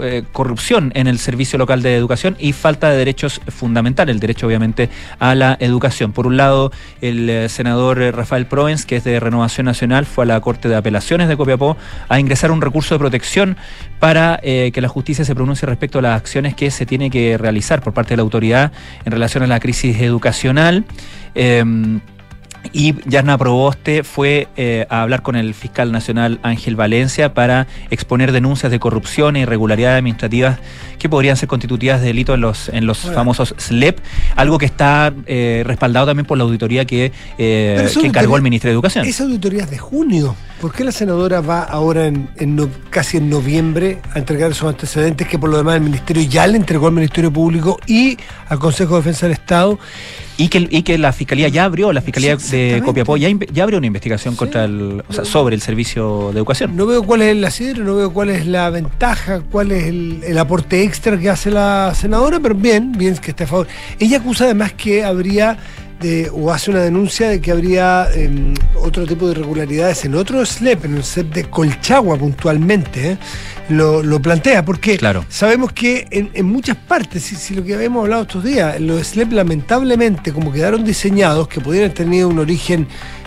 eh, 0.00 0.24
corrupción 0.32 0.92
en 0.94 1.06
el 1.06 1.18
servicio 1.18 1.58
local 1.58 1.82
de 1.82 1.96
educación 1.96 2.36
y 2.38 2.52
falta 2.52 2.90
de 2.90 2.96
derechos 2.96 3.40
fundamentales, 3.48 4.14
el 4.14 4.20
derecho 4.20 4.46
obviamente 4.46 4.88
a 5.18 5.34
la 5.34 5.56
educación. 5.60 6.12
Por 6.12 6.26
un 6.26 6.36
lado, 6.36 6.72
el 7.00 7.28
eh, 7.28 7.48
senador 7.48 8.00
eh, 8.02 8.12
Rafael 8.12 8.46
Proens, 8.46 8.86
que 8.86 8.96
es 8.96 9.04
de 9.04 9.20
Renovación 9.20 9.66
Nacional, 9.66 10.06
fue 10.06 10.24
a 10.24 10.26
la 10.26 10.40
Corte 10.40 10.68
de 10.68 10.76
Apelaciones 10.76 11.28
de 11.28 11.36
Copiapó 11.36 11.76
a 12.08 12.20
ingresar 12.20 12.50
un 12.50 12.60
recurso 12.60 12.94
de 12.94 12.98
protección 12.98 13.56
para 13.98 14.38
que 14.44 14.80
la 14.82 14.88
justicia 14.88 15.24
se 15.24 15.34
pronuncie 15.34 15.66
respecto 15.66 15.98
a 15.98 16.02
las 16.02 16.16
acciones 16.20 16.54
que 16.54 16.70
se 16.70 16.84
tiene 16.84 17.08
que 17.08 17.38
realizar 17.38 17.80
por 17.80 17.94
parte 17.94 18.10
de 18.10 18.18
la 18.18 18.22
autoridad 18.22 18.70
en 19.06 19.12
relación 19.12 19.42
a 19.42 19.46
la 19.46 19.60
crisis 19.60 19.98
educacional. 19.98 20.84
Em, 21.34 22.00
y 22.72 22.94
Yarna 23.08 23.36
Proboste 23.38 24.02
fue 24.04 24.48
eh, 24.56 24.86
a 24.88 25.02
hablar 25.02 25.22
con 25.22 25.36
el 25.36 25.54
fiscal 25.54 25.92
nacional 25.92 26.38
Ángel 26.42 26.76
Valencia 26.76 27.34
para 27.34 27.66
exponer 27.90 28.32
denuncias 28.32 28.72
de 28.72 28.78
corrupción 28.80 29.36
e 29.36 29.40
irregularidades 29.40 29.98
administrativas 29.98 30.58
que 30.98 31.08
podrían 31.08 31.36
ser 31.36 31.48
constitutivas 31.48 32.00
de 32.00 32.06
delito 32.08 32.34
en 32.34 32.40
los, 32.40 32.68
en 32.70 32.86
los 32.86 32.98
famosos 32.98 33.54
SLEP, 33.58 33.98
algo 34.36 34.58
que 34.58 34.66
está 34.66 35.12
eh, 35.26 35.62
respaldado 35.66 36.06
también 36.06 36.24
por 36.26 36.38
la 36.38 36.44
auditoría 36.44 36.84
que, 36.86 37.12
eh, 37.36 37.88
que 38.00 38.06
encargó 38.06 38.36
el 38.36 38.42
Ministerio 38.42 38.70
de 38.72 38.76
Educación. 38.76 39.04
Esa 39.06 39.24
auditoría 39.24 39.64
es 39.64 39.70
de 39.70 39.78
junio. 39.78 40.34
¿Por 40.60 40.72
qué 40.72 40.82
la 40.84 40.92
senadora 40.92 41.42
va 41.42 41.62
ahora 41.64 42.06
en, 42.06 42.28
en 42.36 42.56
no- 42.56 42.70
casi 42.88 43.18
en 43.18 43.28
noviembre 43.28 43.98
a 44.14 44.18
entregar 44.18 44.50
esos 44.52 44.68
antecedentes 44.68 45.28
que 45.28 45.38
por 45.38 45.50
lo 45.50 45.58
demás 45.58 45.74
el 45.74 45.82
Ministerio 45.82 46.22
ya 46.22 46.46
le 46.46 46.56
entregó 46.56 46.86
al 46.86 46.94
Ministerio 46.94 47.30
Público 47.30 47.78
y 47.86 48.16
al 48.48 48.58
Consejo 48.58 48.94
de 48.94 49.00
Defensa 49.00 49.26
del 49.26 49.34
Estado? 49.34 49.78
Y 50.36 50.48
que, 50.48 50.66
y 50.68 50.82
que 50.82 50.98
la 50.98 51.12
fiscalía 51.12 51.46
ya 51.48 51.64
abrió, 51.64 51.92
la 51.92 52.00
fiscalía 52.00 52.36
Sí, 52.40 52.56
de. 52.56 52.82
Copiapó 52.84 53.16
ya, 53.16 53.28
ya 53.52 53.62
abrió 53.62 53.78
una 53.78 53.86
investigación 53.86 54.34
Sí. 54.34 54.38
contra 54.38 54.64
el, 54.64 55.02
o 55.08 55.12
sea, 55.12 55.24
sobre 55.24 55.54
el 55.54 55.60
servicio 55.62 56.30
de 56.32 56.38
educación. 56.38 56.74
No 56.74 56.86
veo 56.86 57.04
cuál 57.04 57.22
es 57.22 57.28
el 57.32 57.44
asidero, 57.44 57.84
no 57.84 57.94
veo 57.94 58.12
cuál 58.12 58.30
es 58.30 58.44
la 58.46 58.68
ventaja, 58.70 59.42
cuál 59.50 59.70
es 59.70 59.84
el, 59.84 60.22
el 60.26 60.36
aporte 60.38 60.82
extra 60.82 61.16
que 61.18 61.30
hace 61.30 61.50
la 61.52 61.92
senadora, 61.94 62.40
pero 62.40 62.54
bien, 62.56 62.92
bien 62.92 63.16
que 63.18 63.30
esté 63.30 63.44
a 63.44 63.46
favor. 63.46 63.68
Ella 64.00 64.18
acusa 64.18 64.44
además 64.46 64.72
que 64.72 65.04
habría, 65.04 65.56
de, 66.04 66.30
o 66.32 66.52
hace 66.52 66.70
una 66.70 66.80
denuncia 66.80 67.28
de 67.30 67.40
que 67.40 67.50
habría 67.50 68.08
em, 68.14 68.52
otro 68.76 69.06
tipo 69.06 69.26
de 69.26 69.32
irregularidades 69.32 70.04
en 70.04 70.14
otro 70.14 70.44
SLEP, 70.44 70.84
en 70.84 70.96
el 70.96 71.04
SLEP 71.04 71.32
de 71.34 71.44
Colchagua 71.44 72.16
puntualmente, 72.18 73.12
¿eh? 73.12 73.18
lo, 73.70 74.02
lo 74.02 74.20
plantea, 74.20 74.64
porque 74.64 74.98
Claro. 74.98 75.24
sabemos 75.28 75.72
que 75.72 76.06
en, 76.10 76.30
en 76.34 76.46
muchas 76.46 76.76
partes, 76.76 77.22
si, 77.22 77.36
si 77.36 77.54
lo 77.54 77.64
que 77.64 77.74
habíamos 77.74 78.02
hablado 78.04 78.22
estos 78.22 78.44
días, 78.44 78.78
los 78.80 79.06
SLEP 79.06 79.32
lamentablemente 79.32 80.32
como 80.32 80.52
quedaron 80.52 80.84
diseñados, 80.84 81.48
que 81.48 81.60
pudieran 81.60 81.92
tenido 81.94 82.28
un 82.28 82.38
origen 82.38 82.86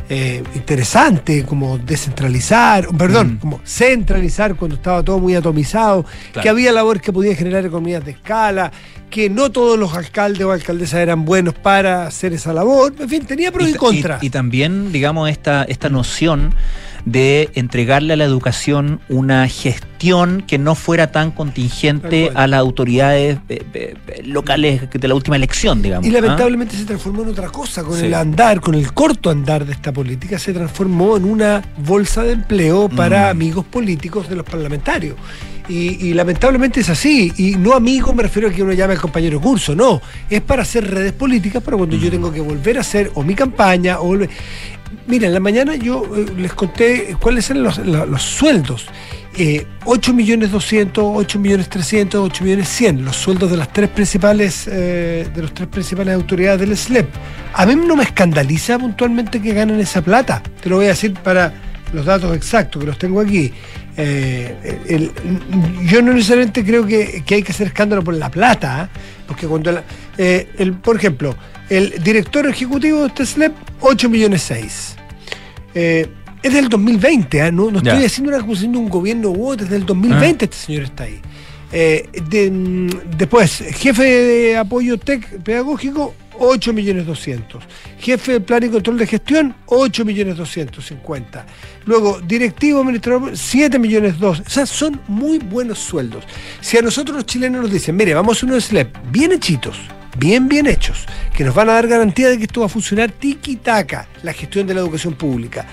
eh, 0.09 0.41
interesante, 0.55 1.43
como 1.45 1.77
descentralizar, 1.77 2.87
perdón, 2.97 3.33
Mm. 3.33 3.37
como 3.39 3.59
centralizar 3.65 4.55
cuando 4.55 4.75
estaba 4.77 5.03
todo 5.03 5.19
muy 5.19 5.35
atomizado, 5.35 6.03
Claro. 6.31 6.43
que 6.43 6.49
había 6.49 6.71
labores 6.71 7.01
que 7.01 7.11
podían 7.11 7.35
generar 7.35 7.65
economías 7.65 8.03
de 8.05 8.11
escala, 8.11 8.71
que 9.09 9.29
no 9.29 9.51
todos 9.51 9.77
los 9.79 9.93
alcaldes 9.93 10.43
o 10.45 10.51
alcaldesas 10.51 10.99
eran 10.99 11.25
buenos 11.25 11.53
para 11.53 12.07
hacer 12.07 12.33
esa 12.33 12.53
labor, 12.53 12.93
en 12.99 13.09
fin, 13.09 13.25
tenía 13.25 13.51
pros 13.51 13.69
y, 13.69 13.73
ta- 13.73 13.77
contras. 13.79 14.23
y 14.23 14.29
también, 14.29 14.91
digamos, 14.91 15.29
esta, 15.29 15.63
esta 15.63 15.89
noción 15.89 16.53
de 17.11 17.49
entregarle 17.55 18.13
a 18.13 18.17
la 18.17 18.25
educación 18.25 18.99
una 19.07 19.47
gestión 19.47 20.43
que 20.45 20.57
no 20.57 20.75
fuera 20.75 21.09
tan 21.11 21.31
contingente 21.31 22.31
a 22.35 22.47
las 22.47 22.59
autoridades 22.59 23.37
eh, 23.47 23.63
eh, 23.73 23.95
eh, 24.07 24.21
locales 24.25 24.81
de 24.91 25.07
la 25.07 25.15
última 25.15 25.37
elección, 25.37 25.81
digamos. 25.81 26.05
Y 26.05 26.09
¿ah? 26.09 26.19
lamentablemente 26.21 26.75
se 26.75 26.83
transformó 26.83 27.23
en 27.23 27.29
otra 27.29 27.47
cosa, 27.49 27.83
con 27.83 27.97
Sí. 27.97 28.07
el 28.07 28.13
andar, 28.13 28.59
con 28.59 28.75
el 28.75 28.91
corto 28.93 29.29
andar 29.29 29.65
de 29.65 29.71
esta 29.71 29.93
política, 29.93 30.37
se 30.37 30.51
transformó 30.53 31.15
en 31.15 31.23
una 31.23 31.63
bolsa 31.77 32.23
de 32.23 32.33
empleo 32.33 32.89
para 32.89 33.27
Mm. 33.27 33.31
amigos 33.31 33.65
políticos 33.65 34.27
de 34.27 34.35
los 34.35 34.45
parlamentarios. 34.45 35.15
Y, 35.69 36.07
y 36.07 36.13
lamentablemente 36.13 36.79
es 36.79 36.89
así. 36.89 37.33
Y 37.37 37.55
no 37.57 37.73
amigos 37.73 38.15
me 38.15 38.23
refiero 38.23 38.47
a 38.47 38.51
que 38.51 38.63
uno 38.63 38.71
llame 38.71 38.93
al 38.93 39.01
compañero 39.01 39.41
curso, 39.41 39.75
no. 39.75 40.01
Es 40.29 40.39
para 40.41 40.61
hacer 40.61 40.89
redes 40.89 41.11
políticas 41.11 41.61
para 41.61 41.75
cuando 41.75 41.97
Mm. 41.97 41.99
yo 41.99 42.09
tengo 42.11 42.31
que 42.31 42.39
volver 42.41 42.77
a 42.77 42.81
hacer 42.81 43.11
o 43.15 43.23
mi 43.23 43.33
campaña 43.35 43.99
o 43.99 44.07
volver- 44.07 44.29
Mira, 45.07 45.27
en 45.27 45.33
la 45.33 45.39
mañana 45.39 45.75
yo 45.75 46.03
eh, 46.15 46.25
les 46.37 46.53
conté 46.53 47.15
cuáles 47.19 47.49
eran 47.49 47.63
los, 47.63 47.77
la- 47.79 48.05
los 48.05 48.21
sueldos. 48.21 48.85
Eh, 49.39 49.67
8 49.85 50.13
millones 50.13 50.51
200, 50.51 51.03
8 51.15 51.39
millones 51.39 51.69
300, 51.69 52.21
8 52.21 52.43
millones 52.43 52.67
100, 52.69 53.05
los 53.05 53.15
sueldos 53.15 53.51
de 53.51 53.57
las 53.57 53.71
tres 53.71 53.89
principales 53.89 54.67
eh, 54.67 55.27
de 55.33 55.41
los 55.43 55.53
tres 55.53 55.67
principales 55.67 56.15
autoridades 56.15 56.59
del 56.61 56.75
SLEP. 56.75 57.07
A 57.53 57.65
mí 57.67 57.75
no 57.75 57.95
me 57.95 58.03
escandaliza 58.03 58.79
puntualmente 58.79 59.39
que 59.41 59.53
ganen 59.53 59.79
esa 59.79 60.01
plata. 60.01 60.41
Te 60.61 60.69
lo 60.69 60.77
voy 60.77 60.85
a 60.85 60.89
decir 60.89 61.13
para 61.13 61.53
los 61.93 62.05
datos 62.05 62.35
exactos 62.35 62.79
que 62.81 62.87
los 62.87 62.97
tengo 62.97 63.21
aquí. 63.21 63.51
Eh, 63.95 65.11
yo 65.85 66.01
no 66.01 66.13
necesariamente 66.13 66.63
creo 66.63 66.85
que, 66.85 67.23
que 67.25 67.35
hay 67.35 67.43
que 67.43 67.51
hacer 67.51 67.67
escándalo 67.67 68.03
por 68.03 68.13
la 68.15 68.29
plata, 68.29 68.81
¿ah? 68.83 68.89
porque 69.27 69.47
cuando 69.47 69.83
eh, 70.17 70.47
el, 70.57 70.73
por 70.73 70.95
ejemplo, 70.95 71.35
el 71.69 72.01
director 72.03 72.47
ejecutivo 72.47 73.01
de 73.01 73.07
este 73.07 73.25
SLEP, 73.25 73.53
8 73.81 74.09
millones 74.09 74.43
6. 74.43 74.95
Eh, 75.75 76.07
es 76.43 76.53
del 76.53 76.69
2020, 76.69 77.41
¿ah? 77.41 77.51
no, 77.51 77.69
no 77.71 77.79
estoy 77.79 78.05
haciendo 78.05 78.29
una 78.33 78.41
acusación 78.43 78.71
de 78.71 78.77
un 78.77 78.89
gobierno 78.89 79.29
u 79.31 79.47
otro, 79.49 79.65
es 79.65 79.71
del 79.71 79.85
2020 79.85 80.45
este 80.45 80.57
señor 80.57 80.83
está 80.83 81.03
ahí. 81.03 81.19
Eh, 81.71 82.07
de- 82.29 82.49
mm, 82.49 83.17
después, 83.17 83.63
jefe 83.75 84.03
de 84.03 84.57
apoyo 84.57 84.97
tech 84.97 85.41
pedagógico, 85.41 86.13
8 86.39 86.71
millones 86.71 87.05
200. 87.07 87.63
Jefe 87.99 88.33
de 88.33 88.39
plan 88.39 88.63
y 88.63 88.69
control 88.69 88.97
de 88.99 89.07
gestión, 89.07 89.55
8 89.65 90.05
millones 90.05 90.37
250. 90.37 91.45
Luego, 91.85 92.21
directivo 92.21 92.79
administrador, 92.81 93.35
7 93.35 93.79
millones 93.79 94.17
2. 94.19 94.39
O 94.45 94.49
sea, 94.49 94.65
son 94.67 95.01
muy 95.07 95.39
buenos 95.39 95.79
sueldos. 95.79 96.23
Si 96.61 96.77
a 96.77 96.81
nosotros 96.81 97.15
los 97.17 97.25
chilenos 97.25 97.63
nos 97.63 97.71
dicen, 97.71 97.95
mire, 97.95 98.13
vamos 98.13 98.41
a 98.41 98.45
unos 98.45 98.65
SLEP 98.65 98.95
bien 99.11 99.31
hechitos, 99.33 99.77
bien, 100.17 100.47
bien 100.47 100.67
hechos, 100.67 101.05
que 101.35 101.43
nos 101.43 101.53
van 101.53 101.69
a 101.69 101.73
dar 101.73 101.87
garantía 101.87 102.29
de 102.29 102.37
que 102.37 102.45
esto 102.45 102.61
va 102.61 102.65
a 102.65 102.69
funcionar 102.69 103.11
tiki-taka, 103.11 104.07
la 104.23 104.33
gestión 104.33 104.65
de 104.67 104.73
la 104.73 104.79
educación 104.81 105.13
pública. 105.13 105.65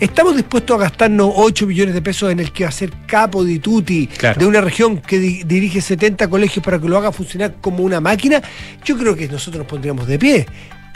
¿Estamos 0.00 0.36
dispuestos 0.36 0.76
a 0.76 0.80
gastarnos 0.84 1.30
8 1.34 1.66
millones 1.66 1.94
de 1.94 2.02
pesos 2.02 2.30
en 2.30 2.40
el 2.40 2.52
que 2.52 2.64
va 2.64 2.68
a 2.70 2.72
ser 2.72 2.90
capo 3.06 3.44
di 3.44 3.58
tutti 3.58 4.06
Claro. 4.06 4.38
de 4.40 4.46
una 4.46 4.60
región 4.60 4.98
que 4.98 5.18
di- 5.18 5.42
dirige 5.44 5.80
70 5.80 6.28
colegios 6.28 6.64
para 6.64 6.78
que 6.80 6.88
lo 6.88 6.96
haga 6.96 7.12
funcionar 7.12 7.56
como 7.60 7.82
una 7.82 8.00
máquina? 8.00 8.40
Yo 8.84 8.96
creo 8.96 9.16
que 9.16 9.28
nosotros 9.28 9.58
nos 9.60 9.66
pondríamos 9.68 10.06
de 10.06 10.18
pie. 10.18 10.46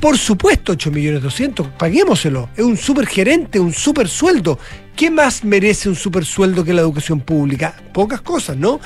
Por 0.01 0.19
supuesto, 0.19 0.73
8 0.73 0.91
millones 0.91 1.23
200, 1.23 1.69
paguémoselo. 1.79 2.49
Es 2.57 2.65
un 2.65 2.77
super 2.77 3.07
gerente, 3.07 3.61
un 3.61 3.73
super 3.73 4.09
sueldo. 4.09 4.59
¿Qué 4.97 5.11
más 5.13 5.45
merece 5.45 5.89
un 5.89 5.95
super 5.95 6.25
sueldo 6.25 6.65
que 6.65 6.73
la 6.73 6.81
educación 6.81 7.21
pública? 7.21 7.77
Pocas 7.93 8.21
cosas, 8.21 8.57
¿no? 8.57 8.81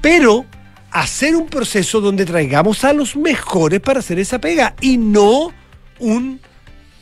Pero 0.00 0.46
hacer 0.94 1.34
un 1.34 1.48
proceso 1.48 2.00
donde 2.00 2.24
traigamos 2.24 2.84
a 2.84 2.92
los 2.92 3.16
mejores 3.16 3.80
para 3.80 3.98
hacer 3.98 4.20
esa 4.20 4.40
pega 4.40 4.76
y 4.80 4.96
no 4.96 5.52
un 5.98 6.40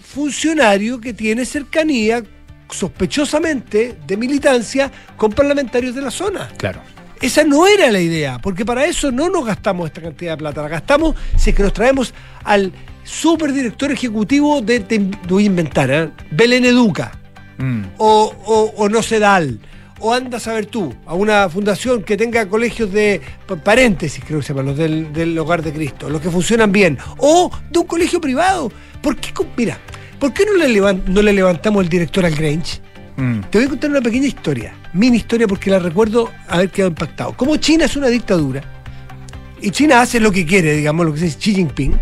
funcionario 0.03 0.99
que 0.99 1.13
tiene 1.13 1.45
cercanía 1.45 2.23
sospechosamente 2.71 3.99
de 4.07 4.17
militancia 4.17 4.91
con 5.17 5.33
parlamentarios 5.33 5.95
de 5.95 6.01
la 6.01 6.11
zona. 6.11 6.49
Claro. 6.57 6.81
Esa 7.21 7.45
no 7.45 7.67
era 7.67 7.91
la 7.93 8.01
idea, 8.01 8.39
porque 8.39 8.65
para 8.65 8.87
eso 8.87 9.13
no 9.13 9.29
nos 9.29 9.45
gastamos 9.45 9.89
esta 9.89 10.01
cantidad 10.01 10.33
de 10.33 10.39
plata, 10.39 10.63
la 10.63 10.69
gastamos 10.69 11.15
si 11.37 11.51
es 11.51 11.57
que 11.57 11.63
nos 11.63 11.75
traemos 11.75 12.15
al 12.45 12.73
superdirector 13.05 13.93
ejecutivo 13.93 14.63
de, 14.63 14.81
te 14.81 14.99
voy 15.29 15.45
a 15.45 15.47
inventar, 15.47 15.91
¿eh? 15.91 16.11
Belén 16.31 16.65
Educa, 16.65 17.13
Mm. 17.59 17.83
o, 17.99 18.35
o, 18.47 18.75
o 18.77 18.89
no 18.89 19.03
Sedal, 19.03 19.61
o 20.05 20.13
anda 20.13 20.37
a 20.39 20.41
saber 20.41 20.67
tú, 20.67 20.93
a 21.07 21.15
una 21.15 21.49
fundación 21.49 22.03
que 22.03 22.17
tenga 22.17 22.49
colegios 22.49 22.93
de 22.93 23.21
pa- 23.47 23.57
paréntesis, 23.57 24.23
creo 24.27 24.41
que 24.41 24.47
se 24.47 24.53
llaman, 24.53 24.67
los 24.67 24.77
del, 24.77 25.13
del 25.13 25.39
Hogar 25.39 25.63
de 25.63 25.73
Cristo, 25.73 26.11
los 26.11 26.21
que 26.21 26.29
funcionan 26.31 26.73
bien, 26.73 26.99
o 27.19 27.51
de 27.71 27.79
un 27.79 27.87
colegio 27.87 28.21
privado. 28.21 28.71
¿Por 29.01 29.17
qué, 29.17 29.33
mira, 29.57 29.79
¿por 30.19 30.33
qué 30.33 30.45
no 30.45 30.55
le, 30.57 30.69
levan- 30.69 31.05
no 31.07 31.23
le 31.23 31.33
levantamos 31.33 31.85
el 31.85 31.89
director 31.89 32.25
al 32.27 32.35
Grange? 32.35 32.81
Mm. 33.17 33.41
Te 33.51 33.59
voy 33.59 33.67
a 33.67 33.71
contar 33.71 33.91
una 33.91 34.01
pequeña 34.01 34.27
historia, 34.27 34.75
mini 34.93 35.19
historia 35.19 35.47
porque 35.47 35.71
la 35.71 35.79
recuerdo 35.79 36.31
haber 36.49 36.71
quedado 36.71 36.89
impactado. 36.91 37.37
Como 37.37 37.57
China 37.59 37.85
es 37.85 37.95
una 37.97 38.09
dictadura, 38.09 38.63
y 39.61 39.71
China 39.71 40.01
hace 40.01 40.19
lo 40.19 40.33
que 40.33 40.45
quiere, 40.45 40.75
digamos, 40.75 41.07
lo 41.07 41.15
que 41.15 41.21
dice 41.21 41.39
Xi 41.39 41.55
Jinping, 41.55 41.95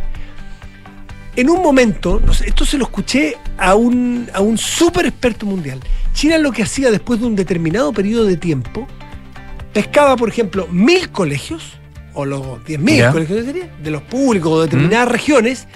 en 1.37 1.49
un 1.51 1.63
momento, 1.63 2.21
no 2.25 2.35
sé, 2.35 2.49
esto 2.49 2.65
se 2.65 2.77
lo 2.79 2.85
escuché 2.85 3.37
a 3.57 3.75
un, 3.75 4.29
a 4.35 4.41
un 4.41 4.59
súper 4.59 5.07
experto 5.07 5.47
mundial, 5.47 5.81
China 6.13 6.39
lo 6.39 6.53
que 6.53 6.63
hacía 6.63 6.91
después 6.91 7.21
de 7.21 7.27
un 7.27 7.37
determinado 7.37 7.93
periodo 7.93 8.25
de 8.25 8.37
tiempo, 8.37 8.87
pescaba, 9.73 10.17
por 10.17 10.29
ejemplo, 10.29 10.67
mil 10.71 11.11
colegios, 11.11 11.75
o 12.15 12.25
los 12.25 12.65
diez 12.65 12.81
mil 12.81 12.97
Ya. 12.97 13.13
colegios 13.13 13.45
sería, 13.45 13.71
de 13.83 13.91
los 13.91 14.03
públicos 14.03 14.51
o 14.53 14.61
de 14.61 14.67
determinadas 14.67 15.09
regiones, 15.09 15.69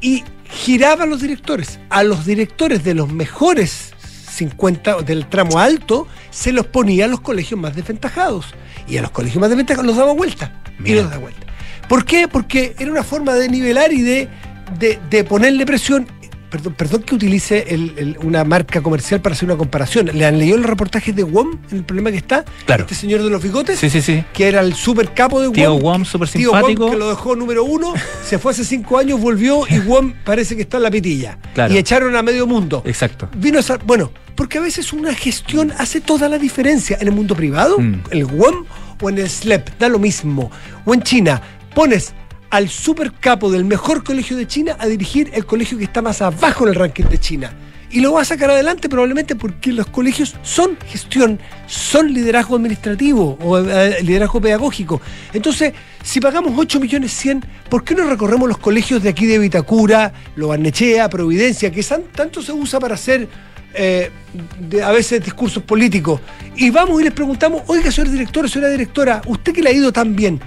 y 0.00 0.24
giraba 0.50 1.04
a 1.04 1.06
los 1.06 1.20
directores. 1.20 1.78
A 1.90 2.02
los 2.02 2.24
directores 2.24 2.82
de 2.84 2.94
los 2.94 3.12
mejores 3.12 3.92
50 4.32 5.02
del 5.02 5.26
tramo 5.28 5.58
alto 5.58 6.06
se 6.30 6.52
los 6.52 6.66
ponía 6.66 7.04
a 7.04 7.08
los 7.08 7.20
colegios 7.20 7.60
más 7.60 7.76
desventajados. 7.76 8.46
Y 8.88 8.96
a 8.96 9.02
los 9.02 9.10
colegios 9.10 9.40
más 9.40 9.50
desventajados 9.50 9.86
los 9.86 9.96
daba 9.96 10.12
vuelta. 10.12 10.62
Y 10.82 10.94
los 10.94 11.04
daba 11.04 11.18
vuelta. 11.18 11.46
¿Por 11.88 12.04
qué? 12.04 12.28
Porque 12.28 12.74
era 12.78 12.90
una 12.90 13.02
forma 13.02 13.34
de 13.34 13.48
nivelar 13.48 13.92
y 13.92 14.02
de, 14.02 14.28
de, 14.78 14.98
de 15.10 15.24
ponerle 15.24 15.64
presión. 15.66 16.06
Perdón, 16.50 16.72
perdón 16.78 17.02
que 17.02 17.14
utilice 17.14 17.66
el- 17.68 17.92
el- 17.98 18.18
una 18.22 18.42
marca 18.42 18.80
comercial 18.80 19.20
para 19.20 19.34
hacer 19.34 19.46
una 19.50 19.58
comparación. 19.58 20.08
¿Le 20.14 20.24
han 20.24 20.38
leído 20.38 20.56
los 20.56 20.64
reportajes 20.64 21.14
de 21.14 21.22
WOM 21.22 21.58
en 21.70 21.76
el 21.76 21.84
problema 21.84 22.10
que 22.10 22.16
está? 22.16 22.42
Claro. 22.64 22.84
Este 22.84 22.94
señor 22.94 23.22
de 23.22 23.28
los 23.28 23.42
bigotes 23.42 23.78
Sí, 23.78 23.90
sí, 23.90 24.00
sí. 24.00 24.24
que 24.32 24.48
era 24.48 24.60
el 24.62 24.72
super 24.72 25.12
capo 25.12 25.42
de 25.42 25.50
Tío 25.50 25.74
WOM. 25.74 25.82
Wom, 25.82 26.04
súper 26.06 26.26
Tío 26.30 26.50
Wom, 26.52 26.58
simpático. 26.60 26.90
que 26.90 26.96
lo 26.96 27.10
dejó 27.10 27.36
número 27.36 27.64
uno, 27.64 27.92
se 28.24 28.38
fue 28.38 28.52
hace 28.52 28.64
cinco 28.64 28.96
años, 28.96 29.20
volvió 29.20 29.64
y 29.68 29.78
WOM 29.86 30.14
parece 30.24 30.56
que 30.56 30.62
está 30.62 30.78
en 30.78 30.84
la 30.84 30.90
pitilla. 30.90 31.38
Claro. 31.52 31.74
Y 31.74 31.76
echaron 31.76 32.16
a 32.16 32.22
medio 32.22 32.46
mundo. 32.46 32.82
Exacto. 32.86 33.28
Vino 33.36 33.58
a 33.58 33.76
bueno, 33.84 34.10
porque 34.34 34.56
a 34.56 34.62
veces 34.62 34.94
una 34.94 35.14
gestión 35.14 35.70
hace 35.76 36.00
toda 36.00 36.30
la 36.30 36.38
diferencia. 36.38 36.96
En 36.98 37.08
el 37.08 37.14
mundo 37.14 37.34
privado, 37.36 37.78
Mm. 37.78 38.04
el 38.10 38.24
WOM 38.24 38.64
o 39.02 39.10
en 39.10 39.18
el 39.18 39.28
SLEP, 39.28 39.68
da 39.78 39.90
lo 39.90 39.98
mismo. 39.98 40.50
O 40.86 40.94
en 40.94 41.02
China, 41.02 41.42
pones 41.74 42.14
al 42.50 42.68
super 42.68 43.12
capo 43.12 43.50
del 43.50 43.64
mejor 43.64 44.02
colegio 44.04 44.36
de 44.36 44.46
China 44.46 44.76
a 44.78 44.86
dirigir 44.86 45.30
el 45.34 45.44
colegio 45.44 45.76
que 45.78 45.84
está 45.84 46.02
más 46.02 46.22
abajo 46.22 46.64
en 46.64 46.70
el 46.70 46.74
ranking 46.76 47.04
de 47.04 47.18
China. 47.18 47.52
Y 47.90 48.00
lo 48.00 48.12
va 48.12 48.20
a 48.20 48.24
sacar 48.26 48.50
adelante 48.50 48.86
probablemente 48.90 49.34
porque 49.34 49.72
los 49.72 49.86
colegios 49.86 50.34
son 50.42 50.76
gestión, 50.86 51.38
son 51.66 52.12
liderazgo 52.12 52.56
administrativo 52.56 53.38
o 53.42 53.58
eh, 53.58 54.02
liderazgo 54.02 54.42
pedagógico. 54.42 55.00
Entonces, 55.32 55.72
si 56.02 56.20
pagamos 56.20 56.52
8 56.54 56.80
millones 56.80 57.12
100, 57.12 57.44
¿por 57.70 57.84
qué 57.84 57.94
no 57.94 58.04
recorremos 58.08 58.46
los 58.46 58.58
colegios 58.58 59.02
de 59.02 59.08
aquí 59.08 59.24
de 59.24 59.38
Vitacura, 59.38 60.12
Lo 60.36 60.48
Barnechea, 60.48 61.08
Providencia, 61.08 61.70
que 61.70 61.82
tanto 62.14 62.42
se 62.42 62.52
usa 62.52 62.78
para 62.78 62.94
hacer 62.94 63.26
eh, 63.74 64.10
de- 64.68 64.82
a 64.82 64.90
veces 64.92 65.24
discursos 65.24 65.62
políticos? 65.62 66.20
Y 66.56 66.68
vamos 66.68 67.00
y 67.00 67.04
les 67.04 67.12
preguntamos, 67.14 67.62
oiga, 67.68 67.90
señor 67.90 68.10
director, 68.10 68.50
señora 68.50 68.70
directora, 68.70 69.22
usted 69.26 69.54
que 69.54 69.62
le 69.62 69.70
ha 69.70 69.72
ido 69.72 69.92
tan 69.92 70.14
bien, 70.14 70.38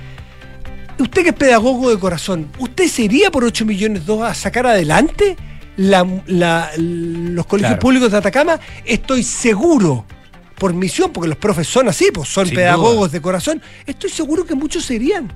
usted 1.01 1.23
que 1.23 1.29
es 1.29 1.35
pedagogo 1.35 1.89
de 1.89 1.99
corazón, 1.99 2.47
¿usted 2.59 2.87
se 2.87 3.03
iría 3.03 3.31
por 3.31 3.43
8 3.43 3.65
millones 3.65 4.05
dos 4.05 4.21
a 4.23 4.33
sacar 4.33 4.65
adelante 4.67 5.35
la- 5.77 6.07
la- 6.27 6.69
los 6.77 7.45
colegios 7.45 7.71
Claro. 7.71 7.79
públicos 7.79 8.11
de 8.11 8.17
Atacama? 8.17 8.59
Estoy 8.85 9.23
seguro, 9.23 10.05
por 10.57 10.73
misión, 10.73 11.11
porque 11.11 11.27
los 11.29 11.37
profes 11.37 11.67
son 11.67 11.87
así, 11.89 12.09
pues 12.13 12.29
son 12.29 12.45
Sin 12.45 12.55
pedagogos 12.55 12.95
duda. 12.97 13.07
de 13.09 13.21
corazón, 13.21 13.61
estoy 13.85 14.09
seguro 14.09 14.45
que 14.45 14.55
muchos 14.55 14.85
se 14.85 14.95
irían. 14.95 15.31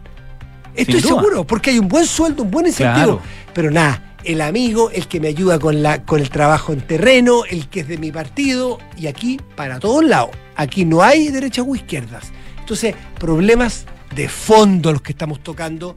Estoy 0.76 1.02
seguro, 1.02 1.48
porque 1.48 1.70
hay 1.72 1.80
un 1.80 1.88
buen 1.88 2.06
sueldo, 2.06 2.44
un 2.44 2.52
buen 2.52 2.68
incentivo. 2.68 3.20
Claro. 3.20 3.22
Pero 3.54 3.72
nada, 3.72 4.16
el 4.26 4.42
amigo, 4.42 4.92
el 4.92 5.08
que 5.08 5.20
me 5.22 5.30
ayuda 5.30 5.58
con, 5.58 5.82
la, 5.82 6.04
con 6.04 6.20
el 6.20 6.30
trabajo 6.30 6.74
en 6.74 6.82
terreno, 6.82 7.46
el 7.50 7.70
que 7.70 7.80
es 7.80 7.88
de 7.88 7.98
mi 7.98 8.12
partido, 8.12 8.78
y 8.98 9.08
aquí 9.08 9.40
para 9.56 9.80
todos 9.80 10.04
lados. 10.04 10.32
Aquí 10.58 10.84
no 10.86 11.02
hay 11.02 11.30
derechas 11.30 11.66
o 11.68 11.74
izquierdas. 11.76 12.26
Entonces, 12.60 12.94
problemas 13.20 13.86
de 14.16 14.30
fondo 14.30 14.92
los 14.92 15.02
que 15.02 15.12
estamos 15.12 15.42
tocando, 15.42 15.96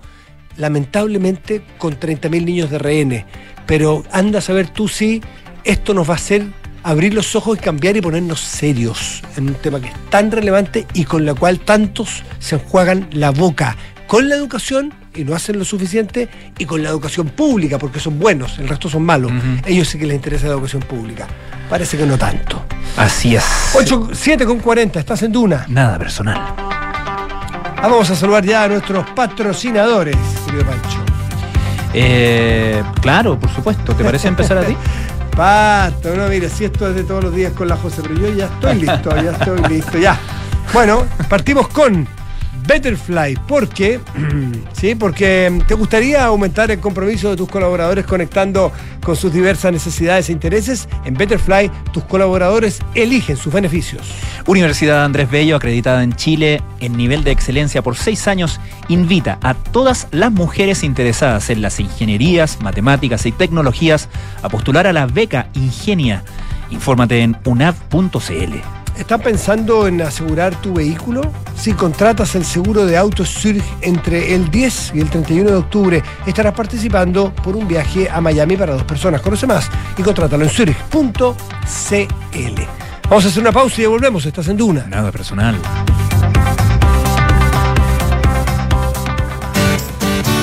lamentablemente 0.56 1.62
con 1.78 1.98
30.000 1.98 2.44
niños 2.44 2.70
de 2.70 2.78
rehenes. 2.78 3.24
Pero 3.66 4.04
anda 4.12 4.38
a 4.38 4.42
saber 4.42 4.68
tú 4.68 4.88
si 4.88 5.22
esto 5.64 5.94
nos 5.94 6.08
va 6.08 6.14
a 6.14 6.16
hacer 6.16 6.46
abrir 6.82 7.14
los 7.14 7.36
ojos 7.36 7.58
y 7.58 7.60
cambiar 7.60 7.96
y 7.96 8.00
ponernos 8.00 8.40
serios 8.40 9.22
en 9.36 9.48
un 9.48 9.54
tema 9.54 9.80
que 9.80 9.88
es 9.88 9.94
tan 10.10 10.30
relevante 10.30 10.86
y 10.94 11.04
con 11.04 11.26
la 11.26 11.34
cual 11.34 11.60
tantos 11.60 12.22
se 12.38 12.54
enjuagan 12.54 13.08
la 13.12 13.30
boca 13.30 13.76
con 14.06 14.28
la 14.28 14.36
educación 14.36 14.94
y 15.14 15.24
no 15.24 15.34
hacen 15.34 15.58
lo 15.58 15.64
suficiente 15.64 16.28
y 16.56 16.64
con 16.64 16.82
la 16.82 16.88
educación 16.88 17.28
pública 17.28 17.78
porque 17.78 18.00
son 18.00 18.18
buenos, 18.18 18.58
el 18.58 18.68
resto 18.68 18.88
son 18.88 19.02
malos. 19.02 19.30
Ellos 19.66 19.88
sí 19.88 19.98
que 19.98 20.06
les 20.06 20.16
interesa 20.16 20.46
la 20.46 20.54
educación 20.54 20.82
pública. 20.82 21.26
Parece 21.68 21.98
que 21.98 22.06
no 22.06 22.16
tanto. 22.16 22.64
Así 22.96 23.36
es. 23.36 23.44
8, 23.74 24.10
7 24.12 24.46
con 24.46 24.60
40, 24.60 24.98
estás 24.98 25.22
en 25.22 25.32
Duna. 25.32 25.66
Nada 25.68 25.98
personal. 25.98 26.87
Ah, 27.80 27.86
vamos 27.86 28.10
a 28.10 28.16
saludar 28.16 28.44
ya 28.44 28.64
a 28.64 28.68
nuestros 28.68 29.08
patrocinadores, 29.10 30.16
querido 30.44 30.64
Pancho. 30.64 30.98
Eh, 31.94 32.82
claro, 33.00 33.38
por 33.38 33.48
supuesto. 33.50 33.94
¿Te 33.94 34.02
parece 34.02 34.26
empezar 34.26 34.58
a 34.58 34.62
ti? 34.64 34.76
Pato, 35.36 36.16
no, 36.16 36.26
mire, 36.26 36.48
si 36.48 36.64
esto 36.64 36.88
es 36.88 36.96
de 36.96 37.04
todos 37.04 37.22
los 37.22 37.32
días 37.32 37.52
con 37.52 37.68
la 37.68 37.76
José, 37.76 38.02
pero 38.02 38.14
yo 38.16 38.34
ya 38.34 38.46
estoy 38.46 38.80
listo, 38.80 39.10
ya 39.14 39.30
estoy 39.30 39.60
listo, 39.68 39.96
ya. 39.96 40.18
Bueno, 40.72 41.06
partimos 41.28 41.68
con 41.68 42.08
Betterfly, 42.68 43.38
porque, 43.48 43.98
sí, 44.74 44.94
porque 44.94 45.60
te 45.66 45.72
gustaría 45.72 46.26
aumentar 46.26 46.70
el 46.70 46.78
compromiso 46.80 47.30
de 47.30 47.36
tus 47.36 47.48
colaboradores 47.48 48.04
conectando 48.04 48.70
con 49.02 49.16
sus 49.16 49.32
diversas 49.32 49.72
necesidades 49.72 50.28
e 50.28 50.32
intereses. 50.32 50.86
En 51.06 51.14
Betterfly, 51.14 51.70
tus 51.92 52.04
colaboradores 52.04 52.80
eligen 52.94 53.38
sus 53.38 53.54
beneficios. 53.54 54.02
Universidad 54.46 55.02
Andrés 55.02 55.30
Bello, 55.30 55.56
acreditada 55.56 56.02
en 56.02 56.12
Chile 56.12 56.62
en 56.80 56.94
nivel 56.94 57.24
de 57.24 57.30
excelencia 57.30 57.82
por 57.82 57.96
seis 57.96 58.28
años, 58.28 58.60
invita 58.88 59.38
a 59.42 59.54
todas 59.54 60.06
las 60.10 60.30
mujeres 60.30 60.84
interesadas 60.84 61.48
en 61.48 61.62
las 61.62 61.80
ingenierías, 61.80 62.60
matemáticas 62.60 63.24
y 63.24 63.32
tecnologías 63.32 64.10
a 64.42 64.50
postular 64.50 64.86
a 64.86 64.92
la 64.92 65.06
beca 65.06 65.48
Ingenia. 65.54 66.22
Infórmate 66.70 67.22
en 67.22 67.34
unav.cl. 67.46 68.87
¿Estás 68.98 69.22
pensando 69.22 69.86
en 69.86 70.02
asegurar 70.02 70.60
tu 70.60 70.74
vehículo? 70.74 71.22
Si 71.56 71.72
contratas 71.72 72.34
el 72.34 72.44
seguro 72.44 72.84
de 72.84 72.96
auto 72.96 73.24
Zurich 73.24 73.64
entre 73.80 74.34
el 74.34 74.50
10 74.50 74.92
y 74.96 75.00
el 75.00 75.08
31 75.08 75.50
de 75.50 75.56
octubre, 75.56 76.02
estarás 76.26 76.52
participando 76.52 77.32
por 77.32 77.54
un 77.54 77.68
viaje 77.68 78.10
a 78.10 78.20
Miami 78.20 78.56
para 78.56 78.72
dos 78.72 78.82
personas. 78.82 79.20
Conoce 79.22 79.46
más 79.46 79.70
y 79.96 80.02
contrátalo 80.02 80.42
en 80.42 80.50
zurich.cl. 80.50 81.32
Vamos 83.08 83.24
a 83.24 83.28
hacer 83.28 83.40
una 83.40 83.52
pausa 83.52 83.80
y 83.80 83.86
volvemos. 83.86 84.26
Estás 84.26 84.48
en 84.48 84.56
Duna. 84.56 84.84
Nada 84.88 85.12
personal. 85.12 85.56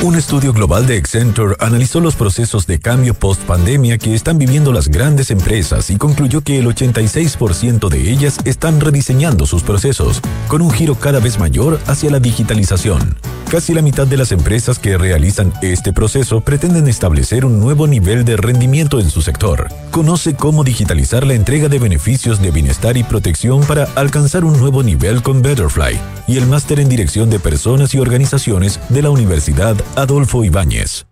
Un 0.05 0.13
estudio 0.13 0.53
global 0.53 0.85
de 0.85 0.97
Accenture 0.97 1.55
analizó 1.59 1.99
los 1.99 2.15
procesos 2.15 2.67
de 2.67 2.79
cambio 2.79 3.15
post-pandemia 3.15 3.97
que 3.97 4.13
están 4.13 4.37
viviendo 4.37 4.71
las 4.71 4.87
grandes 4.87 5.31
empresas 5.31 5.89
y 5.89 5.95
concluyó 5.95 6.41
que 6.41 6.59
el 6.59 6.67
86% 6.67 7.89
de 7.89 8.11
ellas 8.11 8.37
están 8.45 8.79
rediseñando 8.79 9.47
sus 9.47 9.63
procesos, 9.63 10.21
con 10.47 10.61
un 10.61 10.69
giro 10.69 10.93
cada 10.93 11.19
vez 11.19 11.39
mayor 11.39 11.79
hacia 11.87 12.11
la 12.11 12.19
digitalización. 12.19 13.15
Casi 13.55 13.73
la 13.73 13.81
mitad 13.81 14.05
de 14.05 14.17
las 14.17 14.33
empresas 14.33 14.79
que 14.79 14.97
realizan 14.97 15.53
este 15.61 15.93
proceso 15.93 16.41
pretenden 16.41 16.89
establecer 16.89 17.45
un 17.45 17.61
nuevo 17.61 17.87
nivel 17.87 18.25
de 18.25 18.35
rendimiento 18.35 18.99
en 18.99 19.09
su 19.09 19.21
sector. 19.21 19.69
Conoce 19.91 20.35
cómo 20.35 20.65
digitalizar 20.65 21.25
la 21.25 21.35
entrega 21.35 21.69
de 21.69 21.79
beneficios 21.79 22.41
de 22.41 22.51
bienestar 22.51 22.97
y 22.97 23.05
protección 23.05 23.61
para 23.61 23.85
alcanzar 23.95 24.43
un 24.43 24.59
nuevo 24.59 24.83
nivel 24.83 25.23
con 25.23 25.41
Betterfly 25.41 25.97
y 26.27 26.37
el 26.37 26.47
máster 26.47 26.81
en 26.81 26.89
dirección 26.89 27.29
de 27.29 27.39
personas 27.39 27.95
y 27.95 27.99
organizaciones 27.99 28.77
de 28.89 29.01
la 29.01 29.09
Universidad 29.09 29.77
Adolfo 29.95 30.43
Ibáñez. 30.43 31.05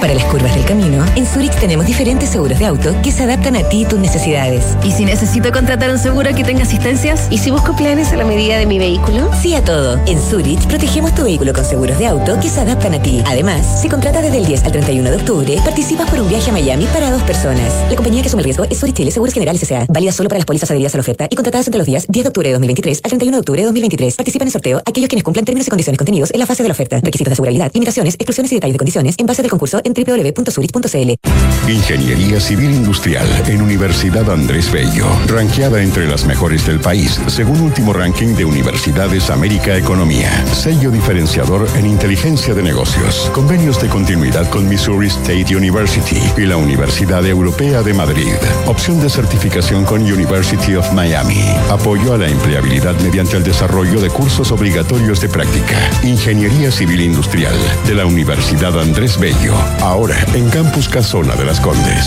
Para 0.00 0.14
las 0.14 0.24
curvas 0.24 0.54
del 0.54 0.64
camino, 0.64 1.04
en 1.14 1.24
Zurich 1.24 1.54
tenemos 1.60 1.86
diferentes 1.86 2.30
seguros 2.30 2.58
de 2.58 2.66
auto 2.66 2.94
que 3.02 3.12
se 3.12 3.22
adaptan 3.22 3.54
a 3.56 3.68
ti 3.68 3.82
y 3.82 3.84
tus 3.84 3.98
necesidades. 3.98 4.76
¿Y 4.84 4.90
si 4.90 5.04
necesito 5.04 5.52
contratar 5.52 5.90
un 5.90 5.98
seguro 5.98 6.34
que 6.34 6.42
tenga 6.42 6.62
asistencias? 6.62 7.28
¿Y 7.30 7.38
si 7.38 7.50
busco 7.50 7.76
planes 7.76 8.12
a 8.12 8.16
la 8.16 8.24
medida 8.24 8.58
de 8.58 8.66
mi 8.66 8.78
vehículo? 8.78 9.30
Sí 9.40 9.54
a 9.54 9.62
todo. 9.62 10.00
En 10.06 10.18
Zurich 10.20 10.66
protegemos 10.66 11.14
tu 11.14 11.22
vehículo 11.22 11.52
con 11.52 11.64
seguros 11.64 11.98
de 11.98 12.06
auto 12.06 12.38
que 12.40 12.48
se 12.48 12.60
adaptan 12.60 12.94
a 12.94 13.02
ti. 13.02 13.22
Además, 13.26 13.80
si 13.80 13.88
contratas 13.88 14.22
desde 14.22 14.38
el 14.38 14.46
10 14.46 14.64
al 14.64 14.72
31 14.72 15.10
de 15.10 15.16
octubre, 15.16 15.56
participas 15.64 16.10
por 16.10 16.20
un 16.20 16.28
viaje 16.28 16.50
a 16.50 16.52
Miami 16.52 16.86
para 16.86 17.10
dos 17.10 17.22
personas. 17.22 17.72
La 17.88 17.96
compañía 17.96 18.22
que 18.22 18.28
asume 18.28 18.42
el 18.42 18.46
riesgo 18.46 18.64
es 18.64 18.78
Zurich 18.80 18.96
Chile 18.96 19.10
Seguros 19.12 19.34
Generales 19.34 19.62
S.A. 19.62 19.86
Válida 19.88 20.10
solo 20.10 20.28
para 20.28 20.38
las 20.38 20.46
pólizas 20.46 20.70
adheridas 20.70 20.94
a 20.94 20.98
la 20.98 21.02
oferta 21.02 21.28
y 21.30 21.36
contratadas 21.36 21.68
entre 21.68 21.78
los 21.78 21.86
días 21.86 22.06
10 22.08 22.24
de 22.24 22.28
octubre 22.28 22.48
de 22.48 22.54
2023 22.54 23.00
al 23.04 23.10
31 23.10 23.36
de 23.36 23.40
octubre 23.40 23.60
de 23.60 23.66
2023. 23.66 24.16
Participan 24.16 24.46
en 24.46 24.48
el 24.48 24.52
sorteo 24.52 24.82
aquellos 24.84 25.08
quienes 25.08 25.24
cumplan 25.24 25.44
términos 25.44 25.66
y 25.66 25.70
condiciones 25.70 25.98
contenidos 25.98 26.30
en 26.32 26.40
la 26.40 26.46
fase 26.46 26.62
de 26.62 26.68
la 26.68 26.72
oferta. 26.72 27.00
Requisitos 27.00 27.30
de 27.30 27.32
asegurabilidad, 27.34 27.70
limitaciones, 27.74 28.14
exclusiones 28.14 28.52
y 28.52 28.54
detalles 28.56 28.74
de 28.74 28.78
condiciones 28.78 29.14
en 29.18 29.26
base 29.26 29.42
del 29.42 29.50
concurso 29.50 29.67
en 29.84 29.92
www.zurich.cl. 29.92 31.70
Ingeniería 31.70 32.40
Civil 32.40 32.70
Industrial 32.70 33.26
en 33.46 33.60
Universidad 33.60 34.30
Andrés 34.30 34.72
Bello, 34.72 35.06
ranqueada 35.26 35.82
entre 35.82 36.08
las 36.08 36.24
mejores 36.24 36.66
del 36.66 36.80
país, 36.80 37.20
según 37.26 37.60
último 37.60 37.92
ranking 37.92 38.34
de 38.34 38.44
Universidades 38.44 39.28
América 39.28 39.76
Economía. 39.76 40.44
Sello 40.52 40.90
diferenciador 40.90 41.68
en 41.76 41.86
inteligencia 41.86 42.54
de 42.54 42.62
negocios. 42.62 43.30
Convenios 43.34 43.80
de 43.82 43.88
continuidad 43.88 44.48
con 44.48 44.68
Missouri 44.68 45.08
State 45.08 45.54
University 45.54 46.20
y 46.36 46.46
la 46.46 46.56
Universidad 46.56 47.26
Europea 47.26 47.82
de 47.82 47.92
Madrid. 47.92 48.34
Opción 48.66 49.00
de 49.00 49.10
certificación 49.10 49.84
con 49.84 50.00
University 50.00 50.74
of 50.76 50.90
Miami. 50.92 51.44
Apoyo 51.70 52.14
a 52.14 52.18
la 52.18 52.28
empleabilidad 52.28 52.98
mediante 53.00 53.36
el 53.36 53.44
desarrollo 53.44 54.00
de 54.00 54.08
cursos 54.08 54.50
obligatorios 54.52 55.20
de 55.20 55.28
práctica. 55.28 55.90
Ingeniería 56.02 56.70
Civil 56.70 57.02
Industrial 57.02 57.54
de 57.86 57.94
la 57.94 58.06
Universidad 58.06 58.78
Andrés 58.80 59.18
Bello. 59.18 59.57
Ahora 59.80 60.16
en 60.34 60.48
Campus 60.50 60.88
Casona 60.88 61.34
de 61.36 61.44
las 61.44 61.60
Condes. 61.60 62.06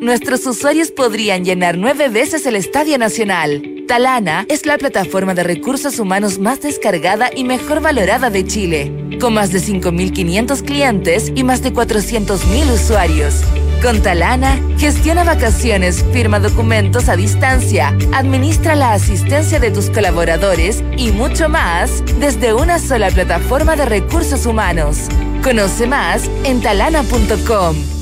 Nuestros 0.00 0.46
usuarios 0.46 0.90
podrían 0.90 1.44
llenar 1.44 1.76
nueve 1.76 2.08
veces 2.08 2.46
el 2.46 2.56
Estadio 2.56 2.96
Nacional. 2.96 3.84
Talana 3.86 4.46
es 4.48 4.64
la 4.64 4.78
plataforma 4.78 5.34
de 5.34 5.42
recursos 5.42 5.98
humanos 5.98 6.38
más 6.38 6.62
descargada 6.62 7.28
y 7.34 7.44
mejor 7.44 7.82
valorada 7.82 8.30
de 8.30 8.46
Chile, 8.46 9.18
con 9.20 9.34
más 9.34 9.52
de 9.52 9.58
5.500 9.58 10.64
clientes 10.64 11.30
y 11.34 11.44
más 11.44 11.62
de 11.62 11.72
400.000 11.72 12.72
usuarios. 12.72 13.44
Con 13.82 14.02
Talana, 14.02 14.60
gestiona 14.76 15.24
vacaciones, 15.24 16.04
firma 16.12 16.38
documentos 16.38 17.08
a 17.08 17.16
distancia, 17.16 17.96
administra 18.12 18.74
la 18.74 18.92
asistencia 18.92 19.58
de 19.58 19.70
tus 19.70 19.88
colaboradores 19.88 20.84
y 20.98 21.12
mucho 21.12 21.48
más 21.48 22.04
desde 22.18 22.52
una 22.52 22.78
sola 22.78 23.10
plataforma 23.10 23.76
de 23.76 23.86
recursos 23.86 24.44
humanos. 24.44 25.08
Conoce 25.42 25.86
más 25.86 26.30
en 26.44 26.60
talana.com. 26.60 27.99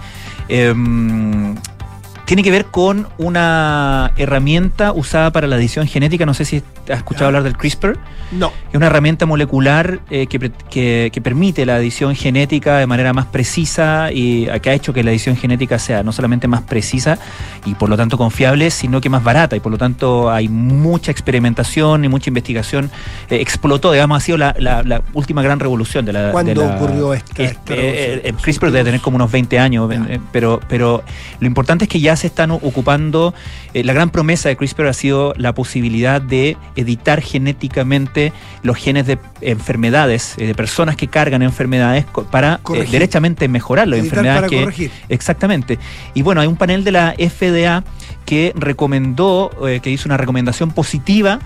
Tiene 2.25 2.41
que 2.41 2.51
ver 2.51 2.65
con 2.65 3.07
una 3.17 4.11
herramienta 4.17 4.93
usada 4.93 5.31
para 5.31 5.45
la 5.47 5.57
edición 5.57 5.87
genética. 5.87 6.25
No 6.25 6.33
sé 6.33 6.45
si 6.45 6.63
has 6.89 6.97
escuchado 6.97 7.27
hablar 7.27 7.43
del 7.43 7.57
CRISPR. 7.57 7.97
No. 8.31 8.51
Es 8.69 8.75
una 8.75 8.87
herramienta 8.87 9.25
molecular 9.25 9.99
eh, 10.09 10.27
que, 10.27 10.39
que- 10.69 11.09
que 11.13 11.21
permite 11.21 11.65
la 11.65 11.77
edición 11.77 12.15
genética 12.15 12.77
de 12.77 12.87
manera 12.87 13.11
más 13.13 13.25
precisa 13.25 14.11
y 14.11 14.47
eh, 14.49 14.59
que 14.61 14.69
ha 14.69 14.73
hecho 14.73 14.93
que 14.93 15.03
la 15.03 15.11
edición 15.11 15.35
genética 15.35 15.77
sea 15.79 16.01
no 16.01 16.11
solamente 16.13 16.47
más 16.47 16.61
precisa 16.61 17.19
y 17.65 17.75
por 17.75 17.89
lo 17.89 17.97
tanto 17.97 18.17
confiable, 18.17 18.71
sino 18.71 19.01
que 19.01 19.09
más 19.09 19.23
barata 19.23 19.55
y 19.55 19.59
por 19.59 19.71
lo 19.71 19.77
tanto 19.77 20.31
hay 20.31 20.47
mucha 20.47 21.11
experimentación 21.11 22.05
y 22.05 22.07
mucha 22.09 22.29
investigación. 22.29 22.89
Eh, 23.29 23.41
explotó, 23.41 23.91
digamos, 23.91 24.17
ha 24.17 24.21
sido 24.25 24.37
la, 24.37 24.55
la- 24.57 24.81
la 24.83 25.01
última 25.13 25.41
gran 25.43 25.59
revolución 25.59 26.05
de 26.05 26.13
la. 26.13 26.31
¿Cuándo 26.31 26.53
de 26.61 26.67
la- 26.67 26.75
ocurrió 26.77 27.13
esta- 27.13 27.33
que, 27.33 27.43
esta 27.43 27.73
eh, 27.75 28.21
el 28.23 28.35
CRISPR 28.35 28.71
debe 28.71 28.85
tener 28.85 29.01
como 29.01 29.15
unos 29.17 29.31
20 29.31 29.59
años, 29.59 29.91
eh, 29.93 30.19
pero, 30.31 30.59
pero 30.69 31.03
lo 31.39 31.47
importante 31.47 31.83
es 31.85 31.89
que 31.89 31.99
ya 31.99 32.12
se 32.15 32.27
están 32.27 32.51
ocupando, 32.51 33.33
eh, 33.73 33.83
la 33.83 33.93
gran 33.93 34.09
promesa 34.09 34.49
de 34.49 34.55
CRISPR 34.55 34.87
ha 34.87 34.93
sido 34.93 35.33
la 35.37 35.53
posibilidad 35.53 36.21
de 36.21 36.57
editar 36.75 37.21
genéticamente 37.21 38.33
los 38.61 38.77
genes 38.77 39.07
de 39.07 39.19
enfermedades, 39.41 40.35
eh, 40.37 40.47
de 40.47 40.55
personas 40.55 40.95
que 40.95 41.07
cargan 41.07 41.41
enfermedades 41.41 42.05
para 42.31 42.59
eh, 42.73 42.87
derechamente 42.89 43.47
mejorar 43.47 43.87
las 43.87 43.99
Editar 43.99 44.19
enfermedades 44.19 44.41
para 44.41 44.49
que... 44.49 44.59
corregir. 44.61 44.91
Exactamente. 45.09 45.79
Y 46.13 46.21
bueno, 46.21 46.41
hay 46.41 46.47
un 46.47 46.55
panel 46.55 46.83
de 46.83 46.91
la 46.91 47.15
FDA 47.17 47.83
que 48.25 48.53
recomendó, 48.55 49.51
eh, 49.67 49.81
que 49.81 49.89
hizo 49.89 50.07
una 50.07 50.17
recomendación 50.17 50.71
positiva 50.71 51.39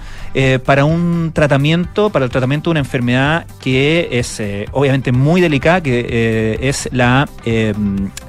para 0.66 0.86
un 0.86 1.32
tratamiento, 1.34 2.12
para 2.12 2.26
el 2.26 2.30
tratamiento 2.30 2.70
de 2.70 2.72
una 2.72 2.80
enfermedad 2.82 3.48
que 3.60 4.08
es 4.12 4.40
obviamente 4.72 5.12
muy 5.12 5.42
delicada, 5.42 5.82
que 5.82 6.60
es 6.62 6.88
la, 6.92 7.28
eh, 7.46 7.74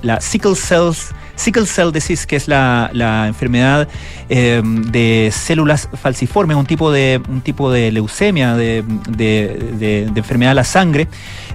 la 0.02 0.20
sickle 0.20 0.54
cells. 0.54 1.12
Sickle 1.38 1.66
Cell 1.66 1.92
Disease, 1.92 2.26
que 2.26 2.36
es 2.36 2.48
la, 2.48 2.90
la 2.92 3.26
enfermedad 3.28 3.86
eh, 4.28 4.60
de 4.64 5.30
células 5.32 5.88
falciformes, 6.02 6.56
un 6.56 6.66
tipo 6.66 6.90
de, 6.90 7.22
un 7.28 7.40
tipo 7.40 7.70
de 7.70 7.92
leucemia, 7.92 8.54
de, 8.56 8.84
de- 9.08 9.72
de- 9.78 10.18
enfermedad 10.18 10.50
de 10.50 10.54
la 10.56 10.64
sangre, 10.64 11.06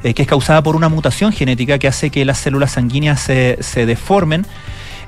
eh, 0.04 0.14
que 0.14 0.22
es 0.22 0.28
causada 0.28 0.64
por 0.64 0.76
una 0.78 0.88
mutación 0.88 1.34
genética 1.34 1.78
que 1.80 1.88
hace 1.90 2.10
que 2.10 2.24
las 2.24 2.38
células 2.38 2.72
sanguíneas 2.72 3.20
se, 3.22 3.58
se 3.60 3.86
deformen. 3.86 4.46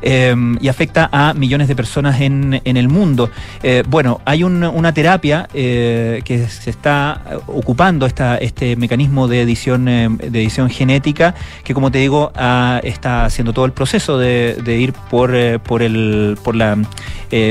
Eh, 0.06 0.34
y 0.62 0.68
afecta 0.70 1.10
a 1.12 1.34
millones 1.34 1.68
de 1.68 1.76
personas 1.76 2.22
en, 2.22 2.62
en 2.64 2.78
el 2.78 2.88
mundo. 2.88 3.30
Eh, 3.64 3.84
bueno, 3.88 4.22
hay 4.24 4.44
un- 4.44 4.64
una 4.64 4.94
terapia 4.94 5.50
eh, 5.54 6.22
que 6.24 6.48
se 6.48 6.70
está 6.70 7.22
ocupando 7.48 8.06
este 8.06 8.76
mecanismo 8.78 9.28
de 9.28 9.42
edición, 9.42 9.88
eh, 9.90 10.08
de 10.10 10.40
edición 10.42 10.70
genética, 10.70 11.34
que 11.64 11.74
como 11.74 11.92
te 11.92 11.98
digo, 11.98 12.32
ah, 12.36 12.80
está 12.84 13.26
haciendo 13.26 13.52
todo 13.52 13.66
el 13.66 13.74
proceso 13.74 14.18
de, 14.18 14.56
ir 14.80 14.94
por, 14.94 15.34
por, 15.62 15.82
el, 15.82 16.38
por 16.44 16.56
la 16.56 16.78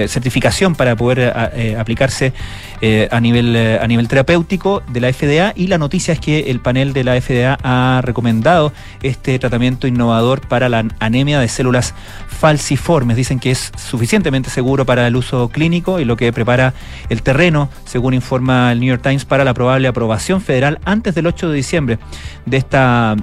certificación 0.09 0.75
para 0.75 0.97
poder 0.97 1.33
a- 1.37 1.51
eh, 1.55 1.77
aplicarse 1.79 2.33
a, 3.11 3.21
nivel, 3.21 3.57
a 3.81 3.87
nivel 3.87 4.09
terapéutico 4.09 4.83
de 4.93 5.01
la 5.01 5.09
FDA 5.13 5.53
y 5.57 5.67
la 5.69 5.79
noticia 5.79 6.13
es 6.13 6.21
que 6.21 6.51
el 6.51 6.61
panel 6.61 6.93
de 6.93 7.03
la 7.05 7.19
FDA 7.21 7.59
ha 7.63 8.01
recomendado 8.03 8.73
este 9.03 9.39
tratamiento 9.39 9.87
innovador 9.87 10.47
para 10.47 10.69
la 10.69 10.85
anemia 11.01 11.41
de 11.41 11.49
células 11.49 11.95
falciformes. 12.45 13.17
Dicen 13.17 13.41
que 13.41 13.51
es 13.51 13.73
suficientemente 13.75 14.51
seguro 14.51 14.85
para 14.85 15.07
el 15.07 15.17
uso 15.17 15.49
clínico 15.49 15.99
y 15.99 16.05
lo 16.05 16.15
que 16.15 16.31
prepara 16.31 16.75
el 17.09 17.23
terreno, 17.23 17.71
según 17.87 18.13
informa 18.13 18.71
el 18.71 18.81
New 18.81 18.89
York 18.91 19.01
Times, 19.03 19.25
para 19.25 19.45
la 19.45 19.55
probable 19.55 19.89
aprobación 19.89 20.43
federal 20.43 20.79
antes 20.85 21.15
del 21.15 21.27
8 21.27 21.49
de 21.49 21.57
diciembre 21.57 21.99
de 22.45 22.59
esta 22.59 23.17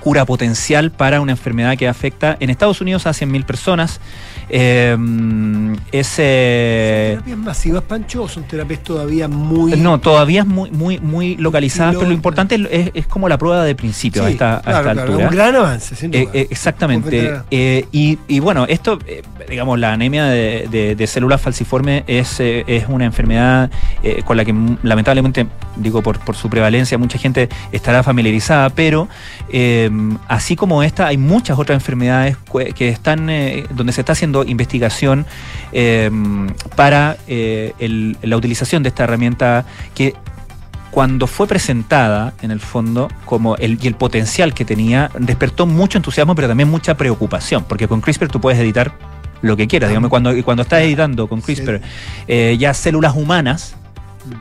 cura 0.00 0.24
potencial 0.24 0.90
para 0.90 1.20
una 1.20 1.30
enfermedad 1.30 1.76
que 1.76 1.86
afecta 1.86 2.36
en 2.40 2.50
Estados 2.50 2.80
Unidos 2.80 3.06
a 3.06 3.10
100.000 3.10 3.44
personas. 3.44 4.00
Eh, 4.48 4.96
es, 5.92 6.14
eh, 6.18 7.10
¿Terapias 7.12 7.38
masivas, 7.38 7.82
Pancho, 7.84 8.22
o 8.24 8.28
son 8.28 8.44
terapias 8.44 8.82
todavía 8.82 9.28
muy. 9.28 9.72
no, 9.76 9.98
todavía 10.00 10.40
es 10.40 10.46
muy, 10.46 10.70
muy, 10.70 10.98
muy 11.00 11.36
localizadas, 11.36 11.94
pero 11.96 12.08
lo 12.08 12.14
importante 12.14 12.56
es, 12.70 12.90
es 12.94 13.06
como 13.06 13.28
la 13.28 13.38
prueba 13.38 13.64
de 13.64 13.74
principio 13.74 14.22
a 14.24 14.26
Sí, 14.26 14.32
esta, 14.32 14.56
a 14.58 14.62
claro, 14.62 14.78
esta 14.78 14.92
claro, 14.92 15.08
altura. 15.12 15.28
un 15.28 15.34
gran 15.34 15.56
avance, 15.56 15.94
sin 15.96 16.14
Eh, 16.14 16.20
duda. 16.20 16.30
eh, 16.34 16.46
exactamente. 16.50 17.40
Eh, 17.50 17.86
y, 17.92 18.18
y 18.28 18.40
bueno, 18.40 18.64
esto, 18.68 18.98
digamos, 19.48 19.78
la 19.78 19.92
anemia 19.92 20.24
de, 20.24 20.68
de- 20.70 20.94
de 20.96 21.06
células 21.06 21.40
falciformes 21.40 22.04
es, 22.06 22.38
es 22.40 22.84
una 22.88 23.04
enfermedad 23.04 23.70
con 24.24 24.36
la 24.36 24.44
que 24.44 24.50
m- 24.50 24.76
lamentablemente, 24.82 25.46
digo, 25.76 26.02
por, 26.02 26.18
por 26.20 26.36
su 26.36 26.48
prevalencia, 26.50 26.98
mucha 26.98 27.18
gente 27.18 27.48
estará 27.72 28.02
familiarizada, 28.02 28.70
pero 28.70 29.08
así 30.28 30.56
como 30.56 30.82
esta, 30.82 31.06
hay 31.06 31.16
muchas 31.18 31.58
otras 31.58 31.76
enfermedades 31.76 32.36
que 32.74 32.88
están, 32.88 33.30
donde 33.74 33.92
se 33.92 34.00
está 34.02 34.12
haciendo 34.12 34.31
investigación 34.44 35.26
eh, 35.72 36.10
para 36.76 37.16
eh, 37.28 37.72
el- 37.78 38.16
la 38.22 38.36
utilización 38.36 38.82
de 38.82 38.88
esta 38.88 39.04
herramienta 39.04 39.64
que 39.94 40.14
cuando 40.90 41.26
fue 41.26 41.46
presentada, 41.46 42.34
en 42.42 42.50
el 42.50 42.60
fondo, 42.60 43.08
como 43.24 43.56
el, 43.56 43.78
y 43.82 43.86
el 43.86 43.94
potencial 43.94 44.52
que 44.52 44.64
tenía, 44.66 45.10
despertó 45.18 45.64
mucho 45.66 45.96
entusiasmo, 45.98 46.34
pero 46.34 46.48
también 46.48 46.70
mucha 46.70 46.94
preocupación, 46.98 47.64
porque 47.64 47.88
con 47.88 48.00
CRISPR 48.02 48.28
tú 48.28 48.40
puedes 48.42 48.60
editar 48.60 48.92
lo 49.40 49.56
que 49.56 49.66
quieras. 49.66 49.88
Digamos, 49.88 50.10
cuando, 50.10 50.30
cuando 50.44 50.62
estás 50.64 50.82
editando 50.82 51.28
con 51.28 51.40
CRISPR 51.40 51.80
eh, 52.28 52.56
ya 52.60 52.74
células 52.74 53.16
humanas, 53.16 53.74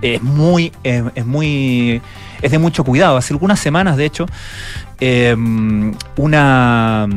es 0.02 0.22
muy, 0.22 0.72
eh, 0.84 1.04
es 1.16 1.26
muy, 1.26 2.02
es 2.42 2.52
de 2.52 2.60
mucho 2.60 2.84
cuidado. 2.84 3.18
Hace 3.18 3.34
algunas 3.34 3.60
semanas, 3.60 3.98
de 3.98 4.06
hecho, 4.06 4.26
eh, 5.00 5.36
una, 6.18 7.08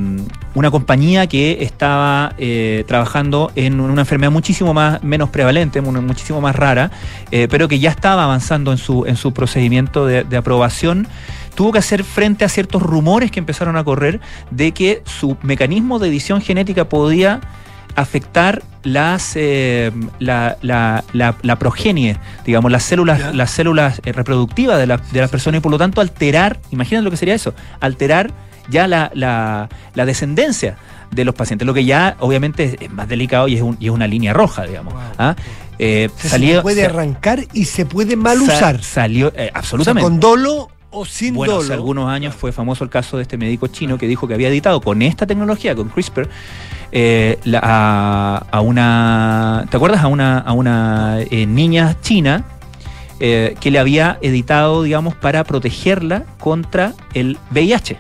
una 0.55 0.71
compañía 0.71 1.27
que 1.27 1.59
estaba 1.63 2.33
eh, 2.39 2.85
trabajando 2.87 3.51
en 3.57 3.81
una 3.81 4.03
enfermedad 4.03 4.31
muchísimo 4.33 4.73
más, 4.73 5.03
menos 5.03 5.29
prevalente, 5.31 5.81
mu- 5.81 5.93
muchísimo 6.03 6.41
más 6.41 6.57
rara, 6.57 6.91
eh, 7.31 7.47
pero 7.51 7.69
que 7.69 7.79
ya 7.79 7.91
estaba 7.91 8.25
avanzando 8.25 8.73
en 8.73 8.79
su, 8.79 9.05
en 9.07 9.17
su 9.17 9.33
procedimiento 9.33 10.07
de, 10.07 10.25
de 10.25 10.37
aprobación 10.37 11.07
tuvo 11.55 11.71
que 11.71 11.79
hacer 11.79 12.03
frente 12.03 12.45
a 12.45 12.49
ciertos 12.49 12.83
rumores 12.83 13.31
que 13.31 13.39
empezaron 13.39 13.77
a 13.77 13.85
correr 13.85 14.21
de 14.51 14.73
que 14.73 15.03
su 15.05 15.37
mecanismo 15.43 16.01
de 16.01 16.09
edición 16.09 16.41
genética 16.41 16.89
podía 16.89 17.41
afectar 17.97 18.63
las 18.83 19.33
eh, 19.37 19.91
la, 20.19 20.57
la, 20.63 21.05
la, 21.13 21.35
la 21.43 21.57
progenie, 21.59 22.17
digamos, 22.45 22.71
las 22.71 22.83
células, 22.83 23.35
las 23.35 23.51
células 23.51 24.01
eh, 24.05 24.13
reproductivas 24.13 24.79
de, 24.79 24.87
la- 24.87 24.99
de 24.99 25.21
las 25.21 25.31
personas 25.31 25.59
y 25.59 25.63
por 25.63 25.73
lo 25.73 25.79
tanto 25.79 26.01
alterar, 26.01 26.59
imagínate 26.71 27.05
lo 27.05 27.11
que 27.11 27.17
sería 27.17 27.35
eso, 27.35 27.55
alterar 27.81 28.31
ya 28.69 28.87
la, 28.87 29.11
la, 29.15 29.69
la 29.95 30.05
descendencia 30.07 30.77
de 31.11 31.25
los 31.25 31.35
pacientes, 31.35 31.67
lo 31.67 31.75
que 31.75 31.85
ya 31.85 32.17
obviamente 32.21 32.77
es, 32.81 32.91
más 32.91 33.09
delicado 33.09 33.47
y 33.49 33.57
es, 33.57 33.63
un- 33.63 33.77
y 33.81 33.87
es 33.87 33.91
una 33.93 34.07
línea 34.07 34.33
roja, 34.33 34.65
digamos. 34.67 34.95
¿ah? 35.19 35.35
Eh, 35.79 36.09
O 36.15 36.19
sea, 36.21 36.31
salió- 36.31 36.57
se 36.57 36.63
puede 36.63 36.85
arrancar 36.85 37.41
y 37.53 37.65
se 37.67 37.87
puede 37.87 38.17
mal 38.17 38.39
sa- 38.39 38.45
usar. 38.57 38.83
Salió, 38.83 39.33
eh, 39.37 39.51
absolutamente. 39.55 40.05
O 40.07 40.09
sea, 40.09 40.11
con 40.11 40.21
dolo 40.21 40.71
o 40.95 41.05
sin 41.05 41.35
Bueno, 41.35 41.55
dolo. 41.55 41.65
hace 41.65 41.73
algunos 41.75 42.09
años 42.09 42.35
fue 42.35 42.53
famoso 42.53 42.85
el 42.85 42.91
caso 42.91 43.17
de 43.17 43.23
este 43.23 43.37
médico 43.37 43.67
chino 43.67 43.99
que 43.99 44.07
dijo 44.07 44.27
que 44.29 44.35
había 44.35 44.49
editado 44.49 44.81
con 44.81 45.03
esta 45.03 45.27
tecnología, 45.27 45.75
con 45.75 45.89
CRISPR, 45.89 46.29
eh, 46.93 47.39
la- 47.45 47.61
a, 47.63 48.37
a 48.51 48.61
una. 48.61 49.67
¿Te 49.71 49.77
acuerdas? 49.77 50.03
A 50.05 50.07
una, 50.09 50.39
a 50.39 50.53
una 50.53 51.19
eh, 51.31 51.47
niña 51.47 51.97
china 52.01 52.45
eh, 53.21 53.55
que 53.61 53.71
le 53.71 53.79
había 53.79 54.19
editado, 54.23 54.83
digamos, 54.83 55.15
para 55.15 55.45
protegerla 55.45 56.25
contra 56.39 56.93
el 57.15 57.39
VIH. 57.51 57.99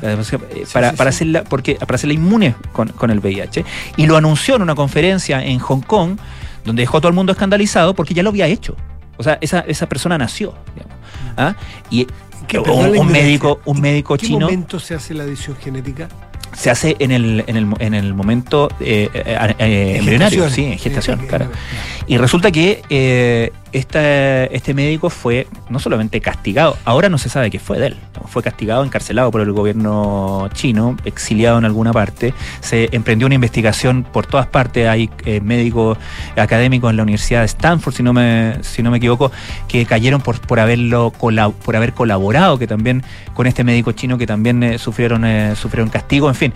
Para, 0.00 0.24
sí, 0.24 0.36
para 0.72 0.90
sí. 0.92 1.02
hacerla 1.08 1.44
porque 1.44 1.76
para 1.76 1.94
hacerla 1.94 2.14
inmune 2.14 2.56
con, 2.72 2.88
con 2.88 3.10
el 3.12 3.20
VIH 3.20 3.64
y 3.96 4.06
lo 4.06 4.16
anunció 4.16 4.56
en 4.56 4.62
una 4.62 4.74
conferencia 4.74 5.44
en 5.44 5.60
Hong 5.60 5.80
Kong 5.82 6.16
donde 6.64 6.82
dejó 6.82 6.96
a 6.96 7.00
todo 7.00 7.08
el 7.10 7.14
mundo 7.14 7.30
escandalizado 7.30 7.94
porque 7.94 8.12
ya 8.12 8.24
lo 8.24 8.30
había 8.30 8.48
hecho 8.48 8.74
o 9.16 9.22
sea 9.22 9.38
esa, 9.40 9.60
esa 9.60 9.88
persona 9.88 10.18
nació 10.18 10.54
digamos. 10.74 10.91
¿Ah? 11.36 11.54
y 11.90 12.06
Que, 12.46 12.58
un, 12.58 13.06
médico 13.10 13.60
un 13.64 13.80
médico 13.80 14.14
¿En 14.14 14.20
qué 14.20 14.26
chino 14.26 14.40
momento 14.46 14.78
se 14.80 14.94
hace 14.94 15.14
la 15.14 15.24
edición 15.24 15.56
genética? 15.56 16.08
se 16.54 16.68
hace 16.70 16.96
en 16.98 17.12
el, 17.12 17.44
en 17.46 17.56
el, 17.56 17.66
en 17.78 17.94
el 17.94 18.12
momento 18.14 18.68
eh, 18.78 19.08
eh, 19.14 19.54
eh, 19.58 19.96
embrionario, 19.98 20.50
sí, 20.50 20.64
en 20.64 20.78
gestación, 20.78 21.20
Eh, 21.20 21.24
eh, 21.24 21.26
claro. 21.28 21.44
eh, 21.46 22.04
Y 22.08 22.18
resulta 22.18 22.50
que 22.50 23.50
esta- 23.72 24.44
este 24.44 24.74
médico 24.74 25.10
fue 25.10 25.46
no 25.70 25.78
solamente 25.78 26.20
castigado, 26.20 26.76
ahora 26.84 27.08
no 27.08 27.18
se 27.18 27.28
sabe 27.28 27.50
qué 27.50 27.58
fue 27.58 27.78
de 27.78 27.88
él. 27.88 27.96
Fue 28.26 28.42
castigado, 28.42 28.84
encarcelado 28.84 29.30
por 29.30 29.40
el 29.40 29.52
gobierno 29.52 30.48
chino, 30.54 30.96
exiliado 31.04 31.58
en 31.58 31.64
alguna 31.64 31.92
parte. 31.92 32.32
Se 32.60 32.88
emprendió 32.92 33.26
una 33.26 33.34
investigación 33.34 34.04
por 34.04 34.26
todas 34.26 34.46
partes. 34.46 34.88
Hay 34.88 35.10
eh, 35.24 35.40
médicos 35.40 35.98
académicos 36.36 36.90
en 36.90 36.96
la 36.98 37.02
Universidad 37.02 37.40
de 37.40 37.46
Stanford, 37.46 37.94
si 37.94 38.02
no 38.02 38.12
me, 38.12 38.56
si 38.62 38.82
no 38.82 38.90
me 38.90 38.98
equivoco, 38.98 39.32
que 39.68 39.84
cayeron 39.86 40.20
por, 40.20 40.40
por, 40.40 40.60
haberlo 40.60 41.12
por 41.12 41.76
haber 41.76 41.92
colaborado, 41.94 42.58
que 42.58 42.66
también 42.66 43.02
con 43.34 43.46
este 43.46 43.64
médico 43.64 43.92
chino 43.92 44.16
que 44.18 44.26
también 44.26 44.62
eh, 44.62 44.78
sufrieron, 44.78 45.24
eh, 45.24 45.54
sufrieron 45.56 45.90
castigo. 45.90 46.28
En 46.28 46.34
fin, 46.34 46.52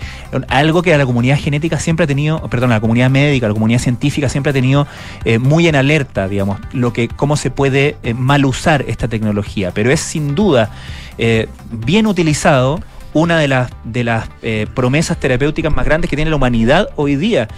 algo 0.49 0.83
que 0.83 0.97
la 0.97 1.05
comunidad 1.05 1.39
genética 1.39 1.79
siempre 1.81 2.05
ha 2.05 2.07
tenido, 2.07 2.41
perdón, 2.49 2.71
la 2.71 2.81
comunidad 2.81 3.11
médica, 3.11 3.49
la 3.49 3.55
comunidad 3.55 3.81
científica 3.81 4.29
siempre 4.29 4.51
ha 4.51 4.53
tenido 4.53 4.87
muy 5.41 5.67
en 5.67 5.75
alerta, 5.77 6.29
digamos, 6.29 6.59
lo 6.73 6.93
que, 6.93 7.06
cómo 7.09 7.37
se 7.37 7.51
puede 7.51 7.97
eh, 8.03 8.15
mal 8.15 8.45
usar 8.45 8.85
esta 8.89 9.09
tecnología. 9.09 9.71
Pero 9.73 9.91
es 9.91 10.01
sin 10.01 10.35
duda 10.35 10.71
eh, 11.19 11.49
bien 11.71 12.07
utilizado 12.07 12.81
una 13.13 13.39
de 13.39 13.49
las, 13.49 13.71
de 13.85 14.05
las 14.05 14.29
eh, 14.43 14.67
promesas 14.75 15.19
terapéuticas 15.19 15.75
más 15.75 15.85
grandes 15.87 16.11
que 16.11 16.17
tiene 16.17 16.31
la 16.31 16.37
humanidad 16.37 16.89
hoy 16.97 17.17
día. 17.17 17.49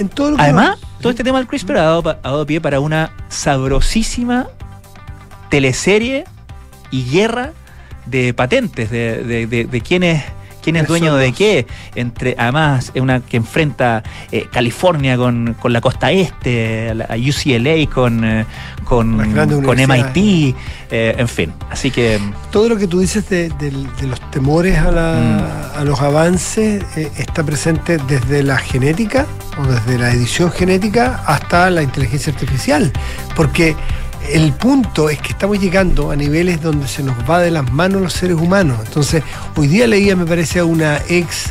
En 0.00 0.08
todo 0.10 0.36
además, 0.38 0.78
va- 0.82 1.00
todo 1.00 1.10
este 1.10 1.24
tema 1.24 1.38
del 1.38 1.46
CRISPR 1.48 1.76
ha 1.78 1.82
dado, 1.82 2.02
pa- 2.02 2.18
ha 2.22 2.28
dado 2.30 2.46
pie 2.46 2.60
para 2.60 2.78
una 2.80 3.10
sabrosísima 3.28 4.46
teleserie 5.48 6.24
y 6.90 7.04
guerra 7.10 7.52
de 8.06 8.34
patentes, 8.34 8.90
de, 8.90 9.22
de, 9.24 9.46
de, 9.46 9.64
de 9.64 9.80
quién 9.80 10.02
es, 10.02 10.22
quién 10.62 10.76
es 10.76 10.86
dueño 10.86 11.14
de 11.16 11.32
qué. 11.32 11.66
Entre, 11.94 12.34
además, 12.38 12.90
es 12.94 13.00
una 13.02 13.20
que 13.20 13.36
enfrenta 13.36 14.02
eh, 14.32 14.46
California 14.52 15.16
con, 15.16 15.54
con 15.60 15.72
la 15.72 15.80
costa 15.80 16.10
este, 16.12 16.90
a 16.90 17.14
UCLA 17.16 17.90
con, 17.92 18.24
eh, 18.24 18.44
con, 18.84 19.16
con. 19.62 19.76
MIT, 19.80 20.56
eh, 20.90 21.14
en 21.18 21.28
fin. 21.28 21.52
Así 21.70 21.90
que 21.90 22.18
todo 22.50 22.68
lo 22.68 22.76
que 22.76 22.86
tú 22.86 23.00
dices 23.00 23.28
de, 23.28 23.50
los 24.06 24.20
temores 24.30 24.78
a, 24.78 24.90
la- 24.90 25.70
a 25.76 25.84
los 25.84 26.00
avances 26.00 26.84
está 26.96 27.42
presente 27.44 27.98
desde 28.08 28.42
la 28.42 28.58
genética 28.58 29.26
o 29.58 29.66
desde 29.66 29.98
la 29.98 30.10
edición 30.12 30.50
genética 30.52 31.22
hasta 31.26 31.70
la 31.70 31.82
inteligencia 31.82 32.32
artificial. 32.32 32.92
Porque 33.34 33.74
el 34.32 34.52
punto 34.52 35.10
es 35.10 35.18
que 35.20 35.28
estamos 35.28 35.58
llegando 35.58 36.10
a 36.10 36.16
niveles 36.16 36.60
donde 36.62 36.86
se 36.88 37.02
nos 37.02 37.16
va 37.28 37.40
de 37.40 37.50
las 37.50 37.70
manos 37.72 38.00
los 38.02 38.12
seres 38.12 38.36
humanos. 38.36 38.78
Entonces, 38.86 39.22
hoy 39.56 39.66
día 39.68 39.86
leía, 39.86 40.16
me 40.16 40.26
parece, 40.26 40.58
a 40.60 40.64
una 40.64 40.98
ex 41.08 41.46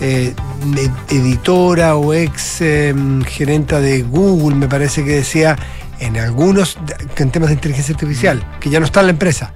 eh, 0.00 0.34
ed- 0.76 0.90
editora 1.16 1.96
o 1.96 2.12
ex 2.14 2.60
eh, 2.60 2.94
gerenta 3.26 3.80
de 3.80 4.02
Google, 4.02 4.56
me 4.56 4.68
parece 4.68 5.04
que 5.04 5.12
decía 5.16 5.56
en 6.00 6.16
algunos, 6.16 6.78
en 7.16 7.30
temas 7.30 7.48
de 7.48 7.54
inteligencia 7.54 7.94
artificial, 7.94 8.44
que 8.60 8.70
ya 8.70 8.78
no 8.78 8.86
está 8.86 9.00
en 9.00 9.06
la 9.06 9.12
empresa, 9.12 9.52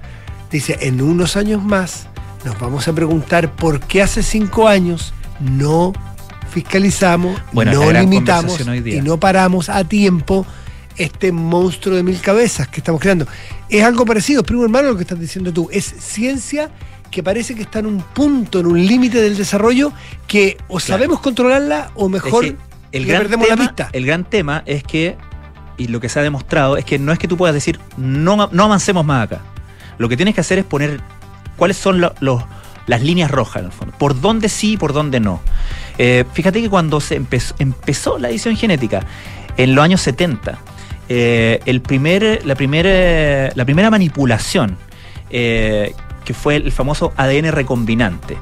dice, 0.51 0.77
en 0.81 1.01
unos 1.01 1.37
años 1.37 1.63
más 1.63 2.07
nos 2.43 2.59
vamos 2.59 2.87
a 2.89 2.93
preguntar 2.93 3.55
por 3.55 3.79
qué 3.79 4.01
hace 4.01 4.21
cinco 4.21 4.67
años 4.67 5.13
no 5.39 5.93
fiscalizamos, 6.51 7.39
Bueno, 7.53 7.71
no 7.71 7.79
limitamos 8.01 8.57
y 8.85 9.01
no 9.01 9.17
paramos 9.19 9.69
a 9.69 9.83
tiempo 9.85 10.45
este 10.97 11.31
monstruo 11.31 11.95
de 11.95 12.03
mil 12.03 12.19
cabezas 12.21 12.67
que 12.67 12.79
estamos 12.79 13.01
creando. 13.01 13.25
Es 13.69 13.83
algo 13.83 14.05
parecido, 14.05 14.43
primo 14.43 14.63
hermano, 14.63 14.89
lo 14.89 14.95
que 14.95 15.03
estás 15.03 15.19
diciendo 15.19 15.51
tú. 15.53 15.69
Es 15.71 15.85
ciencia 15.85 16.69
que 17.11 17.21
parece 17.23 17.53
que 17.55 17.61
está 17.63 17.79
en 17.79 17.85
un 17.85 18.01
punto, 18.01 18.59
en 18.59 18.65
un 18.67 18.85
límite 18.85 19.21
del 19.21 19.37
desarrollo 19.37 19.91
que 20.27 20.57
o 20.67 20.79
sabemos 20.79 21.19
controlarla 21.19 21.91
o 21.95 22.09
mejor 22.09 22.45
Es 22.45 22.51
que 22.51 22.57
el 22.91 23.05
gran, 23.05 23.21
perdemos 23.23 23.47
tema, 23.47 23.61
la 23.63 23.67
pista. 23.69 23.89
el 23.93 24.05
gran 24.05 24.23
tema 24.25 24.63
es 24.65 24.83
que, 24.83 25.15
y 25.77 25.87
lo 25.87 25.99
que 25.99 26.09
se 26.09 26.19
ha 26.19 26.23
demostrado, 26.23 26.77
es 26.77 26.85
que 26.85 26.97
no 26.99 27.11
es 27.11 27.19
que 27.19 27.27
tú 27.27 27.37
puedas 27.37 27.53
decir, 27.53 27.79
no, 27.97 28.49
no 28.51 28.63
avancemos 28.63 29.05
más 29.05 29.25
acá. 29.25 29.41
Lo 29.97 30.09
que 30.09 30.15
tienes 30.17 30.33
que 30.35 30.41
hacer 30.41 30.57
es 30.59 30.65
poner 30.65 31.01
cuáles 31.57 31.77
son 31.77 32.01
lo- 32.01 32.13
los- 32.19 32.43
las 32.87 33.01
líneas 33.01 33.31
rojas, 33.31 33.61
en 33.61 33.65
el 33.67 33.71
fondo. 33.71 33.95
Por 33.97 34.19
dónde 34.19 34.49
sí 34.49 34.73
y 34.73 34.77
por 34.77 34.91
dónde 34.91 35.19
no. 35.19 35.39
Eh, 35.97 36.25
fíjate 36.33 36.61
que 36.61 36.69
cuando 36.69 36.99
se 36.99 37.15
empezó, 37.15 37.55
empezó 37.59 38.17
la 38.19 38.29
edición 38.29 38.55
genética, 38.57 39.05
en 39.55 39.73
los 39.75 39.83
años 39.85 40.01
70, 40.01 40.57
eh, 41.09 41.59
el 41.65 41.81
primer, 41.81 42.45
la, 42.45 42.55
primera, 42.55 43.51
la 43.55 43.65
primera 43.65 43.89
manipulación, 43.89 44.77
eh, 45.29 45.93
que 46.25 46.33
fue 46.33 46.55
el 46.55 46.71
famoso 46.71 47.11
ADN 47.17 47.51
recombinante, 47.51 48.37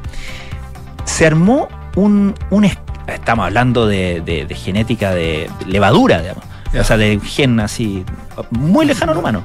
se 1.06 1.26
armó 1.26 1.68
un, 1.96 2.36
un 2.52 2.66
es- 2.66 2.78
estamos 3.08 3.46
hablando 3.46 3.88
de, 3.88 4.22
de- 4.22 4.46
de 4.46 4.56
genética 4.56 5.12
de 5.14 5.50
levadura, 5.68 6.22
digamos. 6.22 6.44
O 6.80 6.84
sea, 6.86 6.96
de 6.96 7.20
gen 7.20 7.60
así, 7.60 8.06
muy 8.52 8.86
lejano 8.86 9.12
al 9.12 9.18
humano. 9.18 9.44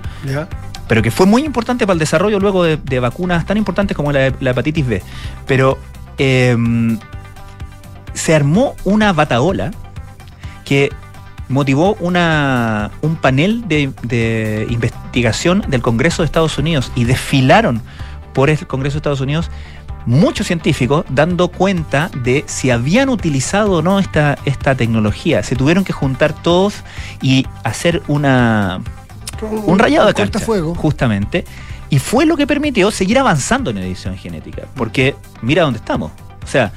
Pero 0.86 1.02
que 1.02 1.10
fue 1.10 1.26
muy 1.26 1.44
importante 1.44 1.84
para 1.84 1.94
el 1.94 1.98
desarrollo 1.98 2.38
luego 2.38 2.62
de, 2.62 2.76
de 2.76 3.00
vacunas 3.00 3.44
tan 3.46 3.56
importantes 3.56 3.96
como 3.96 4.12
la, 4.12 4.32
la 4.38 4.50
hepatitis 4.50 4.86
B. 4.86 5.02
Pero 5.44 5.78
eh, 6.18 6.56
se 8.12 8.34
armó 8.34 8.76
una 8.84 9.12
bataola 9.12 9.72
que 10.64 10.92
motivó 11.48 11.94
una, 12.00 12.90
un 13.02 13.16
panel 13.16 13.68
de, 13.68 13.92
de 14.02 14.66
investigación 14.70 15.64
del 15.68 15.82
Congreso 15.82 16.22
de 16.22 16.26
Estados 16.26 16.58
Unidos 16.58 16.90
y 16.94 17.04
desfilaron 17.04 17.82
por 18.32 18.50
el 18.50 18.66
Congreso 18.66 18.94
de 18.94 18.98
Estados 18.98 19.20
Unidos 19.20 19.50
muchos 20.06 20.46
científicos 20.46 21.04
dando 21.10 21.48
cuenta 21.48 22.10
de 22.22 22.44
si 22.46 22.70
habían 22.70 23.08
utilizado 23.08 23.72
o 23.72 23.82
no 23.82 23.98
esta, 23.98 24.38
esta 24.44 24.74
tecnología. 24.74 25.42
Se 25.42 25.56
tuvieron 25.56 25.84
que 25.84 25.92
juntar 25.92 26.32
todos 26.32 26.74
y 27.20 27.46
hacer 27.64 28.02
una, 28.06 28.80
un 29.40 29.78
rayado 29.78 30.06
de 30.06 30.14
cancha, 30.14 30.32
cortafuego. 30.32 30.74
justamente. 30.74 31.44
Y 31.90 31.98
fue 31.98 32.26
lo 32.26 32.36
que 32.36 32.46
permitió 32.46 32.90
seguir 32.90 33.18
avanzando 33.18 33.70
en 33.70 33.78
edición 33.78 34.16
genética. 34.16 34.62
Porque 34.74 35.14
mira 35.42 35.62
dónde 35.62 35.78
estamos. 35.78 36.10
O 36.42 36.46
sea, 36.46 36.72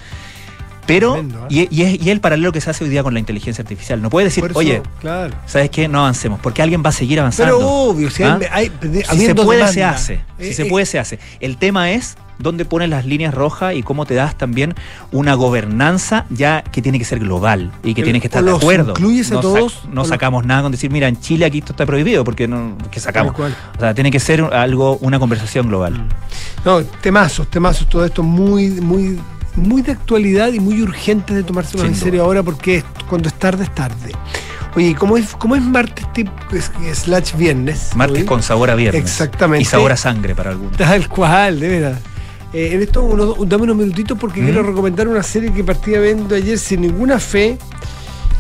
pero. 0.90 1.14
Tremendo, 1.14 1.40
¿eh? 1.50 1.68
y, 1.72 1.76
y 1.76 1.82
es, 1.84 2.02
y 2.06 2.10
el 2.10 2.20
paralelo 2.20 2.52
que 2.52 2.60
se 2.62 2.70
hace 2.70 2.84
hoy 2.84 2.90
día 2.90 3.04
con 3.04 3.14
la 3.14 3.20
inteligencia 3.20 3.62
artificial. 3.62 4.02
No 4.02 4.10
puede 4.10 4.26
decir, 4.26 4.44
eso, 4.44 4.58
oye, 4.60 4.82
claro. 5.00 5.34
¿sabes 5.46 5.70
qué? 5.70 5.88
No 5.88 6.00
avancemos. 6.00 6.40
Porque 6.42 6.62
alguien 6.62 6.84
va 6.86 6.90
a 6.90 6.94
seguir 6.94 7.20
avanzando. 7.20 7.58
Pero 7.58 7.70
obvio, 7.70 8.10
si 8.10 8.24
¿Ah? 8.24 8.40
hay- 8.52 8.72
Si 9.10 9.26
se 9.26 9.36
puede, 9.36 9.60
demanda. 9.60 9.68
se 9.74 9.84
hace. 9.84 10.22
Si 10.40 10.48
Eh, 10.50 10.54
se 10.54 10.62
eh, 10.64 10.66
puede, 10.66 10.86
se 10.86 11.00
hace. 11.00 11.20
El 11.40 11.58
tema 11.58 11.92
es 11.92 12.18
dónde 12.40 12.64
pones 12.64 12.88
las 12.90 13.06
líneas 13.06 13.34
rojas 13.34 13.76
y 13.76 13.84
cómo 13.84 14.06
te 14.06 14.14
das 14.16 14.38
también 14.38 14.74
una 15.12 15.34
gobernanza 15.34 16.26
ya 16.30 16.62
que 16.62 16.82
tiene 16.82 16.98
que 16.98 17.04
ser 17.04 17.20
global 17.20 17.70
y 17.84 17.94
que 17.94 18.02
tienes 18.02 18.22
que 18.22 18.28
estar 18.30 18.42
de 18.46 18.52
acuerdo. 18.52 18.92
incluyes 18.92 19.30
a 19.32 19.36
no 19.36 19.42
todos, 19.42 19.82
no 19.92 20.06
sacamos 20.06 20.46
nada 20.46 20.62
con 20.62 20.72
decir, 20.72 20.90
mira, 20.90 21.10
en 21.10 21.20
Chile 21.20 21.46
aquí 21.46 21.58
esto 21.58 21.74
está 21.74 21.86
prohibido 21.86 22.24
porque 22.24 22.48
no 22.48 22.78
que 22.92 23.02
sacamos. 23.02 23.36
O 23.38 23.80
sea, 23.80 23.94
tiene 23.94 24.10
que 24.10 24.22
ser 24.22 24.42
algo, 24.42 24.98
una 25.02 25.20
conversación 25.20 25.68
global. 25.68 26.08
No, 26.64 26.82
temazos, 26.82 27.48
temazos, 27.50 27.90
todo 27.90 28.06
esto 28.06 28.24
muy, 28.24 28.70
muy, 28.70 29.20
muy 29.56 29.82
de 29.82 29.92
actualidad 29.94 30.52
y 30.54 30.60
muy 30.60 30.82
urgente 30.82 31.34
de 31.34 31.44
tomárselo 31.44 31.84
Sin 31.84 31.94
en 31.94 32.00
serio 32.00 32.24
ahora 32.24 32.44
porque 32.44 32.78
es- 32.78 32.86
cuando 33.10 33.28
es 33.30 33.36
tarde 33.36 33.64
es 33.64 33.74
tarde. 33.76 34.12
Oye, 34.76 34.96
¿cómo 34.96 35.18
es, 35.18 35.32
cómo 35.38 35.56
es 35.56 35.62
martes 35.64 36.06
tip, 36.14 36.30
es- 36.54 36.72
slash 37.00 37.36
viernes? 37.36 37.90
Martes 37.96 38.20
hoy? 38.22 38.26
con 38.26 38.44
sabor 38.44 38.70
a 38.70 38.76
viernes. 38.76 39.02
Exactamente. 39.02 39.64
Y 39.64 39.66
sabor 39.66 39.92
a 39.92 39.98
sangre 39.98 40.36
para 40.36 40.52
algunos. 40.52 40.78
Tal 40.78 41.08
cual, 41.10 41.60
de 41.60 41.68
veras. 41.68 42.00
Eh, 42.54 42.72
en 42.74 42.82
esto, 42.82 43.04
uno- 43.04 43.36
dame 43.46 43.64
unos 43.64 43.76
minutitos 43.78 44.18
porque 44.18 44.42
¿Mm? 44.42 44.46
quiero 44.46 44.64
recomendar 44.64 45.08
una 45.08 45.24
serie 45.24 45.52
que 45.52 45.64
partía 45.64 46.00
viendo 46.00 46.34
ayer 46.36 46.58
sin 46.58 46.82
ninguna 46.82 47.20
fe, 47.20 47.58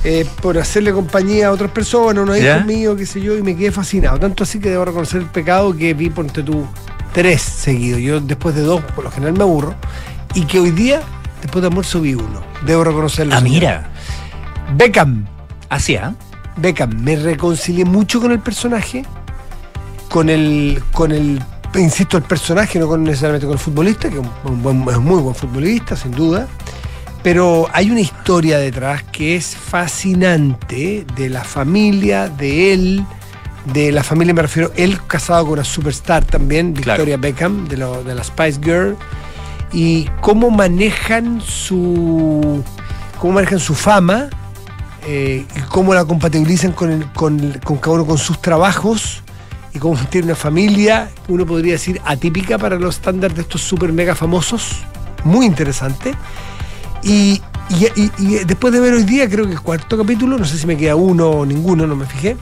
eh, 0.03 0.25
por 0.41 0.57
hacerle 0.57 0.93
compañía 0.93 1.47
a 1.47 1.51
otras 1.51 1.71
personas, 1.71 2.23
unos 2.23 2.39
¿Ya? 2.39 2.55
hijos 2.55 2.65
míos, 2.67 2.95
qué 2.97 3.05
sé 3.05 3.21
yo, 3.21 3.35
y 3.37 3.41
me 3.43 3.55
quedé 3.55 3.71
fascinado. 3.71 4.17
Tanto 4.19 4.43
así 4.43 4.59
que 4.59 4.69
debo 4.69 4.85
reconocer 4.85 5.21
el 5.21 5.27
pecado 5.27 5.75
que 5.75 5.93
vi, 5.93 6.09
ponte 6.09 6.41
tú, 6.41 6.65
tres 7.11 7.41
seguidos. 7.41 7.99
Yo 8.01 8.19
después 8.21 8.55
de 8.55 8.61
dos, 8.61 8.81
por 8.95 9.03
lo 9.03 9.11
general 9.11 9.33
me 9.35 9.43
aburro. 9.43 9.75
Y 10.35 10.45
que 10.45 10.59
hoy 10.59 10.71
día, 10.71 11.01
después 11.41 11.61
de 11.61 11.67
almuerzo, 11.69 12.01
vi 12.01 12.13
uno. 12.13 12.41
Debo 12.65 12.83
reconocerlo. 12.83 13.33
Ah, 13.35 13.39
señor. 13.39 13.53
mira. 13.53 13.89
Beckham. 14.75 15.25
Así, 15.69 15.95
¿ah? 15.95 16.13
Beckham, 16.57 16.91
me 17.01 17.15
reconcilié 17.15 17.85
mucho 17.85 18.19
con 18.19 18.31
el 18.31 18.39
personaje, 18.39 19.05
con 20.09 20.29
el, 20.29 20.81
con 20.91 21.11
el, 21.11 21.41
insisto, 21.75 22.17
el 22.17 22.23
personaje, 22.23 22.79
no 22.79 22.87
con, 22.87 23.03
necesariamente 23.03 23.45
con 23.47 23.53
el 23.53 23.59
futbolista, 23.59 24.09
que 24.09 24.19
es 24.19 24.25
un, 24.43 24.61
buen- 24.63 24.87
es 24.89 24.99
muy 24.99 25.21
buen 25.21 25.35
futbolista, 25.35 25.95
sin 25.95 26.11
duda. 26.11 26.47
Pero 27.23 27.67
hay 27.73 27.91
una 27.91 27.99
historia 28.01 28.57
detrás 28.59 29.03
que 29.03 29.35
es 29.35 29.55
fascinante 29.55 31.05
de 31.15 31.29
la 31.29 31.43
familia, 31.43 32.29
de 32.29 32.73
él, 32.73 33.05
de 33.73 33.91
la 33.91 34.03
familia, 34.03 34.33
me 34.33 34.41
refiero, 34.41 34.71
él 34.75 34.99
casado 35.07 35.43
con 35.45 35.53
una 35.53 35.63
superstar 35.63 36.23
también, 36.25 36.73
Claro. 36.73 37.03
Victoria 37.03 37.17
Beckham, 37.17 37.67
de, 37.67 37.77
lo- 37.77 38.03
de 38.03 38.15
la 38.15 38.23
Spice 38.23 38.59
Girl, 38.63 38.95
y 39.71 40.05
cómo 40.21 40.49
manejan 40.49 41.41
su, 41.41 42.63
cómo 43.19 43.33
manejan 43.33 43.59
su 43.59 43.75
fama 43.75 44.29
eh, 45.07 45.45
y 45.55 45.59
cómo 45.69 45.93
la 45.93 46.05
compatibilizan 46.05 46.71
con, 46.71 46.91
el- 46.91 47.05
con, 47.13 47.53
con 47.63 47.77
cada 47.77 47.95
uno 47.95 48.05
con 48.05 48.17
sus 48.17 48.41
trabajos 48.41 49.21
y 49.73 49.79
cómo 49.79 49.95
tiene 50.09 50.25
una 50.27 50.35
familia, 50.35 51.09
uno 51.27 51.45
podría 51.45 51.73
decir 51.73 52.01
atípica 52.05 52.57
para 52.57 52.77
los 52.79 52.95
estándares 52.95 53.35
de 53.35 53.43
estos 53.43 53.61
super 53.61 53.93
mega 53.93 54.15
famosos, 54.15 54.77
muy 55.23 55.45
interesante. 55.45 56.13
Y 57.03 57.39
después 58.45 58.73
de 58.73 58.79
ver 58.79 58.93
hoy 58.95 59.03
día, 59.03 59.29
creo 59.29 59.45
que 59.45 59.51
el 59.53 59.61
cuarto 59.61 59.95
capítulo, 59.97 60.37
no 60.37 60.45
sé 60.45 60.57
si 60.57 60.65
me 60.65 60.75
queda 60.75 60.95
uno 60.95 61.29
o 61.29 61.45
ninguno, 61.45 61.85
no 61.85 61.95
me 61.95 62.05
fijé. 62.07 62.35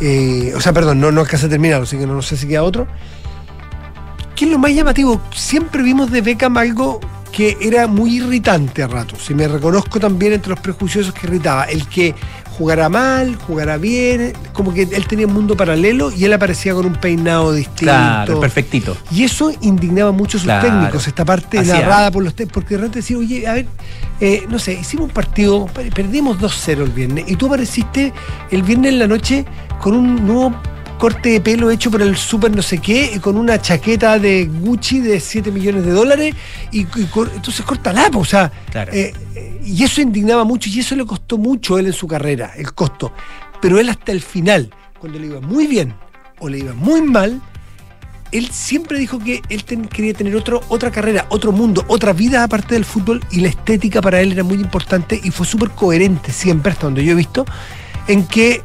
Eh, 0.00 0.52
o 0.56 0.60
sea, 0.60 0.72
perdón, 0.72 0.98
no, 1.00 1.12
no 1.12 1.20
alcancé 1.20 1.46
a 1.46 1.48
terminarlo, 1.48 1.84
así 1.84 1.96
que 1.96 2.06
no, 2.06 2.14
no 2.14 2.22
sé 2.22 2.36
si 2.36 2.48
queda 2.48 2.64
otro. 2.64 2.86
¿Qué 4.36 4.44
es 4.46 4.50
lo 4.50 4.58
más 4.58 4.72
llamativo? 4.72 5.20
Siempre 5.34 5.82
vimos 5.82 6.10
de 6.10 6.20
Beckham 6.20 6.56
algo 6.56 7.00
que 7.32 7.56
era 7.60 7.86
muy 7.86 8.16
irritante 8.16 8.82
a 8.82 8.86
ratos. 8.88 9.28
Y 9.30 9.34
me 9.34 9.46
reconozco 9.48 9.98
también 10.00 10.32
entre 10.34 10.50
los 10.50 10.60
prejuiciosos 10.60 11.12
que 11.14 11.26
irritaba. 11.26 11.64
El 11.64 11.86
que 11.88 12.14
jugara 12.56 12.88
mal, 12.88 13.34
jugara 13.36 13.76
bien, 13.76 14.32
como 14.52 14.72
que 14.72 14.82
él 14.82 15.06
tenía 15.08 15.26
un 15.26 15.32
mundo 15.34 15.56
paralelo 15.56 16.12
y 16.12 16.24
él 16.24 16.32
aparecía 16.32 16.72
con 16.74 16.86
un 16.86 16.94
peinado 16.94 17.52
distinto. 17.52 17.82
Claro, 17.84 18.38
perfectito. 18.40 18.96
Y 19.10 19.24
eso 19.24 19.52
indignaba 19.62 20.12
mucho 20.12 20.36
a 20.36 20.40
sus 20.40 20.44
Claro. 20.44 20.68
técnicos, 20.68 21.08
esta 21.08 21.24
parte 21.24 21.58
Así 21.58 21.70
narrada 21.70 22.06
es. 22.06 22.12
por 22.12 22.22
los 22.22 22.34
técnicos, 22.34 22.54
porque 22.54 22.74
de 22.74 22.78
repente 22.82 22.98
decía, 23.00 23.18
oye, 23.18 23.46
a 23.48 23.54
ver, 23.54 23.66
eh, 24.20 24.44
no 24.48 24.60
sé, 24.60 24.74
hicimos 24.74 25.06
un 25.06 25.12
partido, 25.12 25.66
per- 25.66 25.90
perdimos 25.92 26.38
2-0 26.38 26.84
el 26.84 26.90
viernes, 26.90 27.24
y 27.26 27.34
tú 27.34 27.46
apareciste 27.46 28.12
el 28.52 28.62
viernes 28.62 28.92
en 28.92 28.98
la 29.00 29.08
noche 29.08 29.44
con 29.80 29.94
un 29.96 30.24
nuevo 30.24 30.54
corte 30.98 31.30
de 31.30 31.40
pelo 31.40 31.70
hecho 31.70 31.90
por 31.90 32.02
el 32.02 32.16
super 32.16 32.50
no 32.54 32.62
sé 32.62 32.78
qué, 32.78 33.12
y 33.14 33.18
con 33.18 33.36
una 33.36 33.60
chaqueta 33.60 34.18
de 34.18 34.46
Gucci 34.46 35.00
de 35.00 35.20
7 35.20 35.50
millones 35.50 35.84
de 35.84 35.90
dólares, 35.92 36.34
y, 36.72 36.80
y 36.82 37.04
cor- 37.10 37.30
entonces 37.34 37.64
corta 37.64 37.92
la, 37.92 38.10
o 38.14 38.24
sea, 38.24 38.50
Claro. 38.70 38.92
eh, 38.92 39.12
eh, 39.34 39.60
y 39.64 39.82
eso 39.84 40.00
indignaba 40.00 40.44
mucho, 40.44 40.68
y 40.70 40.80
eso 40.80 40.94
le 40.96 41.04
costó 41.04 41.38
mucho 41.38 41.76
a 41.76 41.80
él 41.80 41.86
en 41.86 41.92
su 41.92 42.06
carrera, 42.06 42.52
el 42.56 42.72
costo. 42.72 43.12
Pero 43.60 43.78
él 43.78 43.88
hasta 43.88 44.12
el 44.12 44.20
final, 44.22 44.70
cuando 44.98 45.18
le 45.18 45.26
iba 45.26 45.40
muy 45.40 45.66
bien 45.66 45.94
o 46.38 46.48
le 46.48 46.58
iba 46.58 46.72
muy 46.74 47.02
mal, 47.02 47.40
él 48.32 48.48
siempre 48.50 48.98
dijo 48.98 49.18
que 49.20 49.40
él 49.48 49.64
ten- 49.64 49.86
quería 49.86 50.12
tener 50.12 50.34
otro, 50.34 50.60
otra 50.68 50.90
carrera, 50.90 51.26
otro 51.28 51.52
mundo, 51.52 51.84
otra 51.88 52.12
vida 52.12 52.42
aparte 52.42 52.74
del 52.74 52.84
fútbol 52.84 53.22
y 53.30 53.40
la 53.40 53.48
estética 53.48 54.02
para 54.02 54.20
él 54.20 54.32
era 54.32 54.42
muy 54.42 54.56
importante 54.56 55.20
y 55.22 55.30
fue 55.30 55.46
súper 55.46 55.70
coherente 55.70 56.32
siempre, 56.32 56.72
hasta 56.72 56.86
donde 56.86 57.04
yo 57.04 57.12
he 57.12 57.14
visto, 57.14 57.44
en 58.08 58.26
que 58.26 58.60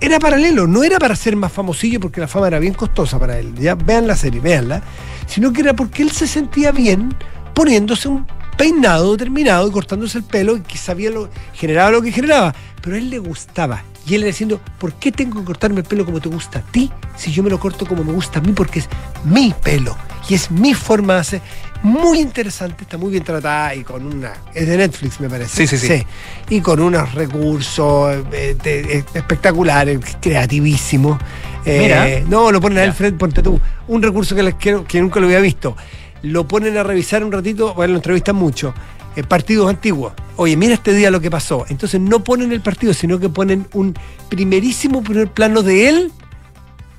era 0.00 0.18
paralelo, 0.18 0.66
no 0.66 0.82
era 0.82 0.98
para 0.98 1.14
ser 1.14 1.36
más 1.36 1.52
famosillo 1.52 2.00
porque 2.00 2.20
la 2.20 2.28
fama 2.28 2.48
era 2.48 2.58
bien 2.58 2.74
costosa 2.74 3.18
para 3.18 3.38
él, 3.38 3.54
ya 3.54 3.74
vean 3.74 4.06
la 4.06 4.16
serie, 4.16 4.40
véanla, 4.40 4.82
sino 5.26 5.52
que 5.52 5.60
era 5.60 5.74
porque 5.74 6.02
él 6.02 6.10
se 6.10 6.26
sentía 6.26 6.72
bien 6.72 7.14
poniéndose 7.54 8.08
un 8.08 8.26
peinado 8.56 9.12
determinado 9.12 9.68
y 9.68 9.70
cortándose 9.70 10.18
el 10.18 10.24
pelo 10.24 10.56
y 10.56 10.60
que 10.60 10.78
sabía 10.78 11.10
lo, 11.10 11.28
generaba 11.54 11.90
lo 11.90 12.02
que 12.02 12.12
generaba, 12.12 12.54
pero 12.82 12.96
a 12.96 12.98
él 12.98 13.10
le 13.10 13.18
gustaba. 13.18 13.84
Y 14.06 14.14
él 14.14 14.22
era 14.22 14.28
diciendo, 14.28 14.60
¿por 14.78 14.94
qué 14.94 15.12
tengo 15.12 15.40
que 15.40 15.46
cortarme 15.46 15.80
el 15.80 15.86
pelo 15.86 16.04
como 16.04 16.20
te 16.20 16.28
gusta 16.28 16.58
a 16.60 16.62
ti 16.62 16.90
si 17.16 17.32
yo 17.32 17.42
me 17.42 17.50
lo 17.50 17.60
corto 17.60 17.86
como 17.86 18.02
me 18.02 18.12
gusta 18.12 18.38
a 18.38 18.42
mí? 18.42 18.52
Porque 18.52 18.80
es 18.80 18.88
mi 19.24 19.54
pelo 19.62 19.96
y 20.28 20.34
es 20.34 20.50
mi 20.50 20.74
forma 20.74 21.14
de 21.14 21.20
hacer. 21.20 21.42
Muy 21.82 22.18
interesante, 22.20 22.84
está 22.84 22.98
muy 22.98 23.10
bien 23.10 23.24
tratada 23.24 23.74
y 23.74 23.82
con 23.84 24.04
una... 24.04 24.34
Es 24.54 24.66
de 24.68 24.76
Netflix, 24.76 25.18
me 25.18 25.30
parece. 25.30 25.66
Sí, 25.66 25.78
sí, 25.78 25.88
sí. 25.88 26.04
Y 26.50 26.60
con 26.60 26.78
unos 26.80 27.14
recursos 27.14 28.16
eh, 28.32 28.54
de- 28.62 28.98
eh, 28.98 29.04
espectaculares, 29.14 29.98
creativísimos. 30.20 31.18
Eh, 31.64 31.78
Mira. 31.80 32.28
No, 32.28 32.52
lo 32.52 32.60
ponen 32.60 32.78
a 32.78 32.82
Ya. 32.82 32.88
Alfred, 32.88 33.14
ponte 33.14 33.42
tú. 33.42 33.58
Un 33.88 34.02
recurso 34.02 34.34
que 34.36 34.42
les 34.42 34.54
quiero, 34.56 34.84
que 34.84 35.00
nunca 35.00 35.20
lo 35.20 35.26
había 35.26 35.40
visto. 35.40 35.74
Lo 36.22 36.46
ponen 36.46 36.76
a 36.76 36.82
revisar 36.82 37.24
un 37.24 37.32
ratito, 37.32 37.72
bueno, 37.74 37.92
lo 37.92 37.98
entrevistan 37.98 38.36
mucho. 38.36 38.74
eh, 39.16 39.22
partidos 39.24 39.68
antiguos. 39.70 40.12
Oye, 40.36 40.56
mira 40.56 40.74
este 40.74 40.92
día 40.92 41.10
lo 41.10 41.20
que 41.20 41.30
pasó. 41.30 41.64
Entonces 41.70 41.98
no 41.98 42.22
ponen 42.22 42.52
el 42.52 42.60
partido, 42.60 42.92
sino 42.92 43.18
que 43.18 43.28
ponen 43.30 43.66
un 43.72 43.94
primerísimo 44.28 45.02
primer 45.02 45.28
plano 45.28 45.62
de 45.62 45.88
él, 45.88 46.12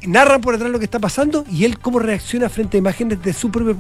narran 0.08 0.42
por 0.42 0.56
detrás 0.56 0.72
lo 0.72 0.80
que 0.80 0.86
está 0.86 0.98
pasando 1.00 1.46
y 1.52 1.66
él 1.66 1.78
cómo 1.78 2.00
reacciona 2.00 2.50
frente 2.50 2.78
a 2.78 2.80
imágenes 2.80 3.22
de 3.22 3.32
su 3.34 3.52
propio. 3.52 3.78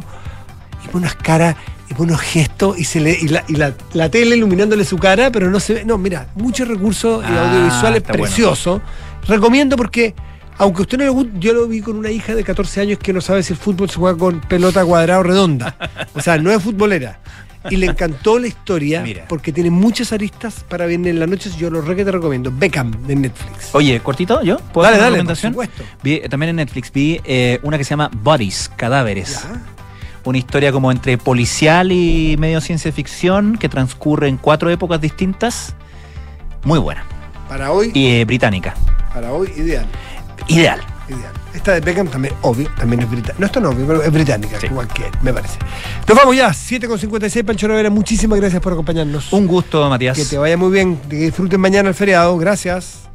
Y 0.83 0.87
pone 0.87 1.05
unas 1.05 1.15
caras, 1.15 1.55
y 1.89 1.93
pone 1.93 2.11
unos 2.11 2.21
gestos, 2.21 2.77
y, 2.79 2.83
se 2.85 2.99
le, 2.99 3.11
y, 3.19 3.27
la, 3.27 3.43
y 3.47 3.53
la- 3.55 3.73
la 3.93 4.09
tele 4.09 4.35
iluminándole 4.35 4.83
su 4.85 4.97
cara, 4.97 5.31
pero 5.31 5.49
no 5.49 5.59
se 5.59 5.73
ve. 5.75 5.85
No, 5.85 5.97
mira, 5.97 6.27
muchos 6.35 6.67
recursos 6.67 7.23
eh, 7.23 7.27
Ah, 7.29 7.49
audiovisuales 7.51 8.03
bueno. 8.03 8.23
preciosos. 8.23 8.81
Recomiendo 9.27 9.75
porque, 9.77 10.15
aunque 10.57 10.81
usted 10.81 10.97
no 10.97 11.03
le 11.03 11.09
guste, 11.11 11.31
yo 11.39 11.53
lo 11.53 11.67
vi 11.67 11.81
con 11.81 11.95
una 11.97 12.09
hija 12.09 12.33
de 12.35 12.43
14 12.43 12.81
años 12.81 12.99
que 12.99 13.13
no 13.13 13.21
sabe 13.21 13.43
si 13.43 13.53
el 13.53 13.59
fútbol 13.59 13.89
se 13.89 13.97
juega 13.97 14.17
con 14.17 14.41
pelota 14.41 14.83
cuadrada 14.85 15.19
o 15.19 15.23
redonda. 15.23 15.75
O 16.13 16.21
sea, 16.21 16.37
no 16.37 16.51
es 16.51 16.61
futbolera. 16.63 17.19
Y 17.69 17.75
le 17.75 17.85
encantó 17.85 18.39
la 18.39 18.47
historia 18.47 19.03
Mira. 19.03 19.25
porque 19.29 19.51
tiene 19.53 19.69
muchas 19.69 20.11
aristas 20.11 20.65
para 20.67 20.87
ver 20.87 20.95
en 20.95 21.19
las 21.19 21.29
noches. 21.29 21.55
Yo 21.57 21.69
lo 21.69 21.81
re 21.83 21.95
que 21.95 22.03
te 22.03 22.11
recomiendo. 22.11 22.51
Beckham 22.51 22.89
de 23.05 23.15
Netflix. 23.15 23.69
Oye, 23.73 23.99
cortito, 23.99 24.41
¿yo? 24.41 24.57
¿Puedo 24.73 24.85
Dale, 24.85 24.95
hacer 24.95 24.97
una 24.97 25.03
dale, 25.03 25.15
recomendación? 25.17 25.53
por 25.53 25.65
supuesto. 25.67 25.95
Vi- 26.01 26.21
también 26.27 26.49
en 26.49 26.55
Netflix 26.55 26.91
vi 26.91 27.21
eh, 27.23 27.59
una 27.61 27.77
que 27.77 27.83
se 27.83 27.91
llama 27.91 28.09
Bodies, 28.23 28.71
Cadáveres. 28.75 29.43
Ya. 29.43 29.61
Una 30.23 30.37
historia 30.37 30.71
como 30.71 30.91
entre 30.91 31.17
policial 31.17 31.91
y 31.91 32.35
medio 32.37 32.61
ciencia 32.61 32.91
ficción 32.91 33.57
que 33.57 33.69
transcurre 33.69 34.27
en 34.27 34.37
cuatro 34.37 34.69
épocas 34.69 35.01
distintas. 35.01 35.75
Muy 36.63 36.77
buena. 36.79 37.03
Para 37.49 37.71
hoy, 37.71 37.91
Y 37.93 38.07
eh, 38.07 38.25
británica. 38.25 38.75
para 39.13 39.31
hoy, 39.33 39.51
ideal. 39.57 39.85
Ideal. 40.47 40.79
Ideal. 41.09 41.31
Esta 41.53 41.73
de 41.73 41.81
Beckham 41.81 42.07
también, 42.07 42.33
obvio, 42.43 42.69
también 42.77 43.01
es 43.01 43.09
británica. 43.09 43.35
No, 43.39 43.45
esto 43.47 43.59
no, 43.59 43.69
obvio, 43.69 43.85
pero 43.85 44.01
es 44.03 44.11
británica, 44.11 44.57
Sí. 44.59 44.67
igual 44.67 44.87
que 44.87 45.05
él, 45.07 45.11
me 45.21 45.33
parece. 45.33 45.57
Nos 46.07 46.17
vamos 46.17 46.35
ya, 46.35 46.49
7.56, 46.53 47.43
Pancho 47.43 47.67
Ravera, 47.67 47.89
muchísimas 47.89 48.39
gracias 48.39 48.61
por 48.61 48.71
acompañarnos. 48.71 49.33
Un 49.33 49.47
gusto, 49.47 49.89
Matías. 49.89 50.15
Que 50.17 50.23
te 50.23 50.37
vaya 50.37 50.55
muy 50.55 50.71
bien, 50.71 50.95
que 51.09 51.15
disfruten 51.17 51.59
mañana 51.59 51.89
el 51.89 51.95
feriado, 51.95 52.37
gracias. 52.37 53.09